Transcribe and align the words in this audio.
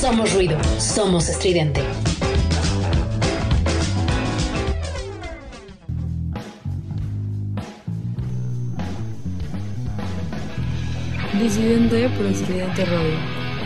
Somos 0.00 0.32
ruido, 0.32 0.56
somos 0.78 1.28
estridente. 1.28 1.82
Disidente 11.38 12.08
por 12.16 12.24
Estridente 12.24 12.86
Radio. 12.86 13.18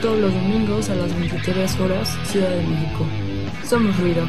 Todos 0.02 0.18
los 0.18 0.34
domingos 0.34 0.90
a 0.90 0.96
las 0.96 1.14
23 1.14 1.78
horas, 1.78 2.18
Ciudad 2.24 2.50
de 2.50 2.66
México. 2.66 3.06
Somos 3.64 3.96
ruido. 4.00 4.26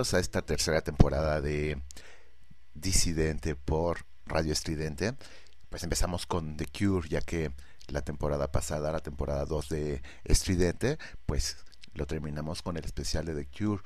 A 0.00 0.18
esta 0.18 0.40
tercera 0.40 0.80
temporada 0.80 1.42
de 1.42 1.82
Disidente 2.72 3.54
por 3.54 4.06
Radio 4.24 4.50
Estridente. 4.50 5.12
Pues 5.68 5.82
empezamos 5.82 6.24
con 6.24 6.56
The 6.56 6.64
Cure, 6.68 7.06
ya 7.06 7.20
que 7.20 7.52
la 7.88 8.00
temporada 8.00 8.50
pasada, 8.50 8.92
la 8.92 9.00
temporada 9.00 9.44
2 9.44 9.68
de 9.68 10.02
Estridente, 10.24 10.96
pues 11.26 11.58
lo 11.92 12.06
terminamos 12.06 12.62
con 12.62 12.78
el 12.78 12.84
especial 12.86 13.26
de 13.26 13.34
The 13.34 13.46
Cure 13.46 13.82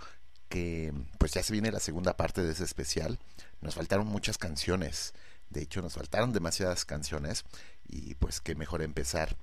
que 0.48 0.94
pues 1.18 1.32
ya 1.32 1.42
se 1.42 1.52
viene 1.52 1.72
la 1.72 1.80
segunda 1.80 2.16
parte 2.16 2.44
de 2.44 2.52
ese 2.52 2.62
especial. 2.62 3.18
Nos 3.60 3.74
faltaron 3.74 4.06
muchas 4.06 4.38
canciones. 4.38 5.14
De 5.50 5.62
hecho, 5.62 5.82
nos 5.82 5.94
faltaron 5.94 6.32
demasiadas 6.32 6.84
canciones. 6.84 7.44
Y 7.88 8.14
pues 8.14 8.40
qué 8.40 8.54
mejor 8.54 8.82
empezar 8.82 9.36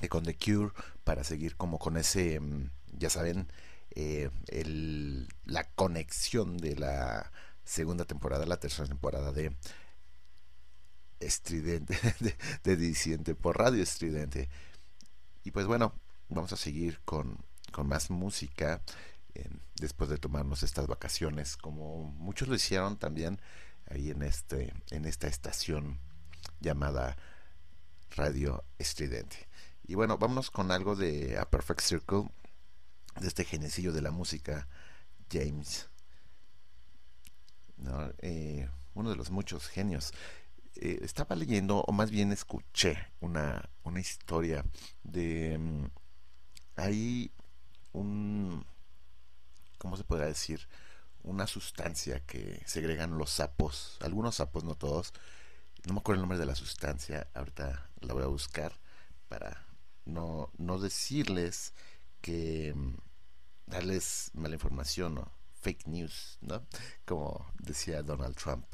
que 0.00 0.08
con 0.08 0.24
The 0.24 0.38
Cure 0.38 0.72
para 1.04 1.22
seguir 1.22 1.54
como 1.56 1.78
con 1.78 1.98
ese, 1.98 2.40
mm, 2.40 2.70
ya 2.92 3.10
saben, 3.10 3.52
eh, 3.94 4.30
el, 4.48 5.28
la 5.44 5.64
conexión 5.64 6.58
de 6.58 6.76
la 6.76 7.32
segunda 7.64 8.04
temporada, 8.04 8.46
la 8.46 8.58
tercera 8.58 8.88
temporada 8.88 9.32
de 9.32 9.56
Estridente, 11.20 11.96
de, 12.64 12.76
de 12.76 13.34
por 13.34 13.58
Radio 13.58 13.82
Estridente. 13.82 14.48
Y 15.44 15.50
pues 15.50 15.66
bueno, 15.66 15.94
vamos 16.28 16.52
a 16.52 16.56
seguir 16.56 17.00
con, 17.04 17.38
con 17.70 17.88
más 17.88 18.10
música 18.10 18.82
después 19.76 20.10
de 20.10 20.18
tomarnos 20.18 20.62
estas 20.62 20.86
vacaciones, 20.86 21.56
como 21.56 22.04
muchos 22.04 22.48
lo 22.48 22.54
hicieron 22.54 22.96
también 22.98 23.40
ahí 23.90 24.10
en, 24.10 24.22
este, 24.22 24.72
en 24.90 25.04
esta 25.04 25.26
estación 25.26 25.98
llamada 26.60 27.16
Radio 28.10 28.64
Estridente. 28.78 29.48
Y 29.84 29.94
bueno, 29.94 30.18
vámonos 30.18 30.50
con 30.50 30.70
algo 30.70 30.94
de 30.94 31.38
A 31.38 31.50
Perfect 31.50 31.80
Circle, 31.80 32.30
de 33.20 33.28
este 33.28 33.44
genecillo 33.44 33.92
de 33.92 34.02
la 34.02 34.10
música, 34.10 34.68
James. 35.30 35.88
Eh, 38.18 38.68
uno 38.94 39.10
de 39.10 39.16
los 39.16 39.30
muchos 39.30 39.68
genios. 39.68 40.12
Eh, 40.76 41.00
estaba 41.02 41.36
leyendo, 41.36 41.80
o 41.80 41.92
más 41.92 42.10
bien 42.10 42.32
escuché, 42.32 42.98
una, 43.20 43.68
una 43.82 44.00
historia 44.00 44.64
de... 45.02 45.58
Mm, 45.58 45.86
hay 46.76 47.30
un 47.92 48.64
¿cómo 49.82 49.96
se 49.96 50.04
podrá 50.04 50.26
decir? 50.26 50.68
Una 51.24 51.48
sustancia 51.48 52.20
que 52.20 52.62
segregan 52.66 53.18
los 53.18 53.30
sapos, 53.30 53.96
algunos 54.00 54.36
sapos, 54.36 54.62
no 54.62 54.76
todos. 54.76 55.12
No 55.84 55.94
me 55.94 55.98
acuerdo 55.98 56.18
el 56.18 56.22
nombre 56.22 56.38
de 56.38 56.46
la 56.46 56.54
sustancia, 56.54 57.26
ahorita 57.34 57.90
la 58.00 58.14
voy 58.14 58.22
a 58.22 58.28
buscar 58.28 58.78
para 59.28 59.66
no, 60.04 60.52
no 60.56 60.78
decirles 60.78 61.74
que 62.22 62.72
mm, 62.74 62.96
darles 63.66 64.30
mala 64.34 64.54
información 64.54 65.18
o 65.18 65.32
fake 65.60 65.86
news, 65.88 66.38
¿no? 66.40 66.66
Como 67.04 67.52
decía 67.60 68.02
Donald 68.02 68.36
Trump. 68.36 68.66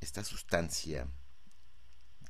esta 0.00 0.22
sustancia 0.22 1.08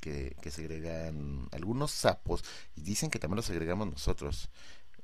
que, 0.01 0.37
que 0.41 0.51
segregan 0.51 1.49
algunos 1.53 1.91
sapos, 1.91 2.45
y 2.77 2.83
dicen 2.83 3.11
que 3.11 3.19
también 3.19 3.37
lo 3.37 3.43
segregamos 3.43 3.91
nosotros, 3.91 4.51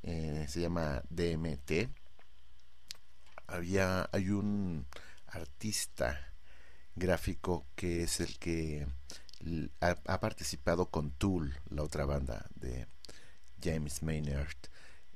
eh, 0.02 0.46
se 0.48 0.60
llama 0.60 1.02
DMT. 1.08 1.88
Había, 3.46 4.08
hay 4.12 4.30
un 4.30 4.86
artista 5.26 6.32
gráfico 6.94 7.66
que 7.74 8.02
es 8.02 8.20
el 8.20 8.38
que 8.38 8.86
ha, 9.80 10.20
participado 10.20 10.90
con 10.90 11.10
Tool, 11.10 11.54
la 11.70 11.82
otra 11.82 12.04
banda 12.04 12.46
de 12.54 12.86
James 13.64 14.02
Maynard, 14.02 14.56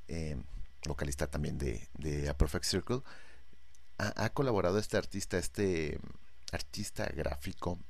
eh, 0.08 0.36
vocalista 0.86 1.26
también 1.26 1.58
de, 1.58 1.88
de 1.98 2.28
A 2.28 2.36
Perfect 2.36 2.64
Circle. 2.64 3.02
Ha, 3.98 4.30
colaborado 4.30 4.78
este 4.78 4.96
artista, 4.96 5.38
este 5.38 5.98
artista 6.52 7.06
gráfico, 7.06 7.80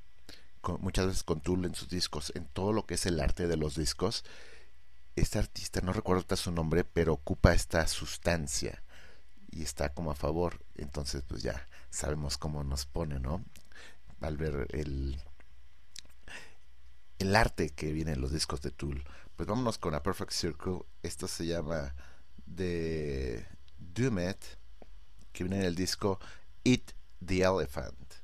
muchas 0.80 1.06
veces 1.06 1.22
con 1.22 1.42
Tool 1.42 1.66
en 1.66 1.74
sus 1.74 1.90
discos, 1.90 2.32
en 2.34 2.46
todo 2.46 2.72
lo 2.72 2.86
que 2.86 2.94
es 2.94 3.04
el 3.04 3.20
arte 3.20 3.46
de 3.46 3.58
los 3.58 3.76
discos. 3.76 4.24
Este 5.16 5.38
artista, 5.38 5.82
no 5.82 5.92
recuerdo 5.92 6.34
su 6.36 6.50
nombre, 6.50 6.84
pero 6.84 7.12
ocupa 7.12 7.52
esta 7.52 7.86
sustancia 7.86 8.82
y 9.50 9.62
está 9.62 9.92
como 9.92 10.10
a 10.10 10.14
favor. 10.14 10.64
Entonces, 10.76 11.22
pues 11.28 11.42
ya 11.42 11.66
sabemos 11.90 12.38
cómo 12.38 12.64
nos 12.64 12.86
pone, 12.86 13.20
¿no? 13.20 13.44
Al 14.22 14.38
ver 14.38 14.66
el, 14.70 15.20
el 17.18 17.36
arte 17.36 17.68
que 17.68 17.92
viene 17.92 18.12
en 18.12 18.20
los 18.22 18.32
discos 18.32 18.62
de 18.62 18.70
Tool. 18.70 19.04
Pues 19.38 19.46
vámonos 19.46 19.78
con 19.78 19.94
A 19.94 20.02
Perfect 20.02 20.32
Circle. 20.32 20.80
Esto 21.00 21.28
se 21.28 21.46
llama 21.46 21.94
The 22.56 23.46
Doomet, 23.78 24.58
que 25.32 25.44
viene 25.44 25.60
en 25.60 25.66
el 25.66 25.76
disco 25.76 26.18
Eat 26.64 26.90
the 27.24 27.42
Elephant. 27.42 28.14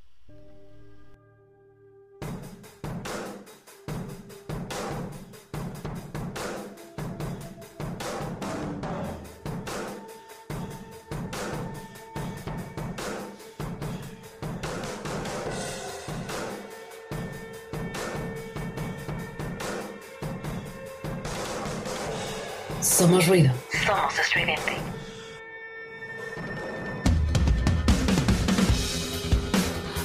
Somos 23.04 23.26
ruido. 23.26 23.52
Somos 23.84 24.18
estridente. 24.18 24.78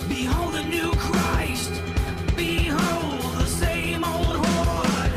Behold 0.09 0.53
the 0.53 0.63
new 0.65 0.91
Christ. 1.07 1.71
Behold 2.35 3.21
the 3.37 3.45
same 3.45 4.03
old 4.03 4.45
horde. 4.45 5.13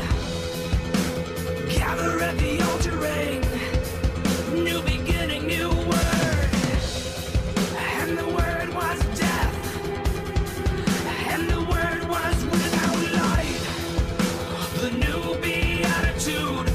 Gather 1.75 2.21
at 2.21 2.37
the 2.37 2.61
altar 2.71 2.95
ring. 2.95 3.41
New 4.63 4.81
beginning, 4.83 5.45
new 5.45 5.67
word. 5.67 6.49
And 7.99 8.17
the 8.17 8.27
word 8.27 8.73
was 8.73 8.99
death. 9.19 9.55
And 11.27 11.49
the 11.49 11.59
word 11.59 12.07
was 12.07 12.45
without. 12.45 12.93
The 14.79 14.91
new 14.91 15.35
beatitude. 15.41 16.72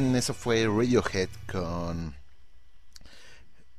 Eso 0.00 0.32
fue 0.32 0.66
Radiohead 0.66 1.28
con 1.50 2.16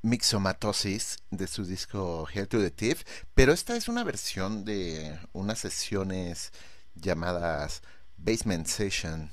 Mixomatosis 0.04 1.18
de 1.32 1.48
su 1.48 1.66
disco 1.66 2.28
Hell 2.32 2.48
to 2.48 2.60
the 2.60 2.70
Thief, 2.70 3.04
pero 3.34 3.54
esta 3.54 3.76
es 3.76 3.88
una 3.88 4.04
versión 4.04 4.64
de 4.64 5.18
unas 5.34 5.58
sesiones 5.60 6.54
llamadas 6.94 7.82
Basement 8.18 8.68
Session. 8.68 9.32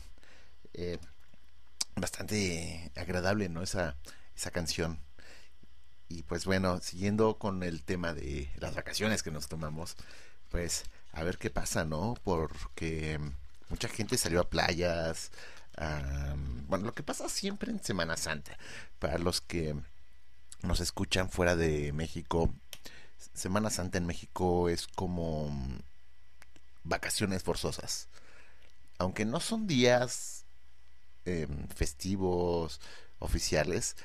Eh, 0.73 0.99
bastante 1.97 2.91
agradable, 2.97 3.51
¿no? 3.51 3.63
Esa, 3.63 3.95
esa 4.35 4.51
canción. 4.51 4.99
Y 6.09 6.23
pues 6.23 6.47
bueno, 6.47 6.81
siguiendo 6.81 7.39
con 7.39 7.63
el 7.63 7.83
tema 7.83 8.15
de 8.15 8.51
las 8.57 8.75
vacaciones 8.75 9.23
que 9.23 9.31
nos 9.31 9.49
tomamos, 9.49 9.95
pues 10.49 10.85
a 11.13 11.23
ver 11.23 11.37
qué 11.37 11.51
pasa, 11.51 11.85
¿no? 11.85 12.15
Porque 12.25 13.21
mucha 13.69 13.89
gente 13.89 14.17
salió 14.17 14.41
a 14.41 14.49
playas, 14.49 15.31
bueno, 16.69 16.87
lo 16.87 16.95
que 16.95 17.03
pasa 17.03 17.29
siempre 17.29 17.71
en 17.71 17.83
Semana 17.83 18.17
Santa, 18.17 18.59
para 18.99 19.19
los 19.19 19.41
que 19.41 19.77
nos 20.63 20.81
escuchan 20.81 21.31
fuera 21.31 21.57
de 21.57 21.93
México, 21.93 22.53
Semana 23.35 23.71
Santa 23.71 23.99
en 23.99 24.07
México 24.07 24.69
es 24.69 24.87
como 24.87 25.51
vacaciones 26.85 27.43
forzosas. 27.43 28.09
Aunque 28.99 29.25
no 29.25 29.41
son 29.41 29.67
días 29.67 30.45
em, 31.25 31.69
festivos, 31.69 32.81
oficiales, 33.19 33.97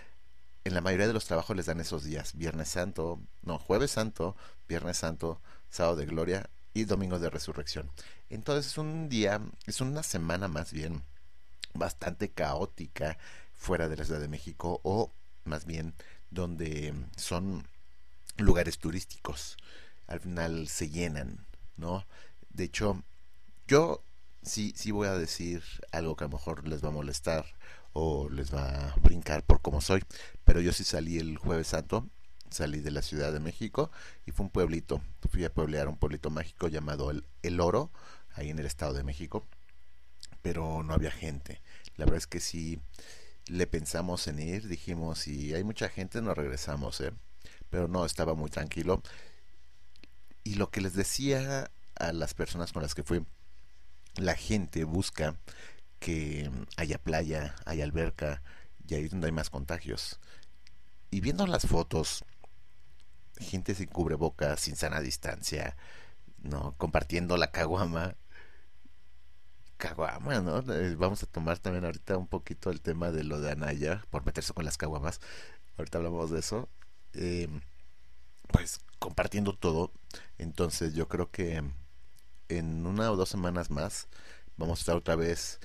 en 0.63 0.73
la 0.73 0.81
mayoría 0.81 1.07
de 1.07 1.13
los 1.13 1.25
trabajos 1.25 1.55
les 1.55 1.65
dan 1.65 1.79
esos 1.79 2.03
días. 2.03 2.35
Viernes 2.35 2.69
Santo, 2.69 3.19
no, 3.41 3.57
Jueves 3.59 3.91
Santo, 3.91 4.35
Viernes 4.67 4.97
Santo, 4.97 5.41
Sábado 5.69 5.95
de 5.95 6.05
Gloria 6.05 6.49
y 6.73 6.85
Domingo 6.85 7.19
de 7.19 7.29
Resurrección. 7.29 7.89
Entonces 8.29 8.71
es 8.71 8.77
un 8.77 9.09
día, 9.09 9.41
es 9.65 9.81
una 9.81 10.03
semana 10.03 10.47
más 10.47 10.71
bien 10.71 11.03
bastante 11.73 12.29
caótica 12.29 13.17
fuera 13.53 13.89
de 13.89 13.97
la 13.97 14.05
Ciudad 14.05 14.19
de 14.19 14.27
México 14.27 14.79
o 14.83 15.11
más 15.45 15.65
bien 15.65 15.93
donde 16.29 16.93
son 17.15 17.67
lugares 18.37 18.79
turísticos. 18.79 19.57
Al 20.07 20.19
final 20.19 20.67
se 20.67 20.89
llenan, 20.89 21.45
¿no? 21.77 22.05
De 22.49 22.65
hecho, 22.65 23.03
yo 23.67 24.03
sí, 24.41 24.73
sí 24.75 24.91
voy 24.91 25.07
a 25.07 25.17
decir 25.17 25.63
algo 25.91 26.15
que 26.15 26.25
a 26.25 26.27
lo 26.27 26.33
mejor 26.33 26.67
les 26.67 26.83
va 26.83 26.89
a 26.89 26.91
molestar 26.91 27.45
o 27.93 28.29
les 28.29 28.53
va 28.53 28.89
a 28.89 28.95
brincar 28.97 29.43
por 29.43 29.61
cómo 29.61 29.79
soy, 29.81 30.03
pero 30.43 30.59
yo 30.59 30.73
sí 30.73 30.83
salí 30.83 31.19
el 31.19 31.37
jueves 31.37 31.67
santo, 31.67 32.09
salí 32.49 32.79
de 32.79 32.91
la 32.91 33.01
Ciudad 33.01 33.31
de 33.31 33.39
México 33.39 33.91
y 34.25 34.31
fue 34.31 34.45
un 34.45 34.51
pueblito, 34.51 35.01
fui 35.29 35.45
a 35.45 35.53
pueblear 35.53 35.87
un 35.87 35.97
pueblito 35.97 36.29
mágico 36.29 36.67
llamado 36.67 37.11
El, 37.11 37.23
el 37.43 37.59
Oro, 37.59 37.91
ahí 38.35 38.49
en 38.49 38.59
el 38.59 38.65
Estado 38.65 38.93
de 38.93 39.03
México 39.03 39.45
pero 40.43 40.83
no 40.83 40.93
había 40.93 41.09
gente. 41.09 41.59
La 41.95 42.05
verdad 42.05 42.19
es 42.19 42.27
que 42.27 42.39
sí 42.39 42.79
le 43.47 43.65
pensamos 43.65 44.27
en 44.27 44.39
ir, 44.39 44.67
dijimos, 44.67 45.19
si 45.19 45.55
hay 45.55 45.63
mucha 45.63 45.89
gente 45.89 46.21
nos 46.21 46.37
regresamos, 46.37 47.01
¿eh? 47.01 47.11
pero 47.71 47.87
no, 47.87 48.05
estaba 48.05 48.35
muy 48.35 48.51
tranquilo. 48.51 49.01
Y 50.43 50.55
lo 50.55 50.69
que 50.69 50.81
les 50.81 50.93
decía 50.93 51.71
a 51.95 52.13
las 52.13 52.35
personas 52.35 52.71
con 52.71 52.83
las 52.83 52.93
que 52.93 53.03
fui, 53.03 53.25
la 54.15 54.35
gente 54.35 54.83
busca 54.83 55.35
que 55.99 56.51
haya 56.77 56.97
playa, 56.97 57.55
haya 57.65 57.83
alberca, 57.83 58.43
y 58.87 58.95
ahí 58.95 59.05
es 59.05 59.11
donde 59.11 59.27
hay 59.27 59.31
más 59.31 59.49
contagios. 59.49 60.19
Y 61.09 61.21
viendo 61.21 61.47
las 61.47 61.65
fotos, 61.65 62.25
gente 63.37 63.75
sin 63.75 63.87
cubrebocas, 63.87 64.59
sin 64.59 64.75
sana 64.75 64.99
distancia, 64.99 65.77
no 66.37 66.75
compartiendo 66.77 67.37
la 67.37 67.51
caguama, 67.51 68.15
caguama, 69.83 70.39
¿no? 70.39 70.59
Eh, 70.73 70.95
vamos 70.95 71.23
a 71.23 71.25
tomar 71.25 71.59
también 71.59 71.83
ahorita 71.83 72.17
un 72.17 72.27
poquito 72.27 72.69
el 72.69 72.79
tema 72.79 73.11
de 73.11 73.25
lo 73.25 73.41
de 73.41 73.51
Anaya, 73.51 74.01
por 74.11 74.25
meterse 74.25 74.53
con 74.53 74.63
las 74.63 74.77
caguamas. 74.77 75.19
Ahorita 75.77 75.97
hablamos 75.97 76.31
de 76.31 76.39
eso. 76.39 76.69
Eh, 77.13 77.49
pues 78.47 78.79
compartiendo 78.99 79.53
todo. 79.53 79.91
Entonces 80.37 80.93
yo 80.93 81.09
creo 81.09 81.31
que 81.31 81.63
en 82.47 82.85
una 82.87 83.11
o 83.11 83.17
dos 83.17 83.27
semanas 83.27 83.71
más 83.71 84.07
vamos 84.55 84.79
a 84.79 84.81
estar 84.81 84.95
otra 84.95 85.17
vez 85.17 85.59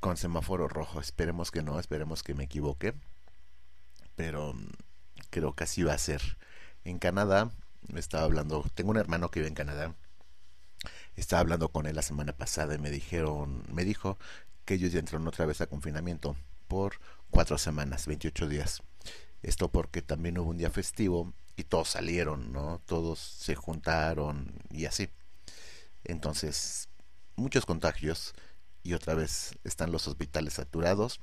con 0.00 0.16
semáforo 0.16 0.66
rojo. 0.66 1.00
Esperemos 1.00 1.52
que 1.52 1.62
no, 1.62 1.78
esperemos 1.78 2.24
que 2.24 2.34
me 2.34 2.44
equivoque. 2.44 2.94
Pero 4.16 4.54
mm, 4.54 4.66
creo 5.30 5.54
que 5.54 5.64
así 5.64 5.84
va 5.84 5.94
a 5.94 5.98
ser. 5.98 6.38
En 6.84 6.98
Canadá, 6.98 7.50
estaba 7.94 8.24
hablando, 8.24 8.64
tengo 8.74 8.90
un 8.90 8.98
hermano 8.98 9.30
que 9.30 9.40
vive 9.40 9.48
en 9.48 9.54
Canadá 9.54 9.94
estaba 11.20 11.40
hablando 11.40 11.68
con 11.70 11.86
él 11.86 11.96
la 11.96 12.02
semana 12.02 12.32
pasada 12.32 12.74
y 12.74 12.78
me 12.78 12.90
dijeron, 12.90 13.62
me 13.72 13.84
dijo 13.84 14.18
que 14.64 14.74
ellos 14.74 14.92
ya 14.92 15.00
entraron 15.00 15.26
otra 15.28 15.46
vez 15.46 15.60
a 15.60 15.66
confinamiento 15.66 16.36
por 16.68 17.00
cuatro 17.30 17.58
semanas, 17.58 18.06
28 18.06 18.48
días. 18.48 18.82
Esto 19.42 19.70
porque 19.70 20.02
también 20.02 20.38
hubo 20.38 20.50
un 20.50 20.58
día 20.58 20.70
festivo 20.70 21.32
y 21.56 21.64
todos 21.64 21.90
salieron, 21.90 22.52
¿no? 22.52 22.80
Todos 22.86 23.18
se 23.18 23.54
juntaron 23.54 24.54
y 24.70 24.86
así. 24.86 25.10
Entonces, 26.04 26.88
muchos 27.36 27.66
contagios 27.66 28.34
y 28.82 28.94
otra 28.94 29.14
vez 29.14 29.58
están 29.64 29.92
los 29.92 30.08
hospitales 30.08 30.54
saturados. 30.54 31.20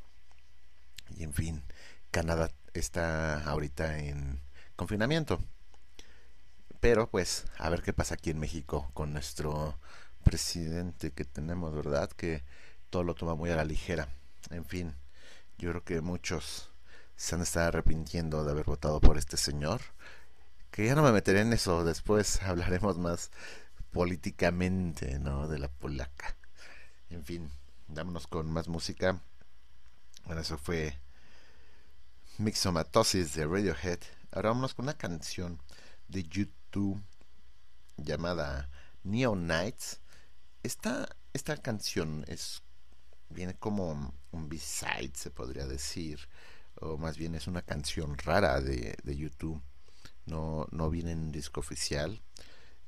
Y 1.18 1.24
en 1.24 1.34
fin, 1.34 1.64
Canadá 2.12 2.52
está 2.74 3.44
ahorita 3.44 4.00
en 4.00 4.42
confinamiento. 4.76 5.40
Pero 6.82 7.08
pues 7.08 7.46
a 7.60 7.70
ver 7.70 7.84
qué 7.84 7.94
pasa 7.94 8.16
aquí 8.16 8.32
en 8.32 8.40
México 8.40 8.90
con 8.96 9.14
nuestro 9.14 9.78
presidente 10.24 11.12
que 11.12 11.26
tenemos, 11.26 11.76
¿verdad? 11.76 12.10
Que 12.12 12.44
todo 12.90 13.04
lo 13.04 13.14
toma 13.14 13.36
muy 13.36 13.52
a 13.52 13.56
la 13.56 13.64
ligera. 13.64 14.10
En 14.50 14.66
fin, 14.66 14.96
yo 15.60 15.70
creo 15.70 15.84
que 15.84 16.02
muchos 16.02 16.72
se 17.16 17.36
han 17.36 17.42
estar 17.42 17.68
arrepintiendo 17.68 18.44
de 18.44 18.52
haber 18.52 18.66
votado 18.66 19.00
por 19.00 19.20
este 19.20 19.38
señor. 19.38 19.82
Que 20.72 20.88
ya 20.88 20.96
no 20.96 21.04
me 21.04 21.12
meteré 21.12 21.42
en 21.42 21.54
eso, 21.54 21.84
después 21.84 22.42
hablaremos 22.44 22.98
más 22.98 23.30
políticamente, 23.92 25.20
¿no? 25.20 25.48
De 25.48 25.60
la 25.60 25.68
polaca. 25.68 26.36
En 27.12 27.24
fin, 27.24 27.52
dámonos 27.90 28.26
con 28.26 28.52
más 28.52 28.68
música. 28.68 29.22
Bueno, 30.26 30.42
eso 30.42 30.58
fue 30.58 30.98
Mixomatosis 32.40 33.36
de 33.36 33.46
Radiohead. 33.46 34.00
Ahora 34.32 34.50
vámonos 34.50 34.74
con 34.74 34.86
una 34.86 34.98
canción 34.98 35.62
de 36.08 36.24
YouTube 36.24 36.61
llamada 37.98 38.70
Neon 39.04 39.48
Nights. 39.48 40.00
Esta, 40.64 41.16
esta 41.34 41.58
canción 41.58 42.26
es 42.28 42.62
viene 43.30 43.56
como 43.56 44.14
un 44.32 44.50
B-side, 44.50 45.14
se 45.16 45.32
podría 45.32 45.66
decir, 45.66 46.20
o 46.76 46.98
más 46.98 47.18
bien 47.18 47.36
es 47.36 47.48
una 47.48 47.62
canción 47.62 48.18
rara 48.18 48.62
de, 48.62 48.98
de 49.04 49.16
YouTube. 49.16 49.62
No, 50.26 50.68
no 50.72 50.90
viene 50.90 51.12
en 51.12 51.20
un 51.20 51.32
disco 51.32 51.60
oficial. 51.60 52.22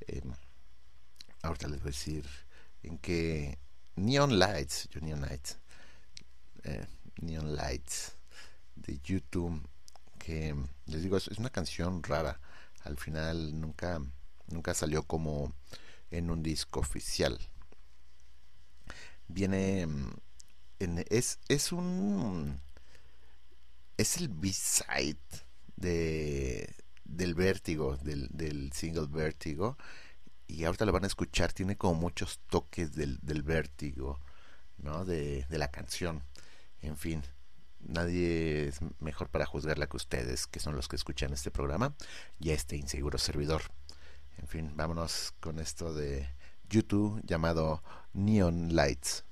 Em, 0.02 0.34
ahorita 1.41 1.67
les 1.67 1.80
voy 1.82 1.89
a 1.89 1.91
decir 1.91 2.26
en 2.84 2.98
qué 2.98 3.58
Neon 3.96 4.38
Lights, 4.38 4.89
Neon 5.02 5.22
Lights, 5.22 5.58
eh, 6.63 6.86
Neon 7.22 7.56
Lights 7.56 8.15
de 8.76 9.00
YouTube, 9.04 9.67
que 10.19 10.56
les 10.86 11.02
digo, 11.02 11.17
es, 11.17 11.28
una 11.38 11.50
canción 11.50 12.02
rara. 12.04 12.39
Al 12.84 12.98
final 12.98 13.60
nunca, 13.60 14.02
nunca 14.48 14.74
salió 14.74 15.04
como 15.04 15.54
en 16.12 16.30
un 16.30 16.43
disco 16.43 16.80
oficial. 16.80 17.39
Viene 19.28 19.82
en, 20.80 21.06
es, 21.10 21.39
es 21.48 21.72
un 21.72 22.60
es 23.98 24.17
el 24.17 24.28
B-side 24.30 25.17
de 25.76 26.76
del 27.06 27.36
vértigo, 27.36 27.98
del, 27.98 28.30
del 28.32 28.72
single 28.74 29.08
vértigo 29.08 29.78
y 30.48 30.63
ahorita 30.65 30.86
lo 30.86 30.91
van 30.91 31.04
a 31.04 31.08
escuchar, 31.08 31.54
tiene 31.54 31.78
como 31.78 31.96
muchos 31.96 32.39
toques 32.50 32.93
del, 32.93 33.19
del 33.22 33.43
vértigo, 33.43 34.19
¿no? 34.78 35.06
De, 35.06 35.46
de 35.50 35.58
la 35.58 35.69
canción. 35.72 36.24
En 36.82 36.98
fin, 36.98 37.24
nadie 37.88 38.67
es 38.67 38.80
mejor 39.00 39.30
para 39.30 39.46
juzgarla 39.46 39.88
que 39.88 39.98
ustedes, 39.98 40.48
que 40.48 40.60
son 40.60 40.76
los 40.76 40.88
que 40.88 40.96
escuchan 40.96 41.34
este 41.34 41.52
programa, 41.52 41.96
y 42.39 42.52
este 42.52 42.76
inseguro 42.76 43.17
servidor. 43.17 43.63
En 44.38 44.48
fin, 44.48 44.72
vámonos 44.76 45.34
con 45.39 45.60
esto 45.60 45.93
de 45.93 46.28
YouTube 46.69 47.22
llamado 47.26 47.84
Neon 48.13 48.76
Lights. 48.76 49.26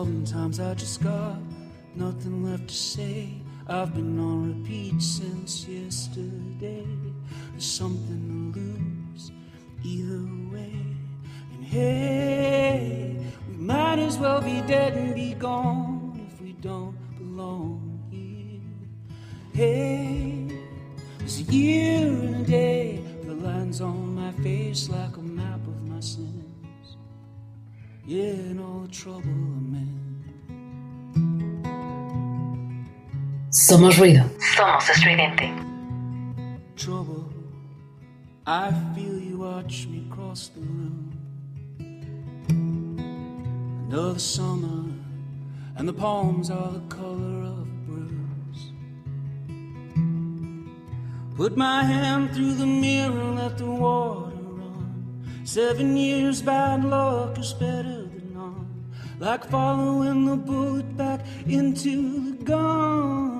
Sometimes 0.00 0.60
I 0.60 0.72
just 0.72 1.02
got 1.02 1.36
nothing 1.94 2.42
left 2.42 2.68
to 2.68 2.74
say. 2.74 3.34
I've 3.68 3.92
been 3.94 4.18
on 4.18 4.62
repeat 4.62 5.02
since 5.02 5.68
yesterday. 5.68 6.86
There's 7.50 7.66
something 7.66 8.50
to 8.54 8.60
lose 8.60 9.30
either 9.84 10.24
way. 10.50 10.72
And 11.52 11.64
hey, 11.66 13.14
we 13.46 13.56
might 13.58 13.98
as 13.98 14.16
well 14.16 14.40
be 14.40 14.62
dead 14.62 14.94
and 14.94 15.14
be 15.14 15.34
gone 15.34 16.26
if 16.32 16.40
we 16.40 16.52
don't 16.52 16.96
belong 17.18 18.00
here. 18.10 19.12
Hey, 19.52 20.46
there's 21.18 21.40
a 21.40 21.52
year 21.52 22.06
and 22.06 22.36
a 22.36 22.48
day 22.48 23.04
that 23.24 23.42
lands 23.42 23.82
on 23.82 24.14
my 24.14 24.32
face 24.42 24.88
like 24.88 25.18
a 25.18 25.20
map 25.20 25.60
of 25.66 25.82
my 25.86 26.00
sins. 26.00 26.96
Yeah, 28.06 28.32
and 28.50 28.58
all 28.60 28.80
the 28.80 28.88
trouble 28.88 29.28
I'm 29.28 29.74
in. 29.74 29.79
Somos 33.70 33.96
ruido. 33.98 34.28
Somos 34.56 34.90
estridente. 34.90 35.48
trouble. 36.74 37.32
I 38.44 38.72
feel 38.96 39.16
you 39.16 39.38
watch 39.38 39.86
me 39.86 40.08
cross 40.10 40.48
the 40.48 40.60
room. 40.60 41.12
Another 43.88 44.18
summer, 44.18 44.92
and 45.76 45.88
the 45.88 45.92
palms 45.92 46.50
are 46.50 46.72
the 46.72 46.80
color 46.88 47.44
of 47.44 47.86
bruise. 47.86 48.72
Put 51.36 51.56
my 51.56 51.84
hand 51.84 52.34
through 52.34 52.54
the 52.54 52.66
mirror, 52.66 53.36
let 53.36 53.56
the 53.56 53.66
water 53.66 54.34
run. 54.34 55.22
Seven 55.44 55.96
years 55.96 56.42
bad 56.42 56.84
luck 56.84 57.38
is 57.38 57.52
better 57.52 58.02
than 58.02 58.32
none. 58.34 58.90
Like 59.20 59.44
following 59.44 60.24
the 60.26 60.34
bullet 60.34 60.96
back 60.96 61.20
into 61.46 62.32
the 62.32 62.42
gun 62.42 63.39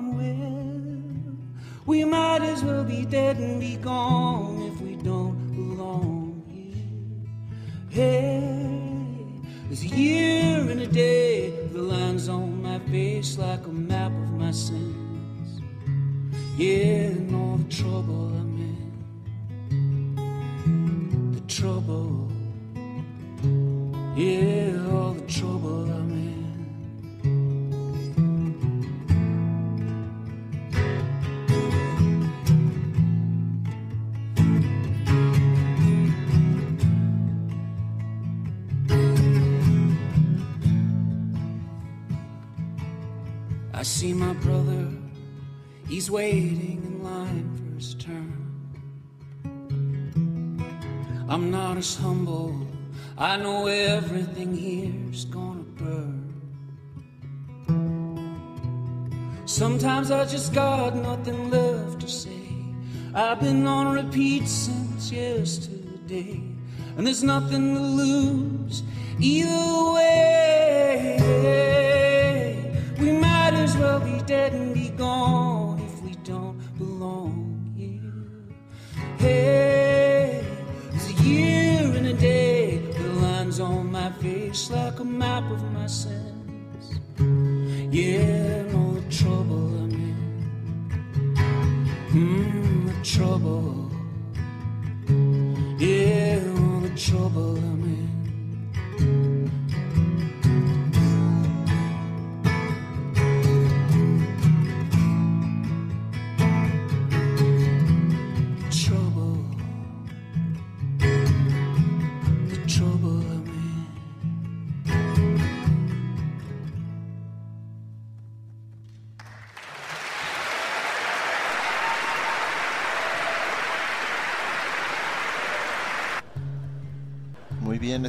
We 1.85 2.05
might 2.05 2.43
as 2.43 2.63
well 2.63 2.83
be 2.83 3.05
dead 3.05 3.37
and 3.37 3.59
be 3.59 3.75
gone 3.77 4.30
I 53.21 53.37
know 53.37 53.67
everything 53.67 54.57
here's 54.57 55.25
gonna 55.25 55.61
burn. 55.77 56.33
Sometimes 59.45 60.09
I 60.09 60.25
just 60.25 60.55
got 60.55 60.95
nothing 60.95 61.51
left 61.51 61.99
to 61.99 62.07
say. 62.07 62.47
I've 63.13 63.39
been 63.39 63.67
on 63.67 63.93
repeat 63.93 64.47
since 64.47 65.11
yesterday, 65.11 66.41
and 66.97 67.05
there's 67.05 67.21
nothing 67.23 67.75
to 67.75 67.79
lose 67.79 68.81
either 69.19 69.91
way. 69.93 71.19
We 72.99 73.11
might 73.11 73.53
as 73.53 73.77
well 73.77 73.99
be 73.99 74.19
dead 74.25 74.53
and 74.53 74.73
be 74.73 74.89
gone 74.89 75.79
if 75.79 76.01
we 76.01 76.15
don't 76.23 76.57
belong 76.79 77.71
here. 77.77 78.15
Hey, 79.19 79.70
face 84.21 84.69
like 84.69 84.99
a 84.99 85.03
map 85.03 85.49
of 85.51 85.63
my 85.71 85.87
sins. 85.87 86.99
Yeah, 87.89 88.63
all 88.75 88.91
the 88.91 89.05
trouble 89.09 89.67
I'm 89.81 89.91
in. 89.91 90.15
Hmm, 92.11 92.87
the 92.87 92.93
trouble. 93.03 93.89
Yeah, 95.79 96.39
all 96.55 96.81
the 96.81 96.93
trouble 96.95 97.57
I'm 97.57 97.63
in. 97.63 97.80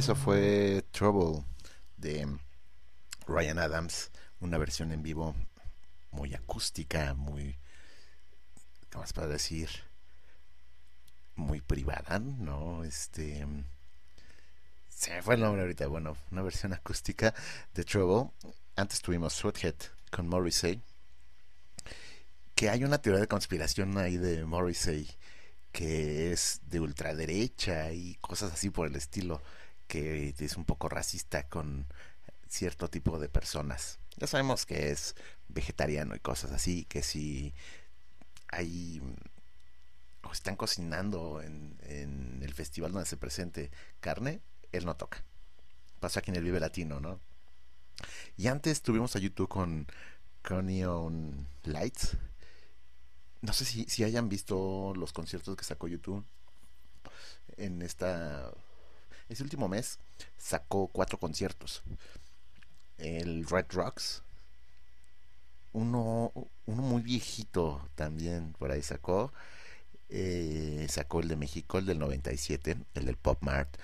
Eso 0.03 0.15
fue 0.15 0.83
Trouble 0.91 1.45
de 1.95 2.27
Ryan 3.25 3.57
Adams, 3.57 4.11
una 4.41 4.57
versión 4.57 4.91
en 4.91 5.01
vivo 5.01 5.33
muy 6.11 6.33
acústica, 6.33 7.13
muy, 7.13 7.57
¿cómo 8.91 9.03
más 9.03 9.13
para 9.13 9.27
decir? 9.27 9.69
Muy 11.37 11.61
privada, 11.61 12.19
¿no? 12.19 12.83
Este, 12.83 13.47
se 14.89 15.13
me 15.13 15.21
fue 15.21 15.35
el 15.35 15.39
nombre 15.39 15.61
ahorita, 15.61 15.87
bueno, 15.87 16.17
una 16.31 16.41
versión 16.41 16.73
acústica 16.73 17.33
de 17.73 17.85
Trouble. 17.85 18.29
Antes 18.75 19.01
tuvimos 19.01 19.31
Sweathead 19.31 19.75
con 20.11 20.27
Morrissey, 20.27 20.81
que 22.55 22.69
hay 22.69 22.83
una 22.83 22.97
teoría 22.97 23.21
de 23.21 23.27
conspiración 23.29 23.97
ahí 23.97 24.17
de 24.17 24.43
Morrissey 24.43 25.07
que 25.71 26.31
es 26.31 26.61
de 26.67 26.79
ultraderecha 26.81 27.93
y 27.93 28.15
cosas 28.15 28.53
así 28.53 28.69
por 28.69 28.87
el 28.87 28.95
estilo, 28.95 29.41
que 29.87 30.33
es 30.37 30.57
un 30.57 30.65
poco 30.65 30.89
racista 30.89 31.47
con 31.47 31.85
cierto 32.47 32.89
tipo 32.89 33.19
de 33.19 33.29
personas. 33.29 33.99
Ya 34.17 34.27
sabemos 34.27 34.65
que 34.65 34.91
es 34.91 35.15
vegetariano 35.47 36.15
y 36.15 36.19
cosas 36.19 36.51
así, 36.51 36.85
que 36.85 37.01
si 37.01 37.53
hay 38.49 39.01
o 40.23 40.31
están 40.31 40.55
cocinando 40.55 41.41
en, 41.41 41.77
el 42.41 42.53
festival 42.53 42.91
donde 42.91 43.07
se 43.07 43.17
presente 43.17 43.71
carne, 43.99 44.41
él 44.71 44.85
no 44.85 44.95
toca. 44.95 45.23
Pasa 45.99 46.19
aquí 46.19 46.31
en 46.31 46.37
el 46.37 46.43
Vive 46.43 46.59
Latino, 46.59 46.99
¿no? 46.99 47.19
Y 48.37 48.47
antes 48.47 48.81
tuvimos 48.81 49.15
a 49.15 49.19
YouTube 49.19 49.49
con, 49.49 49.87
con 50.41 50.67
Neon 50.67 51.47
Lights. 51.63 52.17
No 53.41 53.53
sé 53.53 53.65
si, 53.65 53.85
si 53.85 54.03
hayan 54.03 54.29
visto 54.29 54.93
los 54.95 55.13
conciertos 55.13 55.55
que 55.55 55.63
sacó 55.63 55.87
YouTube 55.87 56.25
en 57.57 57.81
esta 57.81 58.51
este 59.29 59.43
último 59.43 59.67
mes 59.67 59.99
sacó 60.37 60.87
cuatro 60.87 61.19
conciertos 61.19 61.83
el 62.97 63.45
Red 63.45 63.67
Rocks 63.69 64.23
uno 65.71 66.31
uno 66.65 66.81
muy 66.81 67.01
viejito 67.01 67.87
también 67.95 68.53
por 68.53 68.71
ahí 68.71 68.81
sacó 68.81 69.33
eh, 70.09 70.85
sacó 70.89 71.21
el 71.21 71.27
de 71.27 71.35
México 71.35 71.79
el 71.79 71.85
del 71.85 71.99
97 71.99 72.77
el 72.93 73.05
del 73.05 73.17
Pop 73.17 73.41
Mart 73.41 73.75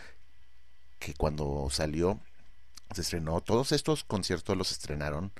que 0.99 1.13
cuando 1.13 1.69
salió 1.71 2.19
se 2.93 3.01
estrenó 3.01 3.41
todos 3.41 3.71
estos 3.71 4.03
conciertos 4.03 4.57
los 4.57 4.71
estrenaron 4.71 5.31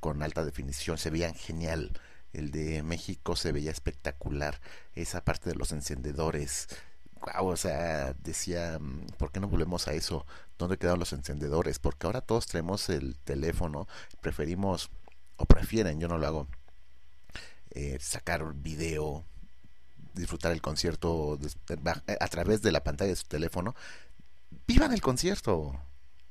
con 0.00 0.22
alta 0.22 0.44
definición 0.44 0.98
se 0.98 1.10
veían 1.10 1.34
genial 1.34 1.92
el 2.32 2.50
de 2.50 2.82
México 2.82 3.36
se 3.36 3.52
veía 3.52 3.70
espectacular. 3.70 4.60
Esa 4.94 5.24
parte 5.24 5.50
de 5.50 5.56
los 5.56 5.72
encendedores. 5.72 6.68
Wow, 7.20 7.48
o 7.48 7.56
sea, 7.56 8.14
decía, 8.14 8.78
¿por 9.16 9.32
qué 9.32 9.40
no 9.40 9.48
volvemos 9.48 9.88
a 9.88 9.92
eso? 9.94 10.24
¿Dónde 10.58 10.78
quedaron 10.78 11.00
los 11.00 11.12
encendedores? 11.12 11.78
Porque 11.78 12.06
ahora 12.06 12.20
todos 12.20 12.46
tenemos 12.46 12.88
el 12.88 13.16
teléfono, 13.18 13.88
preferimos, 14.20 14.90
o 15.36 15.44
prefieren, 15.46 16.00
yo 16.00 16.08
no 16.08 16.18
lo 16.18 16.26
hago, 16.26 16.48
eh, 17.70 17.98
sacar 18.00 18.54
video, 18.54 19.24
disfrutar 20.14 20.52
el 20.52 20.60
concierto 20.60 21.38
a 22.20 22.28
través 22.28 22.62
de 22.62 22.72
la 22.72 22.84
pantalla 22.84 23.10
de 23.10 23.16
su 23.16 23.26
teléfono. 23.26 23.74
¡Vivan 24.66 24.92
el 24.92 25.00
concierto! 25.00 25.78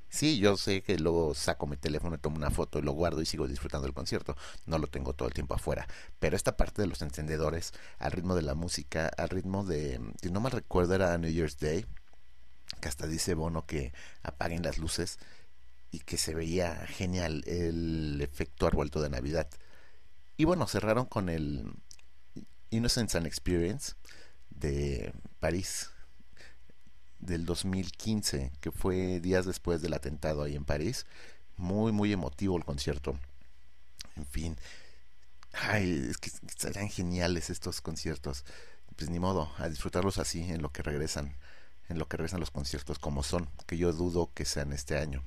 Sí, 0.10 0.39
yo 0.39 0.56
sé 0.58 0.82
que 0.82 0.98
luego 0.98 1.34
saco 1.36 1.67
mi 1.67 1.78
teléfono, 1.78 2.17
tomo 2.17 2.38
una 2.38 2.50
foto, 2.50 2.82
lo 2.82 2.93
guardo 2.93 3.22
y 3.22 3.26
sigo 3.26 3.48
disfrutando 3.48 3.86
del 3.86 3.93
concierto. 3.93 4.36
No 4.65 4.78
lo 4.78 4.88
tengo 4.88 5.13
todo 5.13 5.28
el 5.28 5.34
tiempo 5.34 5.56
afuera. 5.56 5.88
Pero 6.20 6.36
esta 6.36 6.56
parte 6.58 6.82
de 6.82 6.88
los 6.88 7.02
encendedores, 7.02 7.74
al 8.00 8.12
ritmo 8.13 8.36
de 8.36 8.41
la 8.41 8.56
música, 8.56 9.08
al 9.17 9.30
ritmo 9.30 9.63
de, 9.65 10.00
si 10.22 10.32
no 10.32 10.39
mal 10.39 10.54
recuerdo, 10.54 10.96
era 10.96 11.17
New 11.17 11.32
Year's 11.32 11.60
Day, 11.60 11.86
que 12.82 12.88
hasta 12.88 13.08
dice 13.08 13.34
Bono 13.34 13.65
que 13.65 13.93
apaguen 14.24 14.63
las 14.63 14.78
luces 14.78 15.20
y 15.91 16.00
que 16.00 16.17
se 16.17 16.34
veía 16.36 16.76
genial 16.88 17.43
el 17.46 18.20
efecto 18.22 18.67
arbolto 18.67 19.02
de 19.02 19.10
Navidad. 19.10 19.50
Y 20.38 20.46
bueno, 20.46 20.67
cerraron 20.67 21.06
con 21.06 21.30
el 21.30 21.74
Innocence 22.70 23.17
and 23.17 23.28
Experience 23.28 23.93
de 24.50 25.13
París 25.39 25.91
del 27.19 27.45
2015, 27.45 28.51
que 28.62 28.71
fue 28.71 29.19
días 29.19 29.45
después 29.45 29.82
del 29.82 29.93
atentado 29.93 30.43
ahí 30.43 30.56
en 30.56 30.65
París. 30.65 31.06
Muy, 31.56 31.91
muy 31.91 32.13
emotivo 32.13 32.58
el 32.58 32.65
concierto. 32.65 33.19
En 34.15 34.25
fin, 34.25 34.58
ay, 35.53 36.08
es 36.10 36.17
que 36.17 36.32
serán 36.56 36.89
geniales 36.89 37.49
estos 37.49 37.82
conciertos. 37.82 38.45
Pues 38.95 39.10
ni 39.10 39.19
modo, 39.19 39.51
a 39.58 39.69
disfrutarlos 39.69 40.17
así 40.17 40.41
en 40.41 40.62
lo 40.62 40.71
que 40.71 40.84
regresan, 40.84 41.36
en 41.89 41.99
lo 41.99 42.08
que 42.08 42.17
regresan 42.17 42.39
los 42.39 42.51
conciertos 42.51 42.99
como 42.99 43.23
son, 43.23 43.49
que 43.67 43.77
yo 43.77 43.93
dudo 43.93 44.32
que 44.34 44.45
sean 44.45 44.73
este 44.73 44.97
año. 44.97 45.23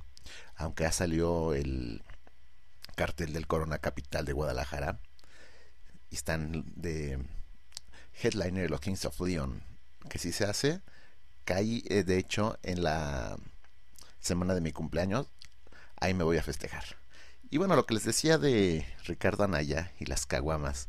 Aunque 0.57 0.87
ha 0.87 0.93
salido 0.93 1.55
el 1.55 2.03
cartel 2.97 3.33
del 3.33 3.47
Corona 3.47 3.79
Capital 3.79 4.25
de 4.25 4.33
Guadalajara 4.33 5.01
y 6.11 6.17
están 6.17 6.65
de 6.77 7.19
headliner 8.23 8.71
los 8.71 8.81
Kings 8.81 9.05
of 9.05 9.21
Leon, 9.21 9.63
que 10.09 10.19
si 10.19 10.33
se 10.33 10.45
hace, 10.45 10.83
caí 11.51 11.83
eh, 11.89 12.05
de 12.05 12.17
hecho 12.17 12.57
en 12.63 12.85
la 12.85 13.37
semana 14.21 14.55
de 14.55 14.61
mi 14.61 14.71
cumpleaños 14.71 15.27
ahí 15.97 16.15
me 16.15 16.23
voy 16.23 16.37
a 16.37 16.45
festejar 16.45 16.85
y 17.51 17.59
bueno 17.59 17.75
lo 17.75 17.87
que 17.87 17.95
les 17.95 18.05
decía 18.05 18.39
de 18.39 18.87
Ricardo 19.05 19.43
Anaya 19.43 19.93
y 19.99 20.07
las 20.07 20.27
caguamas 20.27 20.89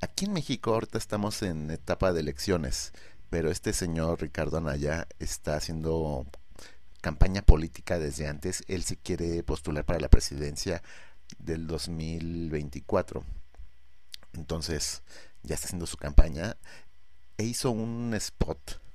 aquí 0.00 0.26
en 0.26 0.32
México 0.32 0.74
ahorita 0.74 0.96
estamos 0.96 1.42
en 1.42 1.72
etapa 1.72 2.12
de 2.12 2.20
elecciones 2.20 2.92
pero 3.28 3.50
este 3.50 3.72
señor 3.72 4.20
Ricardo 4.20 4.58
Anaya 4.58 5.08
está 5.18 5.56
haciendo 5.56 6.24
campaña 7.00 7.42
política 7.42 7.98
desde 7.98 8.28
antes. 8.28 8.62
Él 8.68 8.84
se 8.84 8.96
quiere 8.96 9.42
postular 9.42 9.84
para 9.84 9.98
la 9.98 10.08
presidencia 10.08 10.82
del 11.38 11.66
2024. 11.66 13.24
Entonces 14.34 15.02
ya 15.42 15.56
está 15.56 15.66
haciendo 15.66 15.86
su 15.86 15.96
campaña 15.96 16.56
e 17.36 17.44
hizo 17.44 17.72
un 17.72 18.14
spot 18.14 18.85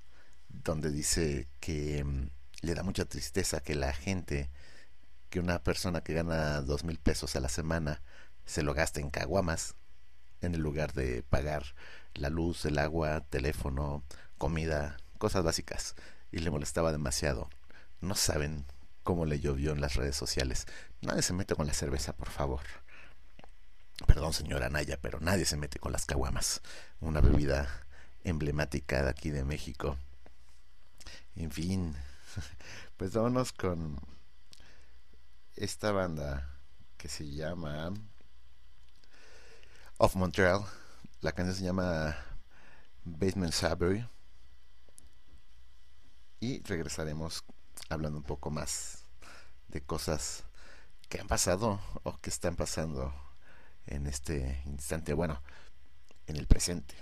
donde 0.64 0.92
dice 0.92 1.48
que 1.60 2.04
mm, 2.04 2.30
le 2.62 2.74
da 2.76 2.84
mucha 2.84 3.06
tristeza 3.06 3.62
que 3.62 3.76
la 3.76 3.94
gente, 3.94 4.50
que 5.30 5.40
una 5.40 5.64
persona 5.64 6.02
que 6.02 6.14
gana 6.14 6.62
dos 6.62 6.84
mil 6.84 7.00
pesos 7.00 7.36
a 7.36 7.40
la 7.40 7.50
semana 7.50 8.02
se 8.46 8.64
lo 8.64 8.74
gaste 8.74 9.02
en 9.02 9.10
caguamas 9.10 9.76
en 10.42 10.56
el 10.56 10.62
lugar 10.62 10.94
de 10.94 11.24
pagar 11.24 11.64
la 12.14 12.30
luz, 12.30 12.66
el 12.66 12.80
agua, 12.80 13.22
teléfono, 13.30 14.04
comida, 14.38 14.98
cosas 15.18 15.44
básicas. 15.44 15.96
Y 16.32 16.40
le 16.40 16.52
molestaba 16.52 16.92
demasiado. 16.92 17.50
No 18.00 18.16
saben 18.16 18.66
cómo 19.04 19.26
le 19.26 19.40
llovió 19.40 19.72
en 19.72 19.82
las 19.82 19.96
redes 19.96 20.16
sociales. 20.16 20.66
Nadie 21.02 21.22
se 21.22 21.34
mete 21.34 21.56
con 21.56 21.68
la 21.68 21.74
cerveza, 21.74 22.14
por 22.14 22.30
favor. 22.30 22.62
Perdón, 24.08 24.34
señora 24.34 24.70
Naya, 24.70 24.98
pero 25.00 25.20
nadie 25.20 25.46
se 25.46 25.58
mete 25.58 25.80
con 25.80 25.92
las 25.92 26.06
caguamas. 26.06 26.62
Una 27.00 27.22
bebida 27.22 27.70
emblemática 28.24 29.04
de 29.04 29.10
aquí 29.10 29.30
de 29.30 29.44
México. 29.44 29.98
En 31.36 31.52
fin, 31.52 31.96
pues 32.98 33.14
vámonos 33.14 33.52
con 33.54 34.00
esta 35.56 35.92
banda 35.92 36.50
que 36.98 37.08
se 37.08 37.30
llama 37.30 37.94
Of 39.98 40.16
Montreal. 40.16 40.62
La 41.22 41.32
canción 41.32 41.56
se 41.56 41.64
llama 41.64 42.16
Basement 43.04 43.54
Savory. 43.54 44.08
Y 46.40 46.62
regresaremos 46.64 47.44
hablando 47.90 48.18
un 48.18 48.24
poco 48.24 48.50
más 48.50 49.06
de 49.68 49.82
cosas 49.82 50.44
que 51.08 51.20
han 51.20 51.28
pasado 51.28 51.80
o 52.04 52.18
que 52.18 52.30
están 52.30 52.56
pasando 52.56 53.14
en 53.86 54.08
este 54.08 54.62
instante, 54.66 55.14
bueno, 55.14 55.42
en 56.28 56.38
el 56.38 56.48
presente. 56.48 56.96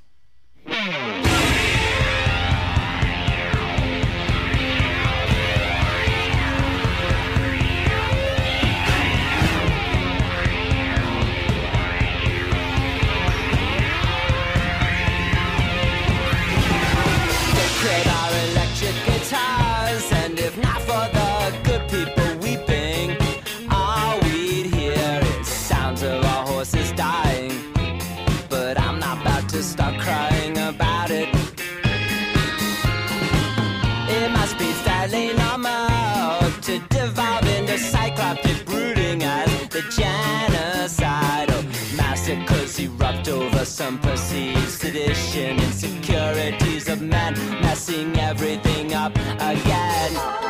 Some 43.79 43.97
perceived 43.99 44.69
sedition, 44.69 45.57
insecurities 45.59 46.89
of 46.89 47.01
man, 47.01 47.33
messing 47.61 48.15
everything 48.19 48.93
up 48.93 49.15
again. 49.39 50.49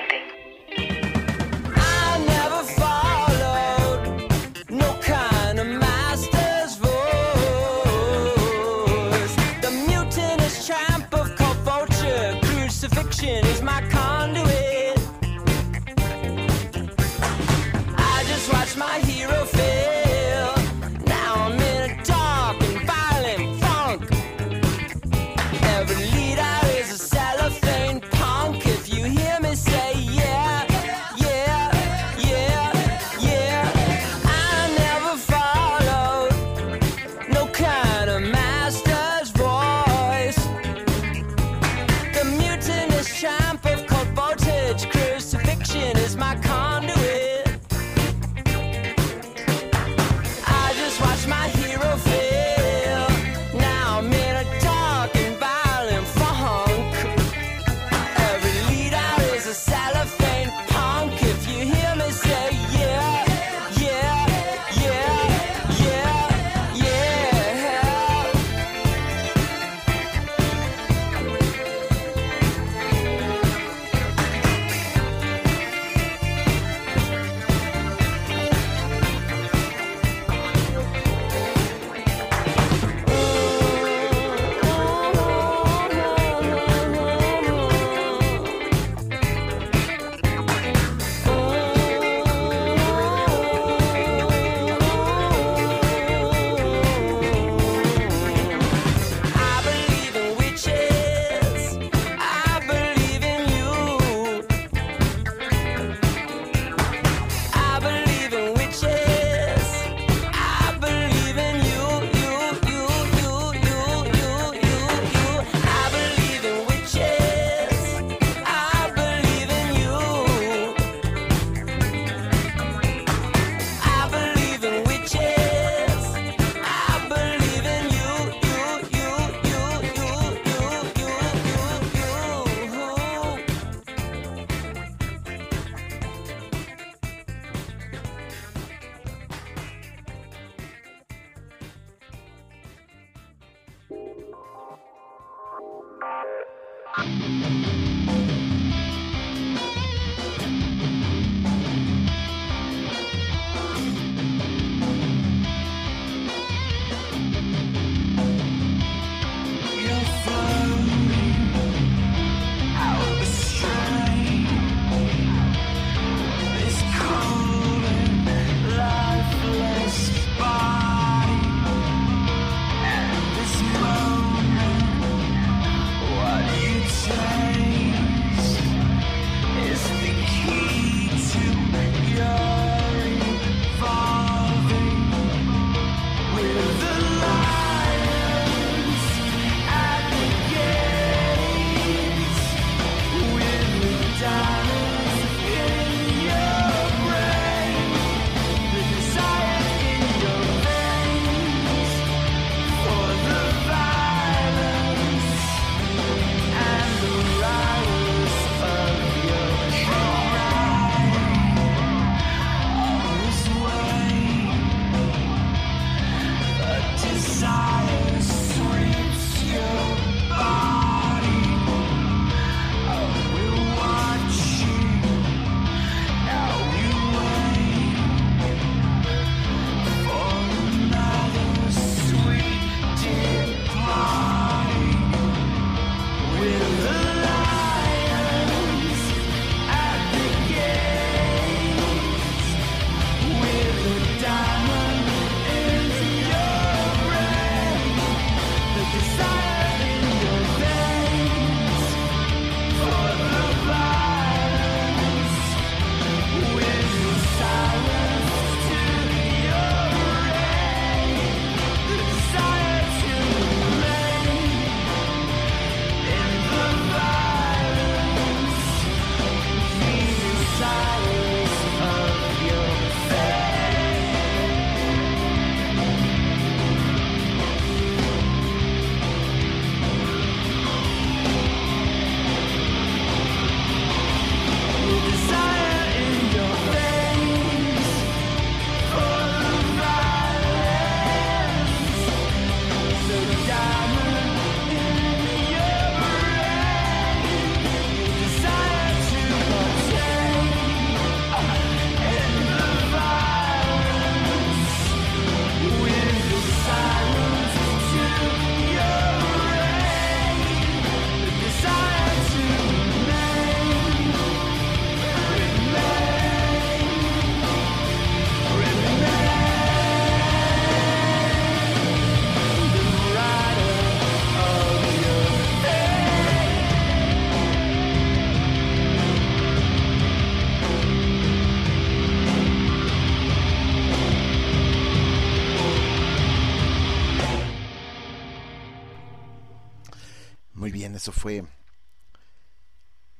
Eso 341.01 341.11
fue 341.11 341.43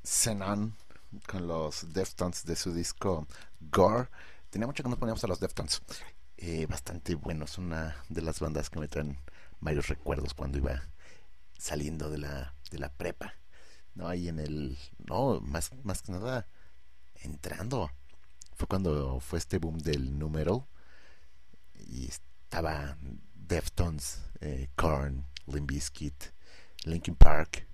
Xenon 0.04 0.76
con 1.26 1.48
los 1.48 1.92
Deftones 1.92 2.46
de 2.46 2.56
su 2.56 2.76
disco 2.76 3.26
Gore. 3.60 4.08
Tenía 4.52 4.68
mucho 4.68 4.84
que 4.84 4.90
nos 4.90 5.00
poníamos 5.00 5.24
a 5.24 5.28
los 5.28 5.40
Deftones. 5.40 5.82
Eh, 6.38 6.68
bastante 6.68 7.16
bueno, 7.16 7.46
es 7.46 7.58
una 7.58 8.04
de 8.08 8.22
las 8.22 8.40
bandas 8.40 8.70
que 8.70 8.80
me 8.80 8.88
traen 8.88 9.18
varios 9.62 9.88
recuerdos 9.88 10.36
cuando 10.36 10.60
iba 10.60 10.80
saliendo 11.58 12.12
de 12.12 12.20
la, 12.20 12.54
de 12.70 12.78
la 12.78 12.94
prepa. 12.94 13.34
No, 13.96 14.08
ahí 14.08 14.28
en 14.28 14.38
el. 14.38 14.78
No, 15.00 15.42
más, 15.42 15.72
más 15.84 16.04
que 16.04 16.12
nada 16.12 16.48
entrando. 17.16 17.90
Fue 18.54 18.68
cuando 18.68 19.20
fue 19.22 19.40
este 19.40 19.58
boom 19.58 19.80
del 19.80 20.20
número. 20.20 20.68
Y 21.74 22.06
estaba 22.06 22.96
Deftones, 23.34 24.22
eh, 24.40 24.70
Korn, 24.76 25.26
Bizkit, 25.48 26.26
Linkin 26.84 27.16
Park 27.16 27.71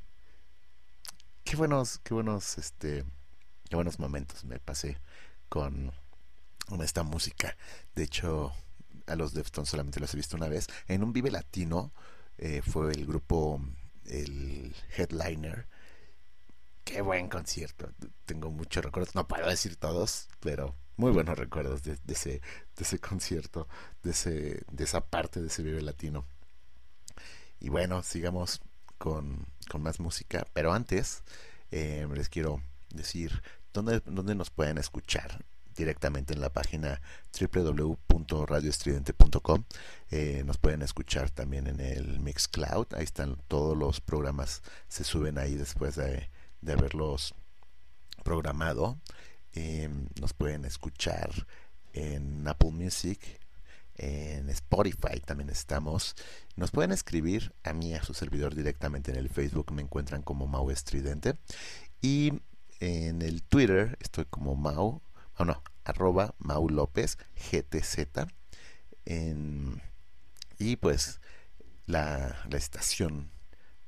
qué 1.47 1.55
buenos, 1.55 1.99
qué 1.99 2.13
buenos, 2.13 2.57
este, 2.57 3.05
qué 3.69 3.75
buenos 3.77 3.99
momentos 3.99 4.43
me 4.43 4.59
pasé 4.59 4.97
con, 5.47 5.93
esta 6.81 7.03
música. 7.03 7.55
De 7.95 8.03
hecho, 8.03 8.51
a 9.05 9.15
los 9.15 9.33
Deftones 9.33 9.69
solamente 9.69 10.01
los 10.01 10.13
he 10.13 10.17
visto 10.17 10.35
una 10.35 10.49
vez. 10.49 10.67
En 10.89 11.03
un 11.03 11.13
Vive 11.13 11.31
Latino 11.31 11.93
eh, 12.37 12.61
fue 12.61 12.91
el 12.91 13.05
grupo, 13.05 13.61
el 14.03 14.75
headliner. 14.97 15.67
Qué 16.83 16.99
buen 16.99 17.29
concierto. 17.29 17.93
Tengo 18.25 18.51
muchos 18.51 18.83
recuerdos. 18.83 19.15
No 19.15 19.25
puedo 19.25 19.47
decir 19.47 19.77
todos, 19.77 20.27
pero 20.41 20.75
muy 20.97 21.11
buenos 21.11 21.37
recuerdos 21.37 21.81
de, 21.83 21.97
ese, 22.09 22.41
de 22.75 22.83
ese 22.83 22.99
concierto, 22.99 23.69
de, 24.03 24.11
ese, 24.11 24.65
de 24.69 24.83
esa 24.83 24.99
parte 24.99 25.39
de 25.39 25.47
ese 25.47 25.63
Vive 25.63 25.81
Latino. 25.81 26.25
Y 27.61 27.69
bueno, 27.69 28.03
sigamos 28.03 28.59
con, 28.97 29.47
más 29.79 29.99
música. 29.99 30.47
Pero 30.53 30.73
antes, 30.73 31.23
eh, 31.71 32.07
les 32.13 32.29
quiero 32.29 32.61
decir 32.89 33.41
dónde, 33.73 34.01
dónde 34.05 34.35
nos 34.35 34.49
pueden 34.49 34.77
escuchar 34.77 35.43
directamente 35.75 36.33
en 36.33 36.39
la 36.41 36.49
página 36.49 37.01
www.radioestridente.com. 37.39 39.63
Eh, 40.09 40.43
nos 40.45 40.57
pueden 40.57 40.81
escuchar 40.81 41.29
también 41.29 41.67
en 41.67 41.79
el 41.79 42.19
Mixcloud. 42.19 42.87
Ahí 42.95 43.03
están 43.03 43.37
todos 43.47 43.77
los 43.77 44.01
programas, 44.01 44.63
se 44.89 45.03
suben 45.03 45.37
ahí 45.37 45.53
después 45.55 45.95
de, 45.95 46.31
de 46.61 46.73
haberlos 46.73 47.35
programado. 48.23 48.99
Eh, 49.53 49.89
nos 50.19 50.33
pueden 50.33 50.65
escuchar 50.65 51.29
en 51.93 52.47
Apple 52.47 52.71
Music, 52.71 53.19
en 53.97 54.49
Spotify 54.49 55.19
también 55.23 55.49
estamos. 55.49 56.15
Nos 56.55 56.71
pueden 56.71 56.91
escribir 56.91 57.53
a 57.63 57.73
mí, 57.73 57.93
a 57.95 58.03
su 58.03 58.13
servidor 58.13 58.55
directamente 58.55 59.11
en 59.11 59.17
el 59.17 59.29
Facebook, 59.29 59.71
me 59.71 59.81
encuentran 59.81 60.21
como 60.21 60.47
Mau 60.47 60.69
Estridente. 60.69 61.35
Y 62.01 62.33
en 62.79 63.21
el 63.21 63.43
Twitter 63.43 63.97
estoy 63.99 64.25
como 64.25 64.55
Mau, 64.55 65.01
o 65.37 65.45
no, 65.45 65.63
arroba 65.83 66.35
Mau 66.39 66.69
López 66.69 67.17
GTZ. 67.51 68.27
y 70.59 70.75
pues 70.77 71.19
la, 71.85 72.35
estación 72.51 73.31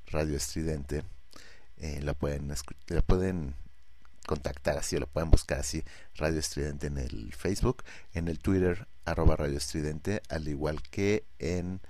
Radio 0.08 0.38
Estridente 0.38 1.04
eh, 1.78 2.02
lo 2.02 2.16
pueden 2.16 2.54
lo 2.88 3.02
pueden 3.04 3.56
contactar 4.26 4.78
así 4.78 4.96
o 4.96 5.00
lo 5.00 5.08
pueden 5.08 5.30
buscar 5.32 5.60
así 5.60 5.84
Radio 6.16 6.40
Estridente 6.40 6.88
en 6.88 6.98
el 6.98 7.34
Facebook, 7.34 7.84
en 8.14 8.28
el 8.28 8.40
Twitter 8.40 8.88
arroba 9.12 9.36
Radio 9.36 9.58
Estridente, 9.58 10.22
al 10.30 10.48
igual 10.48 10.82
que 10.82 11.26
en 11.40 11.82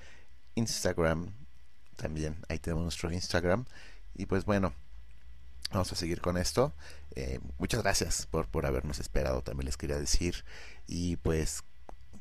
Instagram 0.55 1.34
también, 1.95 2.38
ahí 2.47 2.59
tenemos 2.59 2.84
nuestro 2.84 3.11
Instagram 3.11 3.65
y 4.15 4.26
pues 4.26 4.45
bueno, 4.45 4.74
vamos 5.72 5.91
a 5.91 5.95
seguir 5.95 6.22
con 6.22 6.38
esto. 6.38 6.74
Eh, 7.15 7.39
muchas 7.57 7.82
gracias 7.82 8.26
por, 8.28 8.47
por 8.47 8.65
habernos 8.65 8.99
esperado, 8.99 9.41
también 9.41 9.65
les 9.65 9.78
quería 9.78 9.97
decir. 9.99 10.45
Y 10.88 11.17
pues 11.17 11.63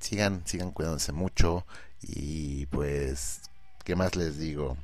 sigan, 0.00 0.46
sigan 0.46 0.70
cuidándose 0.72 1.12
mucho. 1.12 1.66
Y 2.02 2.66
pues, 2.66 3.42
¿qué 3.84 3.96
más 3.96 4.16
les 4.16 4.38
digo? 4.38 4.76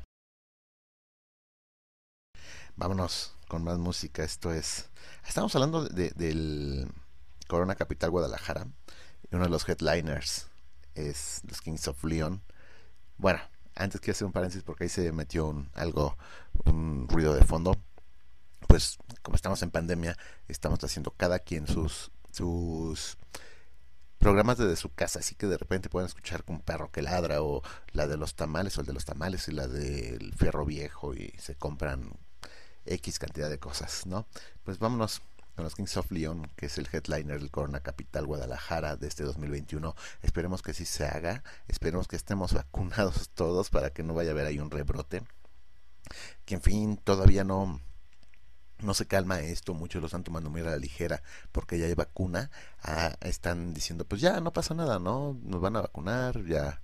Vámonos 2.77 3.37
con 3.49 3.63
más 3.65 3.79
música. 3.79 4.25
Esto 4.25 4.53
es. 4.53 4.91
Estamos 5.27 5.55
hablando 5.55 5.85
de, 5.85 6.11
del 6.11 6.89
Corona 7.49 7.75
Capital 7.77 8.11
Guadalajara. 8.11 8.67
Uno 9.31 9.45
de 9.45 9.51
los 9.51 9.69
headliners 9.69 10.49
es 10.95 11.43
los 11.49 11.61
Kings 11.61 11.89
of 11.89 12.03
Leon. 12.05 12.43
Bueno, 13.17 13.41
antes 13.75 14.01
quiero 14.01 14.13
hacer 14.13 14.27
un 14.27 14.33
paréntesis 14.33 14.63
porque 14.63 14.85
ahí 14.85 14.91
se 14.91 15.11
metió 15.13 15.47
un, 15.47 15.71
algo, 15.75 16.17
un 16.67 17.09
ruido 17.09 17.35
de 17.35 17.45
fondo. 17.45 17.77
Pues 18.69 18.99
como 19.23 19.37
estamos 19.37 19.63
en 19.63 19.71
pandemia, 19.71 20.17
estamos 20.49 20.83
haciendo 20.83 21.11
cada 21.13 21.39
quien 21.39 21.67
sus, 21.67 22.11
sus 22.31 23.19
programas 24.19 24.57
desde 24.57 24.77
su 24.77 24.89
casa, 24.93 25.19
así 25.19 25.35
que 25.35 25.47
de 25.47 25.59
repente 25.59 25.91
pueden 25.91 26.07
escuchar 26.07 26.45
un 26.47 26.61
perro 26.61 26.91
que 26.91 27.03
ladra 27.03 27.43
o 27.43 27.63
la 27.93 28.07
de 28.07 28.17
los 28.17 28.35
tamales 28.35 28.77
o 28.79 28.81
el 28.81 28.87
de 28.87 28.95
los 28.95 29.05
tamales 29.05 29.49
y 29.49 29.53
la 29.53 29.69
del 29.69 30.33
fierro 30.33 30.65
viejo 30.65 31.15
y 31.15 31.35
se 31.39 31.57
compran 31.57 32.11
X 32.87 33.19
cantidad 33.19 33.51
de 33.51 33.59
cosas, 33.59 34.07
¿no? 34.07 34.27
Pues 34.63 34.79
vámonos 34.79 35.21
con 35.55 35.65
los 35.65 35.75
Kings 35.75 35.97
of 35.97 36.11
Leon, 36.11 36.51
que 36.57 36.67
es 36.67 36.79
el 36.79 36.89
headliner 36.91 37.39
del 37.39 37.51
Corona 37.51 37.81
Capital 37.81 38.27
Guadalajara 38.27 38.97
de 38.97 39.07
este 39.07 39.25
2021. 39.25 39.95
Esperemos 40.23 40.63
que 40.63 40.75
sí 40.75 40.85
se 40.85 41.07
haga, 41.07 41.45
esperemos 41.69 42.09
que 42.09 42.17
estemos 42.17 42.53
vacunados 42.53 43.31
todos 43.35 43.71
para 43.71 43.91
que 43.91 44.03
no 44.03 44.15
vaya 44.15 44.31
a 44.31 44.33
haber 44.33 44.47
ahí 44.47 44.59
un 44.59 44.71
rebrote. 44.71 45.23
Que 46.45 46.57
en 46.57 46.63
fin, 46.63 46.97
todavía 46.97 47.45
no 47.45 47.81
no 48.81 48.93
se 48.93 49.07
calma 49.07 49.41
esto, 49.41 49.73
muchos 49.73 50.03
lo 50.03 50.07
están 50.07 50.25
tomando 50.25 50.51
muy 50.51 50.61
a 50.61 50.65
la 50.65 50.77
ligera 50.77 51.23
porque 51.53 51.79
ya 51.79 51.87
hay 51.87 51.95
vacuna, 51.95 52.51
ah, 52.83 53.17
están 53.21 53.73
diciendo 53.73 54.05
pues 54.05 54.21
ya 54.21 54.41
no 54.41 54.53
pasa 54.53 54.75
nada, 54.75 54.99
¿no? 54.99 55.39
Nos 55.43 55.61
van 55.61 55.77
a 55.77 55.83
vacunar, 55.83 56.45
ya, 56.45 56.83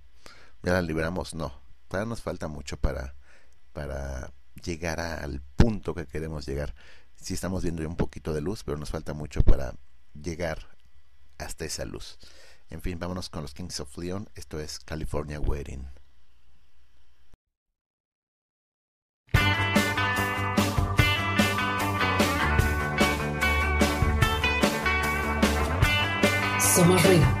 ya 0.63 0.73
la 0.73 0.81
liberamos, 0.81 1.35
no, 1.35 1.61
todavía 1.87 2.09
nos 2.09 2.21
falta 2.21 2.47
mucho 2.47 2.77
para, 2.77 3.15
para 3.73 4.31
llegar 4.63 4.99
al 4.99 5.41
punto 5.55 5.93
que 5.93 6.07
queremos 6.07 6.45
llegar 6.45 6.73
sí 7.21 7.35
estamos 7.35 7.63
viendo 7.63 7.87
un 7.87 7.95
poquito 7.95 8.33
de 8.33 8.41
luz, 8.41 8.63
pero 8.63 8.77
nos 8.77 8.89
falta 8.89 9.13
mucho 9.13 9.43
para 9.43 9.75
llegar 10.13 10.67
hasta 11.37 11.65
esa 11.65 11.85
luz. 11.85 12.17
En 12.69 12.81
fin, 12.81 12.99
vámonos 12.99 13.29
con 13.29 13.43
los 13.43 13.53
Kings 13.53 13.79
of 13.79 13.97
Leon. 13.97 14.29
Esto 14.35 14.59
es 14.59 14.79
California 14.79 15.39
Wedding. 15.39 15.87
Somos 26.73 27.03
ruido. 27.03 27.40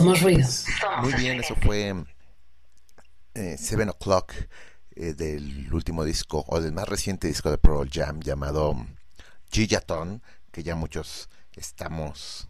Somos 0.00 0.22
ruido. 0.22 0.48
Muy 1.02 1.12
bien, 1.12 1.40
eso 1.40 1.54
fue 1.56 1.94
eh, 3.34 3.58
Seven 3.58 3.90
O'Clock 3.90 4.32
eh, 4.96 5.12
del 5.12 5.70
último 5.74 6.04
disco 6.04 6.42
o 6.48 6.58
del 6.58 6.72
más 6.72 6.88
reciente 6.88 7.28
disco 7.28 7.50
de 7.50 7.58
Pearl 7.58 7.86
Jam 7.92 8.20
llamado 8.20 8.74
Gigaton, 9.50 10.22
que 10.50 10.62
ya 10.62 10.74
muchos 10.74 11.28
estamos 11.54 12.48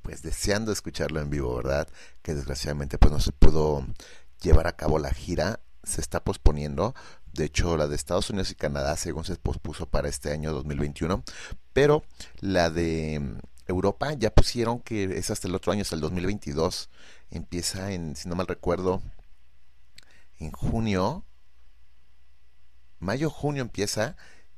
pues 0.00 0.22
deseando 0.22 0.72
escucharlo 0.72 1.20
en 1.20 1.28
vivo, 1.28 1.54
¿verdad? 1.56 1.86
Que 2.22 2.34
desgraciadamente 2.34 2.96
pues 2.96 3.12
no 3.12 3.20
se 3.20 3.32
pudo 3.32 3.86
llevar 4.40 4.66
a 4.66 4.76
cabo 4.76 4.98
la 4.98 5.12
gira, 5.12 5.60
se 5.82 6.00
está 6.00 6.24
posponiendo. 6.24 6.94
De 7.34 7.44
hecho, 7.44 7.76
la 7.76 7.86
de 7.86 7.96
Estados 7.96 8.30
Unidos 8.30 8.50
y 8.50 8.54
Canadá, 8.54 8.96
según 8.96 9.24
se 9.24 9.36
pospuso 9.36 9.84
para 9.84 10.08
este 10.08 10.32
año 10.32 10.54
2021, 10.54 11.22
pero 11.74 12.02
la 12.40 12.70
de 12.70 13.36
Europa 13.70 14.12
ya 14.14 14.30
pusieron 14.30 14.80
que 14.80 15.04
es 15.18 15.30
hasta 15.30 15.48
el 15.48 15.54
otro 15.54 15.72
año, 15.72 15.82
hasta 15.82 15.94
el 15.94 16.00
2022. 16.00 16.90
Empieza 17.30 17.92
en, 17.92 18.16
si 18.16 18.28
no 18.28 18.34
mal 18.34 18.46
recuerdo, 18.46 19.02
en 20.38 20.52
junio. 20.52 21.24
Mayo, 22.98 23.30
junio 23.30 23.62
empieza 23.62 24.16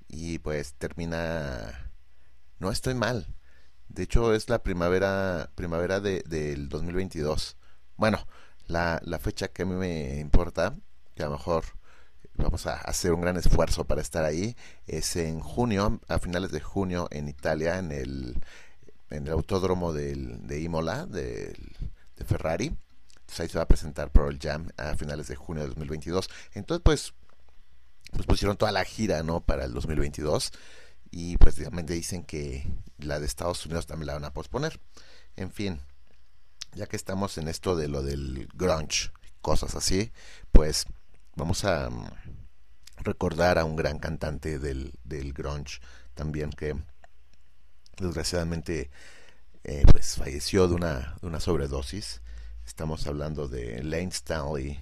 y 0.08 0.38
pues 0.38 0.74
termina... 0.74 1.90
No 2.58 2.70
estoy 2.70 2.94
mal. 2.94 3.26
De 3.88 4.04
hecho 4.04 4.34
es 4.34 4.48
la 4.48 4.62
primavera, 4.62 5.50
primavera 5.54 6.00
de, 6.00 6.22
del 6.26 6.68
2022. 6.68 7.56
Bueno, 7.96 8.26
la, 8.66 9.00
la 9.04 9.18
fecha 9.18 9.48
que 9.48 9.62
a 9.62 9.66
mí 9.66 9.74
me 9.74 10.18
importa, 10.20 10.74
que 11.14 11.22
a 11.22 11.26
lo 11.26 11.32
mejor 11.32 11.64
vamos 12.34 12.66
a 12.66 12.74
hacer 12.76 13.12
un 13.12 13.20
gran 13.20 13.36
esfuerzo 13.36 13.84
para 13.84 14.00
estar 14.00 14.24
ahí, 14.24 14.56
es 14.86 15.16
en 15.16 15.40
junio, 15.40 16.00
a 16.08 16.18
finales 16.18 16.50
de 16.52 16.60
junio 16.60 17.08
en 17.10 17.28
Italia, 17.28 17.78
en 17.78 17.92
el 17.92 18.36
en 19.12 19.26
el 19.26 19.32
autódromo 19.32 19.92
del, 19.92 20.46
de 20.46 20.60
Imola, 20.60 21.06
de 21.06 21.54
Ferrari. 22.26 22.76
Entonces 23.32 23.40
ahí 23.40 23.48
se 23.48 23.58
va 23.58 23.64
a 23.64 23.68
presentar 23.68 24.10
Pearl 24.10 24.38
Jam 24.38 24.68
a 24.76 24.94
finales 24.94 25.28
de 25.28 25.36
junio 25.36 25.62
de 25.62 25.68
2022. 25.68 26.28
Entonces, 26.54 26.82
pues, 26.84 27.14
pues 28.12 28.26
pusieron 28.26 28.56
toda 28.56 28.72
la 28.72 28.84
gira, 28.84 29.22
¿no? 29.22 29.40
Para 29.40 29.64
el 29.64 29.72
2022. 29.72 30.52
Y 31.10 31.36
pues 31.36 31.58
realmente 31.58 31.94
dicen 31.94 32.24
que 32.24 32.66
la 32.98 33.20
de 33.20 33.26
Estados 33.26 33.64
Unidos 33.66 33.86
también 33.86 34.08
la 34.08 34.14
van 34.14 34.24
a 34.24 34.32
posponer. 34.32 34.80
En 35.36 35.50
fin, 35.50 35.80
ya 36.74 36.86
que 36.86 36.96
estamos 36.96 37.38
en 37.38 37.48
esto 37.48 37.76
de 37.76 37.88
lo 37.88 38.02
del 38.02 38.48
grunge, 38.54 39.10
cosas 39.40 39.74
así, 39.74 40.12
pues 40.52 40.86
vamos 41.34 41.64
a 41.64 41.90
mm, 41.90 42.06
recordar 42.98 43.58
a 43.58 43.64
un 43.64 43.76
gran 43.76 43.98
cantante 43.98 44.58
del, 44.58 44.92
del 45.04 45.32
grunge 45.32 45.80
también 46.14 46.50
que 46.50 46.76
desgraciadamente 47.98 48.90
eh, 49.64 49.84
pues 49.90 50.16
falleció 50.16 50.66
de 50.68 50.74
una, 50.74 51.40
sobredosis. 51.40 52.20
Estamos 52.66 53.06
hablando 53.06 53.48
de 53.48 53.82
Lane 53.82 54.08
Stanley, 54.08 54.80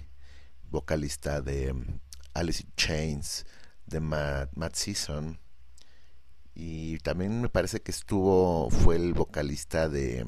vocalista 0.69 1.41
de 1.41 1.71
um, 1.71 1.85
Alice 2.33 2.63
in 2.63 2.73
Chains, 2.75 3.45
de 3.85 3.99
Matt, 3.99 4.51
Matt 4.55 4.75
Season. 4.75 5.39
Y 6.53 6.97
también 6.99 7.41
me 7.41 7.49
parece 7.49 7.81
que 7.81 7.91
estuvo, 7.91 8.69
fue 8.69 8.95
el 8.95 9.13
vocalista 9.13 9.87
de 9.87 10.25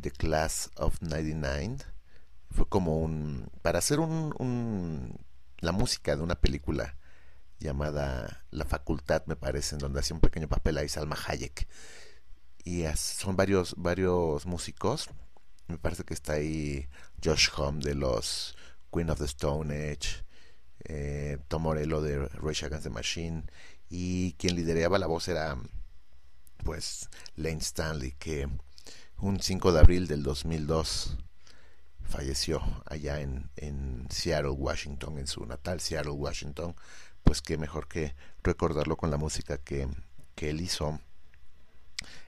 The 0.00 0.08
um, 0.08 0.14
Class 0.16 0.70
of 0.76 1.00
99. 1.00 1.76
Fue 2.50 2.66
como 2.68 3.00
un, 3.00 3.50
para 3.62 3.78
hacer 3.78 4.00
un, 4.00 4.34
un, 4.38 5.18
la 5.58 5.72
música 5.72 6.16
de 6.16 6.22
una 6.22 6.36
película 6.36 6.96
llamada 7.58 8.44
La 8.50 8.64
Facultad, 8.64 9.24
me 9.26 9.36
parece, 9.36 9.74
en 9.74 9.80
donde 9.80 10.00
hacía 10.00 10.14
un 10.14 10.20
pequeño 10.20 10.48
papel 10.48 10.78
ahí 10.78 10.88
Salma 10.88 11.16
Hayek. 11.26 11.66
Y 12.64 12.84
son 12.96 13.36
varios, 13.36 13.74
varios 13.76 14.46
músicos. 14.46 15.08
Me 15.68 15.78
parece 15.78 16.04
que 16.04 16.14
está 16.14 16.34
ahí 16.34 16.88
Josh 17.22 17.48
Home 17.56 17.80
de 17.82 17.94
los 17.94 18.56
Queen 18.92 19.10
of 19.10 19.18
the 19.18 19.24
Stone 19.24 19.74
Age, 19.74 20.24
eh, 20.84 21.38
Tom 21.48 21.62
Morello 21.62 22.00
de 22.00 22.28
Rage 22.28 22.66
Against 22.66 22.84
the 22.84 22.90
Machine. 22.90 23.44
Y 23.88 24.32
quien 24.32 24.56
lideraba 24.56 24.98
la 24.98 25.06
voz 25.06 25.28
era 25.28 25.56
pues 26.64 27.08
Lane 27.36 27.58
Stanley, 27.58 28.12
que 28.18 28.48
un 29.18 29.40
5 29.40 29.72
de 29.72 29.78
abril 29.78 30.06
del 30.08 30.22
2002 30.22 31.16
falleció 32.02 32.62
allá 32.86 33.20
en, 33.20 33.50
en 33.56 34.06
Seattle, 34.10 34.50
Washington, 34.50 35.18
en 35.18 35.26
su 35.26 35.44
natal 35.46 35.80
Seattle, 35.80 36.12
Washington, 36.12 36.74
pues 37.26 37.42
qué 37.42 37.58
mejor 37.58 37.88
que 37.88 38.14
recordarlo 38.44 38.96
con 38.96 39.10
la 39.10 39.16
música 39.16 39.58
que, 39.58 39.88
que 40.36 40.50
él 40.50 40.60
hizo. 40.60 41.00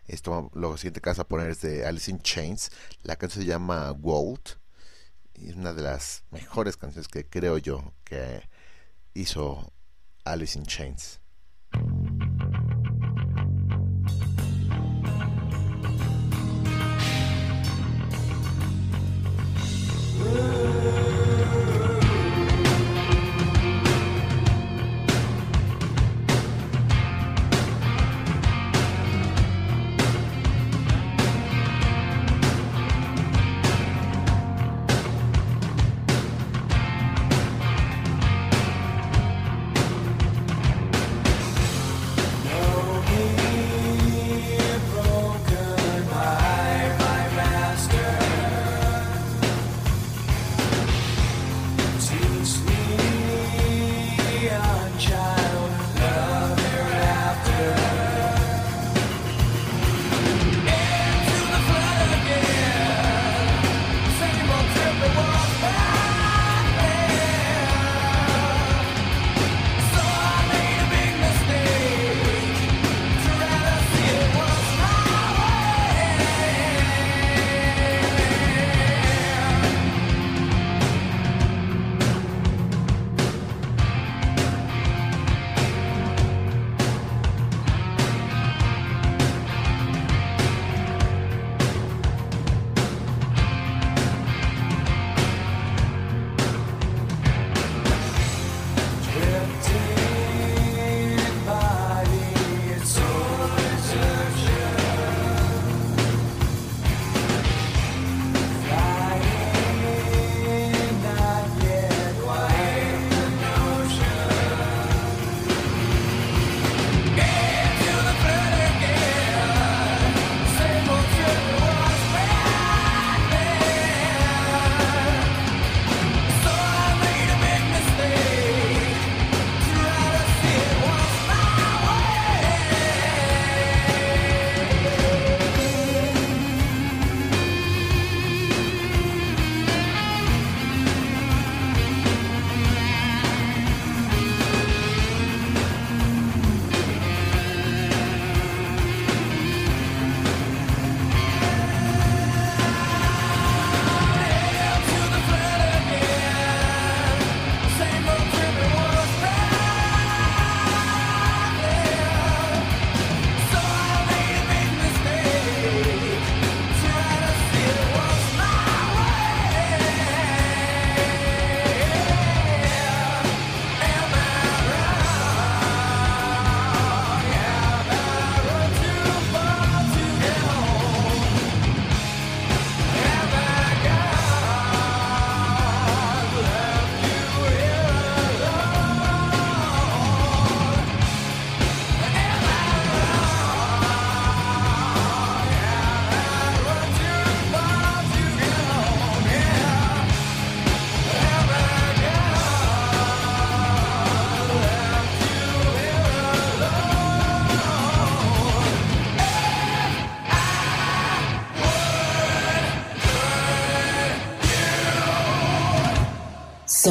Esto, 0.08 0.50
lo 0.54 0.76
siguiente 0.76 1.00
que 1.00 1.08
vas 1.08 1.20
a 1.20 1.28
poner 1.28 1.50
es 1.50 1.60
de 1.60 1.86
Alice 1.86 2.10
in 2.10 2.20
Chains. 2.20 2.72
La 3.04 3.14
canción 3.14 3.44
se 3.44 3.48
llama 3.48 3.90
Gold. 3.90 4.58
Es 5.34 5.54
una 5.54 5.72
de 5.72 5.82
las 5.82 6.24
mejores 6.32 6.76
canciones 6.76 7.06
que 7.06 7.24
creo 7.24 7.58
yo 7.58 7.92
que 8.02 8.42
hizo 9.14 9.72
Alice 10.24 10.58
in 10.58 10.66
Chains. 10.66 11.20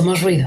Somos 0.08 0.22
ruido. 0.22 0.47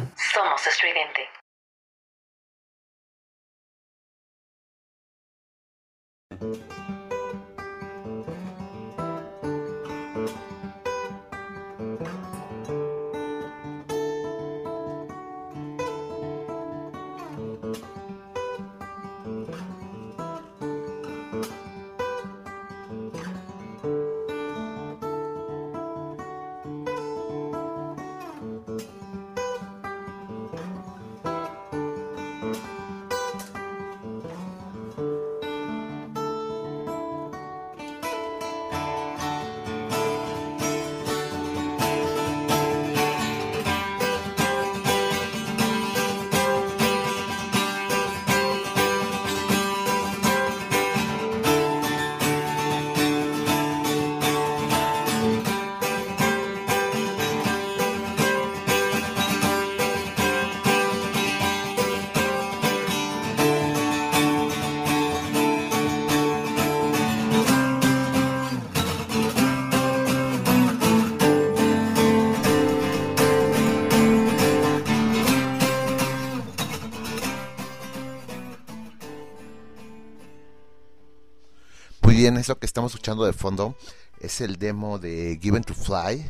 Es 82.41 82.49
lo 82.49 82.59
que 82.59 82.67
estamos 82.67 82.93
escuchando 82.93 83.25
de 83.25 83.33
fondo. 83.33 83.77
Es 84.19 84.41
el 84.41 84.57
demo 84.57 84.99
de 84.99 85.39
Given 85.41 85.63
to 85.63 85.75
Fly, 85.75 86.25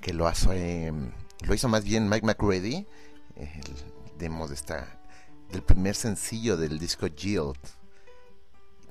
que 0.00 0.12
lo 0.12 0.30
lo 1.44 1.54
hizo 1.54 1.68
más 1.68 1.84
bien 1.84 2.08
Mike 2.08 2.26
McReady, 2.26 2.86
el 3.36 4.18
demo 4.18 4.48
de 4.48 4.54
esta, 4.54 4.98
del 5.50 5.62
primer 5.62 5.94
sencillo 5.94 6.56
del 6.56 6.78
disco 6.78 7.06
Yield. 7.06 7.58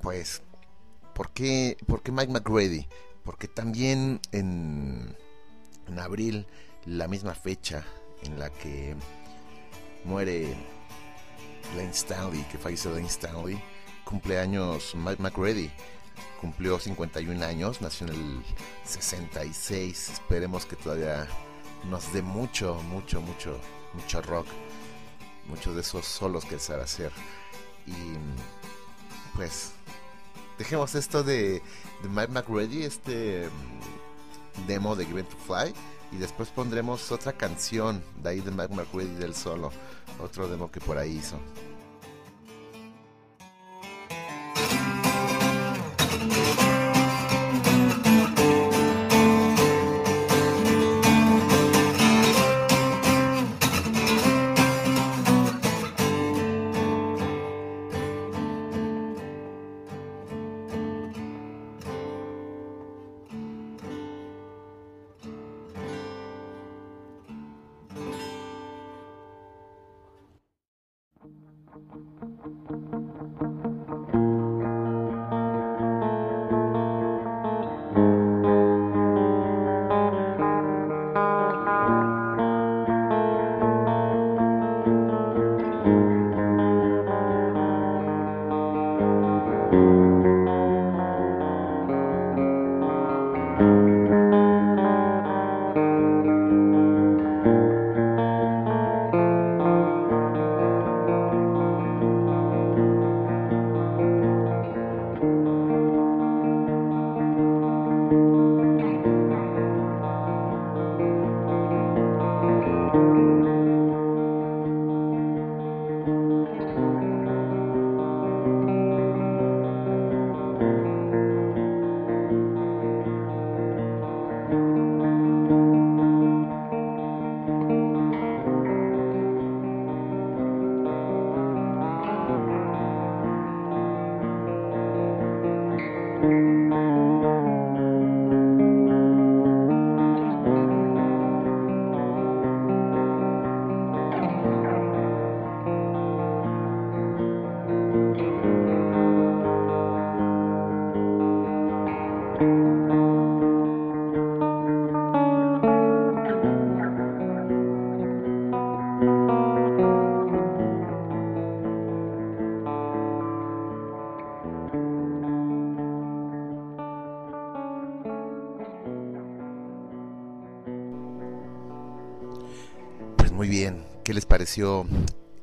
Pues, 0.01 0.41
¿por 1.13 1.31
qué, 1.31 1.77
¿por 1.87 2.01
qué 2.01 2.11
Mike 2.11 2.31
McReady? 2.31 2.87
Porque 3.23 3.47
también 3.47 4.19
en, 4.31 5.15
en 5.87 5.99
abril, 5.99 6.47
la 6.85 7.07
misma 7.07 7.33
fecha 7.35 7.85
en 8.23 8.39
la 8.39 8.49
que 8.49 8.95
muere 10.03 10.55
Lane 11.75 11.91
Stanley, 11.91 12.43
que 12.51 12.57
falleció 12.57 12.91
Lane 12.91 13.07
Stanley, 13.07 13.61
cumpleaños 14.03 14.93
Mike 14.95 15.21
McReady 15.21 15.71
cumplió 16.39 16.79
51 16.79 17.45
años, 17.45 17.81
nació 17.81 18.07
en 18.07 18.13
el 18.13 18.43
66, 18.85 20.09
esperemos 20.09 20.65
que 20.65 20.75
todavía 20.75 21.27
nos 21.89 22.11
dé 22.13 22.21
mucho, 22.21 22.75
mucho, 22.89 23.21
mucho, 23.21 23.59
mucho 23.93 24.21
rock, 24.21 24.47
muchos 25.47 25.75
de 25.75 25.81
esos 25.81 26.05
solos 26.05 26.45
que 26.45 26.59
sabe 26.59 26.83
hacer. 26.83 27.11
Y 27.85 28.15
pues 29.35 29.71
dejemos 30.57 30.95
esto 30.95 31.23
de, 31.23 31.61
de 32.03 32.09
Mike 32.09 32.31
McReady, 32.31 32.83
este 32.83 33.47
mm, 33.47 34.67
demo 34.67 34.95
de 34.95 35.05
Given 35.05 35.25
to 35.25 35.37
Fly, 35.45 35.73
y 36.11 36.17
después 36.17 36.49
pondremos 36.49 37.11
otra 37.11 37.33
canción 37.33 38.03
de 38.21 38.29
ahí 38.29 38.41
de 38.41 38.51
Mike 38.51 38.75
McReady 38.75 39.15
del 39.15 39.33
solo, 39.33 39.71
otro 40.19 40.47
demo 40.47 40.71
que 40.71 40.79
por 40.81 40.97
ahí 40.97 41.17
hizo. 41.17 41.37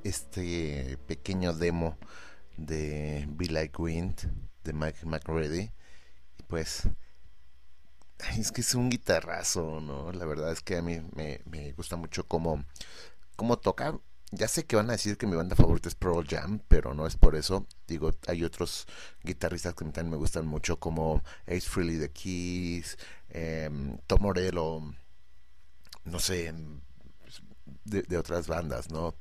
Este 0.05 0.99
pequeño 1.07 1.55
demo 1.55 1.97
de 2.59 3.27
Be 3.31 3.47
Like 3.47 3.81
Wind 3.81 4.21
de 4.65 4.73
Mike 4.75 5.07
McReady. 5.07 5.71
Pues 6.47 6.83
es 8.37 8.53
que 8.53 8.61
es 8.61 8.75
un 8.75 8.91
guitarrazo, 8.91 9.81
¿no? 9.81 10.13
La 10.13 10.27
verdad 10.27 10.53
es 10.53 10.61
que 10.61 10.77
a 10.77 10.83
mí 10.83 11.01
me, 11.15 11.73
gusta 11.73 11.97
mucho 11.97 12.27
cómo, 12.27 12.65
cómo 13.37 13.59
toca. 13.59 13.99
Ya 14.31 14.47
sé 14.47 14.67
que 14.67 14.77
van 14.77 14.91
a 14.91 14.93
decir 14.93 15.17
que 15.17 15.27
mi 15.27 15.37
banda 15.37 15.57
favorita 15.57 15.89
es 15.89 15.95
Pearl 15.95 16.27
Jam, 16.29 16.61
pero 16.69 16.93
no 16.93 17.07
es 17.07 17.17
por 17.17 17.35
eso. 17.35 17.67
Digo, 17.87 18.13
hay 18.27 18.45
otros 18.45 18.87
guitarristas 19.23 19.73
que 19.73 19.87
también 19.87 20.11
me 20.11 20.17
gustan 20.19 20.47
mucho, 20.47 20.79
como 20.79 21.23
Ace 21.47 21.63
Frehley 21.63 21.99
The 21.99 22.11
Keys, 22.11 22.99
em, 23.31 23.97
Tom 24.07 24.21
Morello, 24.21 24.83
no 26.05 26.19
sé, 26.19 26.53
de, 27.91 28.17
otras 28.17 28.49
bandas, 28.49 28.91
¿no? 28.91 29.15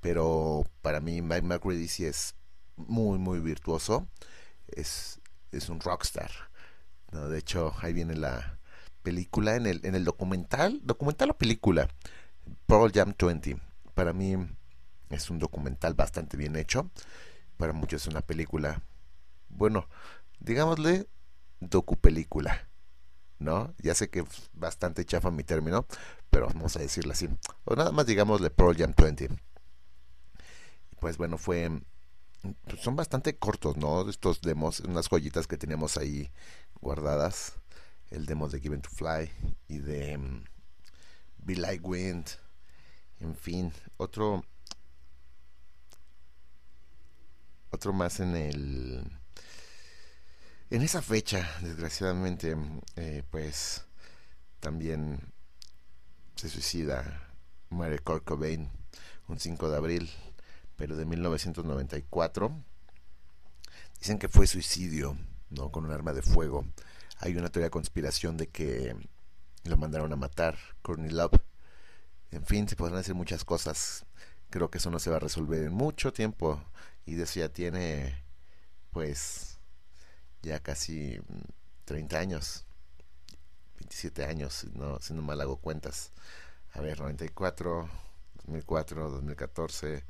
Pero 0.00 0.64
para 0.82 1.00
mí 1.00 1.22
Mike 1.22 1.42
McCready 1.42 1.88
sí 1.88 2.04
es 2.04 2.34
muy, 2.76 3.18
muy 3.18 3.40
virtuoso. 3.40 4.08
Es, 4.68 5.20
es 5.52 5.68
un 5.68 5.80
rockstar. 5.80 6.30
De 7.12 7.38
hecho, 7.38 7.72
ahí 7.80 7.92
viene 7.92 8.16
la 8.16 8.58
película, 9.02 9.54
en 9.54 9.66
el, 9.66 9.80
en 9.84 9.94
el 9.94 10.04
documental, 10.04 10.80
documental 10.82 11.30
o 11.30 11.38
película, 11.38 11.88
Pearl 12.66 12.90
Jam 12.92 13.14
20. 13.18 13.58
Para 13.94 14.12
mí 14.12 14.36
es 15.10 15.30
un 15.30 15.38
documental 15.38 15.94
bastante 15.94 16.36
bien 16.36 16.56
hecho. 16.56 16.90
Para 17.56 17.72
muchos 17.72 18.02
es 18.02 18.08
una 18.08 18.22
película, 18.22 18.82
bueno, 19.48 19.88
digámosle, 20.40 21.06
docupelícula. 21.60 22.68
¿No? 23.44 23.74
Ya 23.78 23.94
sé 23.94 24.08
que 24.08 24.20
es 24.20 24.50
bastante 24.54 25.04
chafa 25.04 25.30
mi 25.30 25.44
término, 25.44 25.86
pero 26.30 26.46
vamos 26.46 26.76
a 26.76 26.80
decirlo 26.80 27.12
así. 27.12 27.28
O 27.64 27.76
nada 27.76 27.92
más 27.92 28.06
digámosle 28.06 28.48
Pearl 28.48 28.74
Jam 28.74 28.94
20. 28.96 29.28
Pues 30.98 31.18
bueno, 31.18 31.36
fue 31.36 31.70
pues 32.66 32.80
son 32.80 32.96
bastante 32.96 33.36
cortos, 33.36 33.76
¿no? 33.76 34.08
Estos 34.08 34.40
demos, 34.40 34.80
unas 34.80 35.08
joyitas 35.08 35.46
que 35.46 35.56
teníamos 35.56 35.96
ahí 35.96 36.30
guardadas. 36.80 37.54
El 38.10 38.26
demo 38.26 38.48
de 38.48 38.60
Given 38.60 38.82
to 38.82 38.90
Fly 38.90 39.30
y 39.68 39.78
de 39.78 40.16
um, 40.16 40.44
Be 41.38 41.56
Like 41.56 41.86
Wind. 41.86 42.26
En 43.20 43.34
fin, 43.34 43.72
otro. 43.96 44.44
Otro 47.70 47.92
más 47.92 48.20
en 48.20 48.36
el. 48.36 49.23
En 50.74 50.82
esa 50.82 51.02
fecha, 51.02 51.48
desgraciadamente, 51.60 52.56
eh, 52.96 53.22
pues 53.30 53.86
también 54.58 55.20
se 56.34 56.48
suicida, 56.48 57.30
muere 57.70 58.00
Kurt 58.00 58.24
Cobain 58.24 58.68
un 59.28 59.38
5 59.38 59.70
de 59.70 59.76
abril 59.76 60.10
pero 60.74 60.96
de 60.96 61.04
1994. 61.04 62.60
Dicen 64.00 64.18
que 64.18 64.28
fue 64.28 64.48
suicidio, 64.48 65.16
¿no? 65.48 65.70
Con 65.70 65.84
un 65.84 65.92
arma 65.92 66.12
de 66.12 66.22
fuego. 66.22 66.66
Hay 67.18 67.36
una 67.36 67.50
teoría 67.50 67.66
de 67.66 67.70
conspiración 67.70 68.36
de 68.36 68.48
que 68.48 68.96
lo 69.62 69.76
mandaron 69.76 70.12
a 70.12 70.16
matar, 70.16 70.58
Courtney 70.82 71.12
Love. 71.12 71.38
En 72.32 72.44
fin, 72.44 72.68
se 72.68 72.74
podrán 72.74 72.98
hacer 72.98 73.14
muchas 73.14 73.44
cosas. 73.44 74.06
Creo 74.50 74.72
que 74.72 74.78
eso 74.78 74.90
no 74.90 74.98
se 74.98 75.10
va 75.10 75.18
a 75.18 75.20
resolver 75.20 75.62
en 75.62 75.72
mucho 75.72 76.12
tiempo. 76.12 76.60
Y 77.06 77.14
de 77.14 77.22
eso 77.22 77.38
ya 77.38 77.48
tiene, 77.48 78.24
pues, 78.90 79.53
ya 80.44 80.60
casi 80.60 81.18
30 81.86 82.18
años. 82.18 82.64
27 83.76 84.24
años, 84.24 84.66
no, 84.74 84.98
si 85.00 85.14
no 85.14 85.22
mal 85.22 85.40
hago 85.40 85.56
cuentas. 85.56 86.12
A 86.72 86.80
ver, 86.80 87.00
94, 87.00 87.88
2004, 88.46 89.10
2014. 89.10 90.04